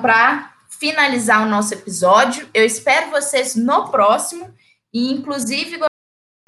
para 0.00 0.52
finalizar 0.68 1.44
o 1.44 1.50
nosso 1.50 1.74
episódio. 1.74 2.48
Eu 2.54 2.64
espero 2.64 3.10
vocês 3.10 3.56
no 3.56 3.88
próximo 3.88 4.54
e 4.94 5.12
inclusive 5.12 5.78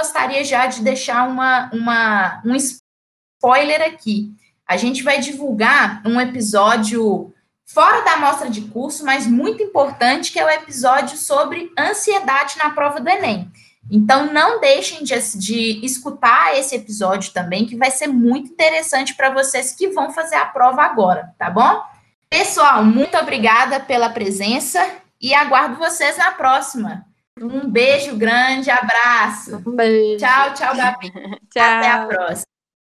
gostaria 0.05 0.45
já 0.45 0.67
de 0.67 0.83
deixar 0.83 1.27
uma, 1.27 1.71
uma, 1.73 2.43
um 2.45 2.55
spoiler 2.55 3.81
aqui. 3.81 4.31
A 4.69 4.77
gente 4.77 5.03
vai 5.03 5.19
divulgar 5.19 6.03
um 6.05 6.21
episódio 6.21 7.33
fora 7.65 8.03
da 8.03 8.13
amostra 8.13 8.51
de 8.51 8.63
curso, 8.63 9.03
mas 9.05 9.27
muito 9.27 9.63
importante, 9.63 10.31
que 10.31 10.39
é 10.39 10.45
o 10.45 10.51
episódio 10.51 11.17
sobre 11.17 11.73
ansiedade 11.79 12.59
na 12.59 12.71
prova 12.71 13.01
do 13.01 13.09
Enem. 13.09 13.51
Então, 13.91 14.33
não 14.33 14.61
deixem 14.61 15.03
de, 15.03 15.15
de 15.39 15.85
escutar 15.85 16.59
esse 16.59 16.75
episódio 16.75 17.33
também, 17.33 17.67
que 17.67 17.77
vai 17.77 17.91
ser 17.91 18.07
muito 18.07 18.53
interessante 18.53 19.15
para 19.15 19.31
vocês 19.31 19.73
que 19.73 19.89
vão 19.89 20.13
fazer 20.13 20.37
a 20.37 20.47
prova 20.47 20.83
agora, 20.83 21.35
tá 21.39 21.49
bom? 21.51 21.83
Pessoal, 22.29 22.85
muito 22.85 23.17
obrigada 23.17 23.81
pela 23.81 24.11
presença 24.11 24.87
e 25.21 25.35
aguardo 25.35 25.77
vocês 25.77 26.17
na 26.19 26.33
próxima. 26.33 27.07
Um 27.41 27.69
beijo 27.69 28.17
grande, 28.17 28.71
abraço. 28.71 29.63
Um 29.67 29.75
beijo. 29.75 30.25
Tchau, 30.25 30.55
tchau, 30.55 30.77
Gabi. 30.77 31.11
tchau. 31.51 31.63
Até 31.63 31.91
a 31.91 32.07
próxima. 32.07 32.54